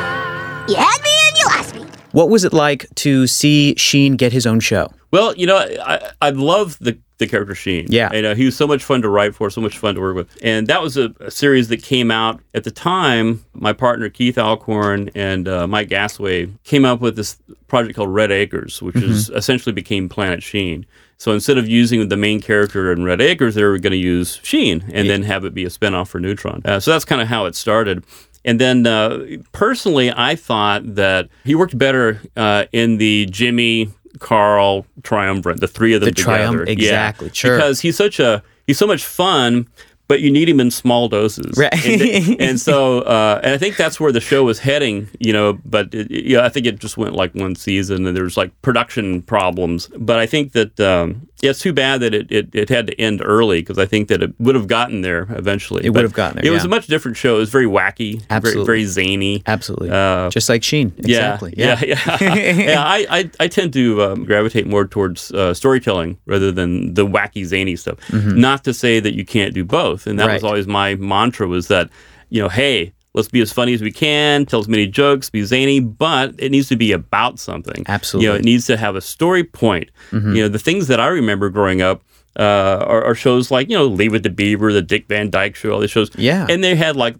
You 0.68 0.76
had 0.76 1.02
me 1.02 1.10
and 1.28 1.38
you 1.38 1.46
lost 1.46 1.74
me. 1.74 1.82
What 2.12 2.28
was 2.28 2.44
it 2.44 2.52
like 2.52 2.86
to 2.96 3.26
see 3.26 3.74
Sheen 3.76 4.16
get 4.16 4.32
his 4.32 4.46
own 4.46 4.60
show? 4.60 4.92
Well, 5.12 5.34
you 5.36 5.46
know, 5.46 5.58
I, 5.58 6.10
I 6.22 6.30
love 6.30 6.78
the, 6.80 6.98
the 7.18 7.26
character 7.26 7.54
Sheen. 7.54 7.86
Yeah. 7.90 8.12
You 8.14 8.22
know, 8.22 8.34
he 8.34 8.46
was 8.46 8.56
so 8.56 8.66
much 8.66 8.82
fun 8.82 9.02
to 9.02 9.10
write 9.10 9.34
for, 9.34 9.50
so 9.50 9.60
much 9.60 9.76
fun 9.76 9.94
to 9.94 10.00
work 10.00 10.16
with. 10.16 10.36
And 10.42 10.66
that 10.68 10.80
was 10.80 10.96
a, 10.96 11.14
a 11.20 11.30
series 11.30 11.68
that 11.68 11.82
came 11.82 12.10
out 12.10 12.40
at 12.54 12.64
the 12.64 12.70
time. 12.70 13.44
My 13.52 13.74
partner, 13.74 14.08
Keith 14.08 14.38
Alcorn, 14.38 15.10
and 15.14 15.46
uh, 15.46 15.66
Mike 15.66 15.88
Gasway 15.88 16.50
came 16.64 16.86
up 16.86 17.00
with 17.00 17.16
this 17.16 17.36
project 17.68 17.96
called 17.96 18.08
Red 18.08 18.32
Acres, 18.32 18.80
which 18.80 18.96
is 18.96 19.28
essentially 19.30 19.72
became 19.72 20.08
Planet 20.08 20.42
Sheen. 20.42 20.86
So 21.18 21.32
instead 21.32 21.58
of 21.58 21.68
using 21.68 22.08
the 22.08 22.16
main 22.16 22.40
character 22.40 22.90
in 22.90 23.04
Red 23.04 23.20
Acres, 23.20 23.54
they 23.54 23.62
were 23.62 23.78
going 23.78 23.92
to 23.92 23.96
use 23.96 24.40
Sheen 24.42 24.82
and 24.92 25.08
then 25.08 25.22
have 25.22 25.44
it 25.44 25.54
be 25.54 25.64
a 25.64 25.68
spinoff 25.68 26.08
for 26.08 26.20
Neutron. 26.20 26.62
Uh, 26.64 26.80
so 26.80 26.90
that's 26.90 27.04
kind 27.04 27.20
of 27.20 27.28
how 27.28 27.44
it 27.44 27.54
started. 27.54 28.02
And 28.44 28.60
then 28.60 28.86
uh, 28.86 29.24
personally, 29.52 30.10
I 30.10 30.34
thought 30.34 30.96
that 30.96 31.28
he 31.44 31.54
worked 31.54 31.78
better 31.78 32.20
uh, 32.36 32.64
in 32.72 32.96
the 32.96 33.26
Jimmy, 33.26 33.90
Carl 34.22 34.86
triumvirate, 35.02 35.60
the 35.60 35.68
three 35.68 35.92
of 35.94 36.00
them 36.00 36.08
The 36.10 36.14
together. 36.14 36.64
exactly, 36.64 37.26
yeah. 37.26 37.32
sure. 37.32 37.56
Because 37.56 37.80
he's 37.80 37.96
such 37.96 38.18
a 38.20 38.42
he's 38.66 38.78
so 38.78 38.86
much 38.86 39.04
fun, 39.04 39.66
but 40.08 40.20
you 40.20 40.30
need 40.30 40.48
him 40.48 40.60
in 40.60 40.70
small 40.70 41.08
doses. 41.08 41.56
Right. 41.56 41.72
And, 41.86 42.40
and 42.40 42.60
so, 42.60 43.00
uh, 43.00 43.40
and 43.42 43.54
I 43.54 43.58
think 43.58 43.76
that's 43.76 43.98
where 43.98 44.12
the 44.12 44.20
show 44.20 44.44
was 44.44 44.58
heading. 44.58 45.08
You 45.18 45.32
know, 45.32 45.58
but 45.64 45.92
it, 45.94 46.10
yeah, 46.10 46.44
I 46.44 46.48
think 46.48 46.66
it 46.66 46.78
just 46.78 46.96
went 46.96 47.14
like 47.14 47.34
one 47.34 47.54
season, 47.54 48.06
and 48.06 48.16
there's 48.16 48.36
like 48.36 48.50
production 48.62 49.22
problems. 49.22 49.88
But 49.96 50.18
I 50.18 50.26
think 50.26 50.52
that 50.52 50.78
um, 50.80 51.28
yeah, 51.42 51.50
it's 51.50 51.58
too 51.58 51.72
bad 51.72 52.00
that 52.00 52.14
it, 52.14 52.30
it, 52.30 52.54
it 52.54 52.68
had 52.68 52.86
to 52.86 53.00
end 53.00 53.20
early 53.22 53.62
because 53.62 53.76
I 53.76 53.84
think 53.84 54.06
that 54.08 54.22
it 54.22 54.32
would 54.38 54.54
have 54.54 54.68
gotten 54.68 55.00
there 55.00 55.26
eventually. 55.30 55.84
It 55.84 55.90
would 55.90 56.04
have 56.04 56.12
gotten 56.12 56.36
there, 56.36 56.46
It 56.46 56.54
was 56.54 56.64
a 56.64 56.68
much 56.68 56.86
different 56.86 57.16
show. 57.16 57.34
It 57.34 57.40
was 57.40 57.50
very 57.50 57.66
wacky, 57.66 58.22
Absolutely. 58.30 58.64
very, 58.64 58.64
very 58.64 58.84
zany. 58.84 59.42
Absolutely. 59.44 59.90
Uh, 59.90 60.30
Just 60.30 60.48
like 60.48 60.62
Sheen. 60.62 60.94
Exactly. 60.98 61.52
Yeah, 61.56 61.80
yeah, 61.84 62.16
yeah. 62.20 62.34
yeah 62.54 62.84
I, 62.84 63.06
I, 63.10 63.30
I 63.40 63.48
tend 63.48 63.72
to 63.72 64.02
um, 64.04 64.24
gravitate 64.24 64.68
more 64.68 64.86
towards 64.86 65.32
uh, 65.32 65.52
storytelling 65.52 66.16
rather 66.26 66.52
than 66.52 66.94
the 66.94 67.04
wacky 67.04 67.44
zany 67.44 67.74
stuff. 67.74 67.98
Not 68.12 68.62
to 68.62 68.72
say 68.72 69.00
that 69.00 69.14
you 69.16 69.24
can't 69.24 69.52
do 69.52 69.64
both, 69.64 69.91
and 70.06 70.18
that 70.18 70.26
was 70.34 70.42
Mm-hmm. 70.42 70.46
Always 70.46 70.66
my 70.66 70.94
mantra 70.96 71.46
was 71.46 71.68
that 71.68 71.90
you 72.30 72.40
know, 72.42 72.48
hey, 72.48 72.92
let's 73.14 73.28
be 73.28 73.40
as 73.42 73.52
funny 73.52 73.74
as 73.74 73.82
we 73.82 73.92
can, 73.92 74.46
tell 74.46 74.60
as 74.60 74.68
many 74.68 74.86
jokes, 74.86 75.28
be 75.30 75.42
zany, 75.44 75.80
but 75.80 76.34
it 76.38 76.50
needs 76.50 76.68
to 76.68 76.76
be 76.76 76.92
about 76.92 77.38
something. 77.38 77.84
Absolutely. 77.86 78.24
you 78.24 78.32
know, 78.32 78.36
it 78.38 78.44
needs 78.44 78.66
to 78.66 78.76
have 78.76 78.96
a 78.96 79.00
story 79.02 79.44
point. 79.44 79.90
You 80.12 80.18
know, 80.42 80.48
the 80.48 80.58
things 80.58 80.86
that 80.88 80.98
I 81.00 81.08
remember 81.08 81.50
growing 81.50 81.82
up. 81.82 82.02
Uh, 82.34 82.82
are, 82.88 83.04
are 83.04 83.14
shows 83.14 83.50
like 83.50 83.68
you 83.68 83.76
know 83.76 83.84
Leave 83.84 84.14
It 84.14 84.22
to 84.22 84.30
Beaver, 84.30 84.72
the 84.72 84.80
Dick 84.80 85.06
Van 85.06 85.28
Dyke 85.28 85.54
Show, 85.54 85.70
all 85.74 85.80
these 85.80 85.90
shows. 85.90 86.10
Yeah. 86.16 86.46
and 86.48 86.64
they 86.64 86.74
had 86.74 86.96
like 86.96 87.14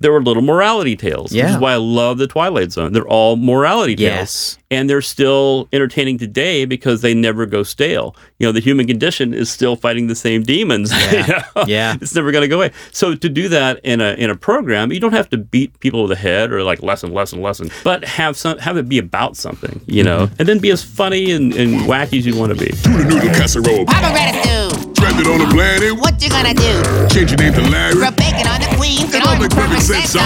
there 0.00 0.12
were 0.12 0.22
little 0.22 0.42
morality 0.42 0.96
tales, 0.96 1.32
which 1.32 1.44
is 1.44 1.56
why 1.58 1.72
I 1.72 1.76
love 1.76 2.18
the 2.18 2.26
Twilight 2.26 2.72
Zone. 2.72 2.92
They're 2.92 3.06
all 3.06 3.36
morality 3.36 3.94
tales. 3.94 4.08
Yes. 4.12 4.58
And 4.70 4.90
they're 4.90 5.00
still 5.00 5.66
entertaining 5.72 6.18
today 6.18 6.64
because 6.66 7.00
they 7.00 7.14
never 7.14 7.46
go 7.46 7.62
stale. 7.62 8.14
You 8.38 8.46
know, 8.46 8.52
the 8.52 8.60
human 8.60 8.86
condition 8.86 9.32
is 9.32 9.50
still 9.50 9.76
fighting 9.76 10.08
the 10.08 10.14
same 10.14 10.42
demons. 10.42 10.92
you 11.12 11.26
know? 11.26 11.64
Yeah. 11.66 11.96
It's 12.00 12.14
never 12.14 12.32
going 12.32 12.42
to 12.42 12.48
go 12.48 12.56
away. 12.56 12.72
So 12.92 13.14
to 13.14 13.28
do 13.28 13.48
that 13.48 13.80
in 13.84 14.00
a 14.00 14.12
in 14.14 14.28
a 14.30 14.36
program, 14.36 14.92
you 14.92 15.00
don't 15.00 15.12
have 15.14 15.30
to 15.30 15.38
beat 15.38 15.78
people 15.80 16.00
over 16.00 16.08
the 16.08 16.16
head 16.20 16.52
or 16.52 16.64
like 16.64 16.82
lesson, 16.82 17.14
lesson, 17.14 17.40
lesson, 17.40 17.70
but 17.84 18.04
have 18.04 18.36
some 18.36 18.58
have 18.58 18.76
it 18.76 18.88
be 18.88 18.98
about 18.98 19.36
something, 19.36 19.80
you 19.86 20.02
know, 20.02 20.18
Mm-hmm. 20.26 20.34
and 20.40 20.48
then 20.48 20.58
be 20.58 20.70
as 20.70 20.82
funny 20.82 21.30
and, 21.30 21.54
and 21.54 21.82
wacky 21.82 22.18
as 22.18 22.26
you 22.26 22.36
want 22.36 22.52
to 22.52 22.58
be. 22.58 22.72
Tuna 22.82 23.04
noodle 23.04 23.28
casserole. 23.30 23.86
Papa 23.86 24.10
Gratitude, 24.10 24.96
Stranded 24.96 25.26
on 25.28 25.40
a 25.40 25.48
planet. 25.50 25.94
what 26.00 26.20
you 26.22 26.28
gonna 26.28 26.52
do? 26.54 26.82
Change 27.08 27.30
your 27.30 27.38
name 27.38 27.52
to 27.54 27.62
Larry. 27.70 27.94
Rub 27.96 28.16
bacon 28.16 28.46
on 28.48 28.57
the 28.57 28.57
queen, 28.88 29.14
It 29.14 29.26
all 29.26 29.38
make 29.38 29.50
perfect 29.50 29.82
sense 29.82 30.16
on 30.16 30.22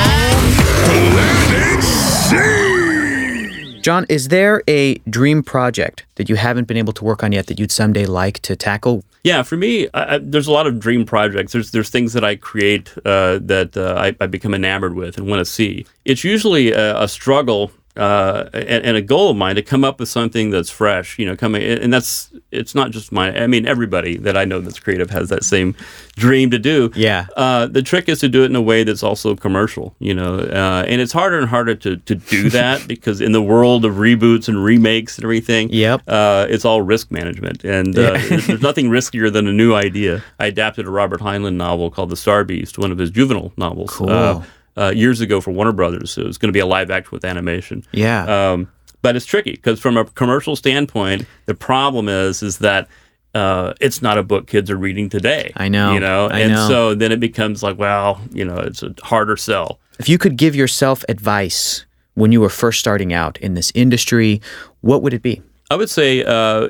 Planet 0.84 1.84
Sheen. 2.28 3.82
John, 3.82 4.06
is 4.08 4.28
there 4.28 4.62
a 4.68 4.94
dream 5.10 5.42
project 5.42 6.06
that 6.14 6.28
you 6.28 6.36
haven't 6.36 6.68
been 6.68 6.76
able 6.76 6.92
to 6.92 7.04
work 7.04 7.24
on 7.24 7.32
yet 7.32 7.48
that 7.48 7.58
you'd 7.58 7.72
someday 7.72 8.06
like 8.06 8.38
to 8.40 8.54
tackle? 8.54 9.02
Yeah, 9.24 9.42
for 9.42 9.56
me, 9.56 9.88
I, 9.92 10.14
I, 10.14 10.18
there's 10.18 10.46
a 10.46 10.52
lot 10.52 10.66
of 10.66 10.78
dream 10.78 11.04
projects. 11.04 11.52
There's 11.52 11.72
there's 11.72 11.90
things 11.90 12.12
that 12.12 12.24
I 12.24 12.36
create 12.36 12.92
uh, 13.04 13.38
that 13.42 13.76
uh, 13.76 13.94
I, 13.98 14.16
I 14.20 14.26
become 14.26 14.54
enamored 14.54 14.94
with 14.94 15.18
and 15.18 15.26
want 15.28 15.40
to 15.40 15.44
see. 15.44 15.86
It's 16.04 16.22
usually 16.24 16.72
a, 16.72 17.00
a 17.02 17.08
struggle 17.08 17.72
uh, 17.96 18.48
and, 18.54 18.84
and 18.84 18.96
a 18.96 19.02
goal 19.02 19.30
of 19.30 19.36
mine 19.36 19.54
to 19.56 19.62
come 19.62 19.84
up 19.84 20.00
with 20.00 20.08
something 20.08 20.50
that's 20.50 20.70
fresh. 20.70 21.18
You 21.18 21.26
know, 21.26 21.36
coming 21.36 21.62
and 21.62 21.92
that's 21.92 22.30
it's 22.50 22.74
not 22.74 22.90
just 22.90 23.12
mine. 23.12 23.36
I 23.36 23.46
mean, 23.46 23.66
everybody 23.66 24.16
that 24.18 24.36
I 24.36 24.44
know 24.44 24.60
that's 24.60 24.78
creative 24.80 25.10
has 25.10 25.28
that 25.28 25.44
same 25.44 25.74
dream 26.16 26.50
to 26.50 26.58
do. 26.58 26.90
Yeah. 26.94 27.26
Uh, 27.36 27.66
the 27.66 27.82
trick 27.82 28.08
is 28.08 28.20
to 28.20 28.28
do 28.28 28.42
it 28.42 28.46
in 28.46 28.56
a 28.56 28.62
way 28.62 28.84
that's 28.84 29.02
also 29.02 29.36
commercial. 29.36 29.94
You 29.98 30.14
know, 30.14 30.38
uh, 30.38 30.84
and 30.88 31.00
it's 31.00 31.12
harder 31.12 31.38
and 31.38 31.48
harder 31.48 31.74
to 31.76 31.96
to 31.96 32.14
do 32.14 32.48
that 32.58 32.86
because 32.88 33.20
in 33.20 33.32
the 33.32 33.42
world 33.42 33.84
of 33.84 33.94
reboots 33.96 34.48
and 34.48 34.62
remakes 34.62 35.16
and 35.18 35.24
everything, 35.24 35.68
Yep. 35.70 36.02
uh, 36.06 36.46
it's 36.48 36.64
all 36.64 36.82
risk 36.82 37.10
management, 37.10 37.64
and 37.64 37.96
uh, 37.98 38.12
there's 38.28 38.46
there's 38.46 38.62
nothing 38.62 38.88
riskier 38.90 39.32
than 39.32 39.46
a 39.46 39.52
new 39.52 39.74
idea. 39.74 40.22
I 40.38 40.46
adapted 40.46 40.86
a 40.86 40.90
Robert 40.90 41.20
Heinlein 41.20 41.54
novel 41.56 41.90
called 41.90 42.10
The 42.10 42.16
Star 42.16 42.44
Beast, 42.44 42.78
one 42.78 42.90
of 42.90 42.98
his 42.98 43.10
juvenile 43.10 43.52
novels, 43.56 43.90
Cool. 43.90 44.44
Uh, 44.76 44.92
years 44.94 45.20
ago 45.20 45.40
for 45.40 45.50
Warner 45.50 45.72
Brothers. 45.72 46.16
It 46.18 46.24
was 46.24 46.38
going 46.38 46.48
to 46.48 46.52
be 46.52 46.60
a 46.60 46.66
live 46.66 46.90
action 46.90 47.10
with 47.12 47.24
animation. 47.24 47.84
Yeah. 47.92 48.52
Um, 48.52 48.68
but 49.02 49.16
it's 49.16 49.26
tricky 49.26 49.52
because 49.52 49.80
from 49.80 49.96
a 49.96 50.04
commercial 50.04 50.56
standpoint, 50.56 51.26
the 51.46 51.54
problem 51.54 52.08
is 52.08 52.42
is 52.42 52.58
that 52.58 52.88
uh, 53.34 53.74
it's 53.80 54.02
not 54.02 54.18
a 54.18 54.22
book 54.22 54.46
kids 54.46 54.70
are 54.70 54.76
reading 54.76 55.08
today. 55.08 55.52
I 55.56 55.68
know. 55.68 55.92
You 55.92 56.00
know, 56.00 56.28
I 56.28 56.40
and 56.40 56.52
know. 56.52 56.68
so 56.68 56.94
then 56.94 57.12
it 57.12 57.20
becomes 57.20 57.62
like, 57.62 57.78
well, 57.78 58.20
you 58.30 58.44
know, 58.44 58.56
it's 58.56 58.82
a 58.82 58.94
harder 59.02 59.36
sell. 59.36 59.80
If 59.98 60.08
you 60.08 60.18
could 60.18 60.36
give 60.36 60.54
yourself 60.54 61.04
advice 61.08 61.84
when 62.14 62.32
you 62.32 62.40
were 62.40 62.50
first 62.50 62.78
starting 62.78 63.12
out 63.12 63.38
in 63.38 63.54
this 63.54 63.72
industry, 63.74 64.40
what 64.80 65.02
would 65.02 65.14
it 65.14 65.22
be? 65.22 65.42
I 65.70 65.76
would 65.76 65.90
say 65.90 66.22
uh, 66.24 66.68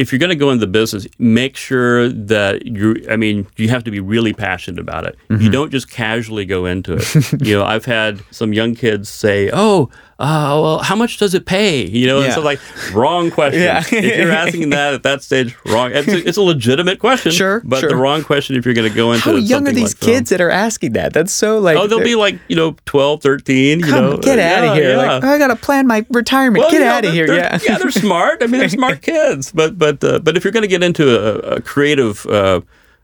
if 0.00 0.10
you're 0.12 0.18
going 0.18 0.30
to 0.30 0.36
go 0.36 0.50
into 0.50 0.64
the 0.64 0.72
business, 0.72 1.06
make 1.18 1.58
sure 1.58 2.08
that 2.08 2.64
you. 2.64 3.04
I 3.10 3.16
mean, 3.16 3.46
you 3.56 3.68
have 3.68 3.84
to 3.84 3.90
be 3.90 4.00
really 4.00 4.32
passionate 4.32 4.80
about 4.80 5.04
it. 5.04 5.18
Mm-hmm. 5.28 5.42
You 5.42 5.50
don't 5.50 5.70
just 5.70 5.90
casually 5.90 6.46
go 6.46 6.64
into 6.64 6.94
it. 6.94 7.42
you 7.46 7.58
know, 7.58 7.64
I've 7.64 7.84
had 7.84 8.22
some 8.30 8.54
young 8.54 8.74
kids 8.74 9.10
say, 9.10 9.50
"Oh, 9.52 9.90
uh, 10.20 10.60
well, 10.60 10.78
how 10.80 10.94
much 10.94 11.16
does 11.18 11.34
it 11.34 11.46
pay?" 11.46 11.86
You 11.86 12.06
know, 12.06 12.18
and 12.18 12.26
Yeah. 12.26 12.34
so 12.34 12.40
like, 12.42 12.60
wrong 12.92 13.30
question. 13.38 13.62
Yeah. 13.62 13.78
if 13.84 13.90
you're 14.18 14.30
asking 14.30 14.70
that 14.70 14.94
at 14.94 15.02
that 15.02 15.22
stage, 15.22 15.56
wrong. 15.66 15.90
It's 15.92 16.06
a, 16.08 16.28
it's 16.28 16.36
a 16.36 16.42
legitimate 16.42 16.98
question, 16.98 17.32
Sure, 17.32 17.60
but 17.64 17.80
sure. 17.80 17.88
the 17.88 17.96
wrong 17.96 18.22
question 18.22 18.56
if 18.56 18.64
you're 18.64 18.74
going 18.74 18.88
to 18.88 18.94
go 18.94 19.12
into. 19.12 19.24
How 19.24 19.36
young 19.36 19.66
are 19.66 19.72
these 19.72 19.94
like 19.94 20.00
kids 20.00 20.30
that 20.30 20.40
are 20.40 20.50
asking 20.50 20.92
that? 20.92 21.12
That's 21.12 21.32
so 21.32 21.58
like. 21.58 21.76
Oh, 21.76 21.86
they'll 21.86 22.04
be 22.04 22.14
like 22.14 22.38
you 22.48 22.56
know 22.56 22.76
12, 22.86 23.22
13, 23.22 23.80
You 23.80 23.84
Come, 23.86 24.04
know, 24.04 24.16
get 24.18 24.38
out 24.38 24.62
Yeah, 24.64 24.70
of 24.72 24.76
here! 24.76 24.96
Like, 24.96 25.24
I 25.24 25.38
gotta 25.38 25.56
plan 25.56 25.86
my 25.86 26.04
retirement. 26.10 26.60
Well, 26.62 26.70
get 26.70 26.82
out 26.82 27.04
of 27.04 27.12
here! 27.12 27.26
Yeah, 27.32 27.58
yeah, 27.66 27.78
they're 27.78 27.90
smart. 27.90 28.42
I 28.42 28.46
mean, 28.46 28.60
they're 28.60 28.68
smart 28.68 29.02
kids. 29.10 29.50
But 29.52 29.78
but 29.78 30.02
uh, 30.04 30.18
but 30.20 30.36
if 30.36 30.44
you're 30.44 30.52
going 30.52 30.62
to 30.62 30.68
get 30.68 30.82
into 30.82 31.08
a, 31.18 31.56
a 31.56 31.60
creative 31.62 32.26
uh, 32.26 32.60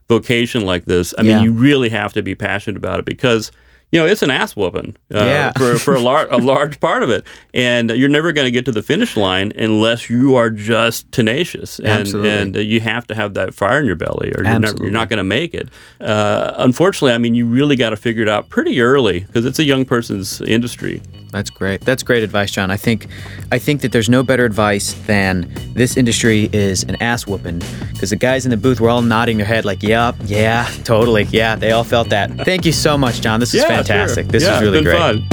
vocation 0.08 0.64
like 0.64 0.84
this, 0.84 1.14
I 1.18 1.22
mean, 1.22 1.42
you 1.42 1.52
really 1.52 1.88
have 1.88 2.12
to 2.12 2.22
be 2.22 2.34
passionate 2.34 2.76
about 2.76 2.98
it 2.98 3.04
because. 3.04 3.50
You 3.96 4.02
know, 4.02 4.08
it's 4.08 4.20
an 4.20 4.30
ass 4.30 4.54
whooping 4.54 4.94
uh, 5.14 5.24
Yeah. 5.24 5.52
for, 5.56 5.78
for 5.78 5.94
a, 5.94 6.00
lar- 6.00 6.28
a 6.30 6.36
large 6.36 6.80
part 6.80 7.02
of 7.02 7.08
it. 7.08 7.26
And 7.54 7.88
you're 7.88 8.10
never 8.10 8.30
going 8.32 8.44
to 8.44 8.50
get 8.50 8.66
to 8.66 8.72
the 8.72 8.82
finish 8.82 9.16
line 9.16 9.54
unless 9.56 10.10
you 10.10 10.36
are 10.36 10.50
just 10.50 11.10
tenacious. 11.12 11.78
And, 11.78 11.88
Absolutely. 11.88 12.30
and 12.30 12.56
uh, 12.58 12.60
you 12.60 12.80
have 12.80 13.06
to 13.06 13.14
have 13.14 13.32
that 13.34 13.54
fire 13.54 13.80
in 13.80 13.86
your 13.86 13.96
belly 13.96 14.34
or 14.36 14.44
you're, 14.44 14.76
you're 14.82 14.90
not 14.90 15.08
going 15.08 15.16
to 15.16 15.24
make 15.24 15.54
it. 15.54 15.70
Uh, 15.98 16.52
unfortunately, 16.58 17.12
I 17.14 17.18
mean, 17.18 17.34
you 17.34 17.46
really 17.46 17.74
got 17.74 17.90
to 17.90 17.96
figure 17.96 18.22
it 18.22 18.28
out 18.28 18.50
pretty 18.50 18.82
early 18.82 19.20
because 19.20 19.46
it's 19.46 19.58
a 19.58 19.64
young 19.64 19.86
person's 19.86 20.42
industry. 20.42 21.00
That's 21.36 21.50
great. 21.50 21.82
That's 21.82 22.02
great 22.02 22.22
advice, 22.22 22.50
John. 22.50 22.70
I 22.70 22.78
think, 22.78 23.08
I 23.52 23.58
think 23.58 23.82
that 23.82 23.92
there's 23.92 24.08
no 24.08 24.22
better 24.22 24.46
advice 24.46 24.94
than 25.06 25.52
this 25.74 25.98
industry 25.98 26.48
is 26.54 26.82
an 26.84 26.96
ass 27.02 27.26
whooping 27.26 27.58
because 27.92 28.08
the 28.08 28.16
guys 28.16 28.46
in 28.46 28.50
the 28.50 28.56
booth 28.56 28.80
were 28.80 28.88
all 28.88 29.02
nodding 29.02 29.36
their 29.36 29.44
head 29.44 29.66
like, 29.66 29.82
"Yup, 29.82 30.16
yeah, 30.24 30.66
totally, 30.84 31.24
yeah." 31.24 31.54
They 31.54 31.72
all 31.72 31.84
felt 31.84 32.08
that. 32.08 32.30
Thank 32.46 32.64
you 32.64 32.72
so 32.72 32.96
much, 32.96 33.20
John. 33.20 33.38
This 33.38 33.52
is 33.52 33.60
Yeah, 33.60 33.68
fantastic. 33.68 34.24
sure. 34.24 34.32
This 34.32 34.44
Yeah, 34.44 34.56
is 34.56 34.62
really 34.62 34.82
great. 34.82 34.96
fun. 34.96 35.26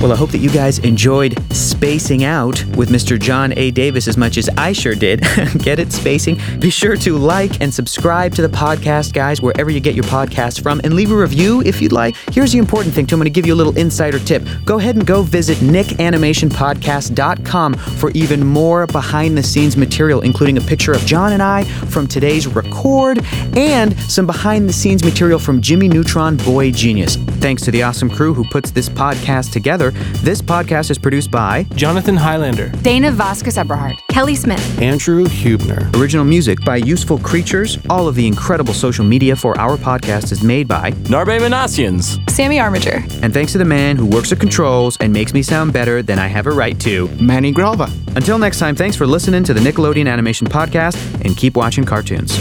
Well, 0.00 0.12
I 0.12 0.16
hope 0.16 0.30
that 0.30 0.38
you 0.38 0.50
guys 0.50 0.78
enjoyed 0.78 1.36
spacing 1.52 2.22
out 2.22 2.64
with 2.76 2.90
Mr. 2.90 3.18
John 3.18 3.52
A. 3.58 3.72
Davis 3.72 4.06
as 4.06 4.16
much 4.16 4.38
as 4.38 4.48
I 4.56 4.72
sure 4.72 4.94
did. 4.94 5.20
get 5.58 5.80
it, 5.80 5.92
spacing? 5.92 6.38
Be 6.60 6.70
sure 6.70 6.94
to 6.98 7.18
like 7.18 7.60
and 7.60 7.74
subscribe 7.74 8.32
to 8.36 8.42
the 8.42 8.48
podcast, 8.48 9.12
guys, 9.12 9.42
wherever 9.42 9.70
you 9.70 9.80
get 9.80 9.96
your 9.96 10.04
podcast 10.04 10.62
from, 10.62 10.80
and 10.84 10.94
leave 10.94 11.10
a 11.10 11.16
review 11.16 11.62
if 11.62 11.82
you'd 11.82 11.90
like. 11.90 12.14
Here's 12.30 12.52
the 12.52 12.58
important 12.58 12.94
thing, 12.94 13.06
too. 13.06 13.16
I'm 13.16 13.18
going 13.18 13.24
to 13.24 13.30
give 13.30 13.44
you 13.44 13.54
a 13.54 13.56
little 13.56 13.76
insider 13.76 14.20
tip. 14.20 14.46
Go 14.64 14.78
ahead 14.78 14.94
and 14.94 15.04
go 15.04 15.22
visit 15.22 15.58
nickanimationpodcast.com 15.58 17.74
for 17.74 18.12
even 18.12 18.46
more 18.46 18.86
behind 18.86 19.36
the 19.36 19.42
scenes 19.42 19.76
material, 19.76 20.20
including 20.20 20.58
a 20.58 20.62
picture 20.62 20.92
of 20.92 21.04
John 21.06 21.32
and 21.32 21.42
I 21.42 21.64
from 21.64 22.06
today's 22.06 22.46
record 22.46 23.18
and 23.56 23.98
some 24.02 24.26
behind 24.26 24.68
the 24.68 24.72
scenes 24.72 25.02
material 25.02 25.40
from 25.40 25.60
Jimmy 25.60 25.88
Neutron 25.88 26.36
Boy 26.36 26.70
Genius. 26.70 27.16
Thanks 27.16 27.62
to 27.62 27.72
the 27.72 27.82
awesome 27.82 28.08
crew 28.08 28.32
who 28.32 28.44
puts 28.44 28.70
this 28.70 28.88
podcast 28.88 29.52
together. 29.52 29.87
This 30.22 30.40
podcast 30.42 30.90
is 30.90 30.98
produced 30.98 31.30
by 31.30 31.64
Jonathan 31.74 32.16
Highlander. 32.16 32.68
Dana 32.82 33.10
Vasquez 33.10 33.56
Eberhard. 33.56 33.96
Kelly 34.08 34.34
Smith. 34.34 34.80
Andrew 34.80 35.24
Hubner. 35.24 35.94
Original 35.96 36.24
music 36.24 36.64
by 36.64 36.76
Useful 36.76 37.18
Creatures. 37.18 37.78
All 37.88 38.08
of 38.08 38.14
the 38.14 38.26
incredible 38.26 38.74
social 38.74 39.04
media 39.04 39.36
for 39.36 39.58
our 39.58 39.76
podcast 39.76 40.32
is 40.32 40.42
made 40.42 40.68
by 40.68 40.92
Narbe 40.92 41.38
Manassians. 41.38 42.18
Sammy 42.30 42.60
Armiger. 42.60 43.02
And 43.22 43.32
thanks 43.32 43.52
to 43.52 43.58
the 43.58 43.64
man 43.64 43.96
who 43.96 44.06
works 44.06 44.30
the 44.30 44.36
controls 44.36 44.96
and 45.00 45.12
makes 45.12 45.34
me 45.34 45.42
sound 45.42 45.72
better 45.72 46.02
than 46.02 46.18
I 46.18 46.26
have 46.26 46.46
a 46.46 46.52
right 46.52 46.78
to, 46.80 47.08
Manny 47.20 47.52
Grova. 47.52 47.90
Until 48.16 48.38
next 48.38 48.58
time, 48.58 48.74
thanks 48.74 48.96
for 48.96 49.06
listening 49.06 49.44
to 49.44 49.54
the 49.54 49.60
Nickelodeon 49.60 50.08
Animation 50.08 50.46
Podcast 50.46 50.96
and 51.24 51.36
keep 51.36 51.56
watching 51.56 51.84
cartoons. 51.84 52.36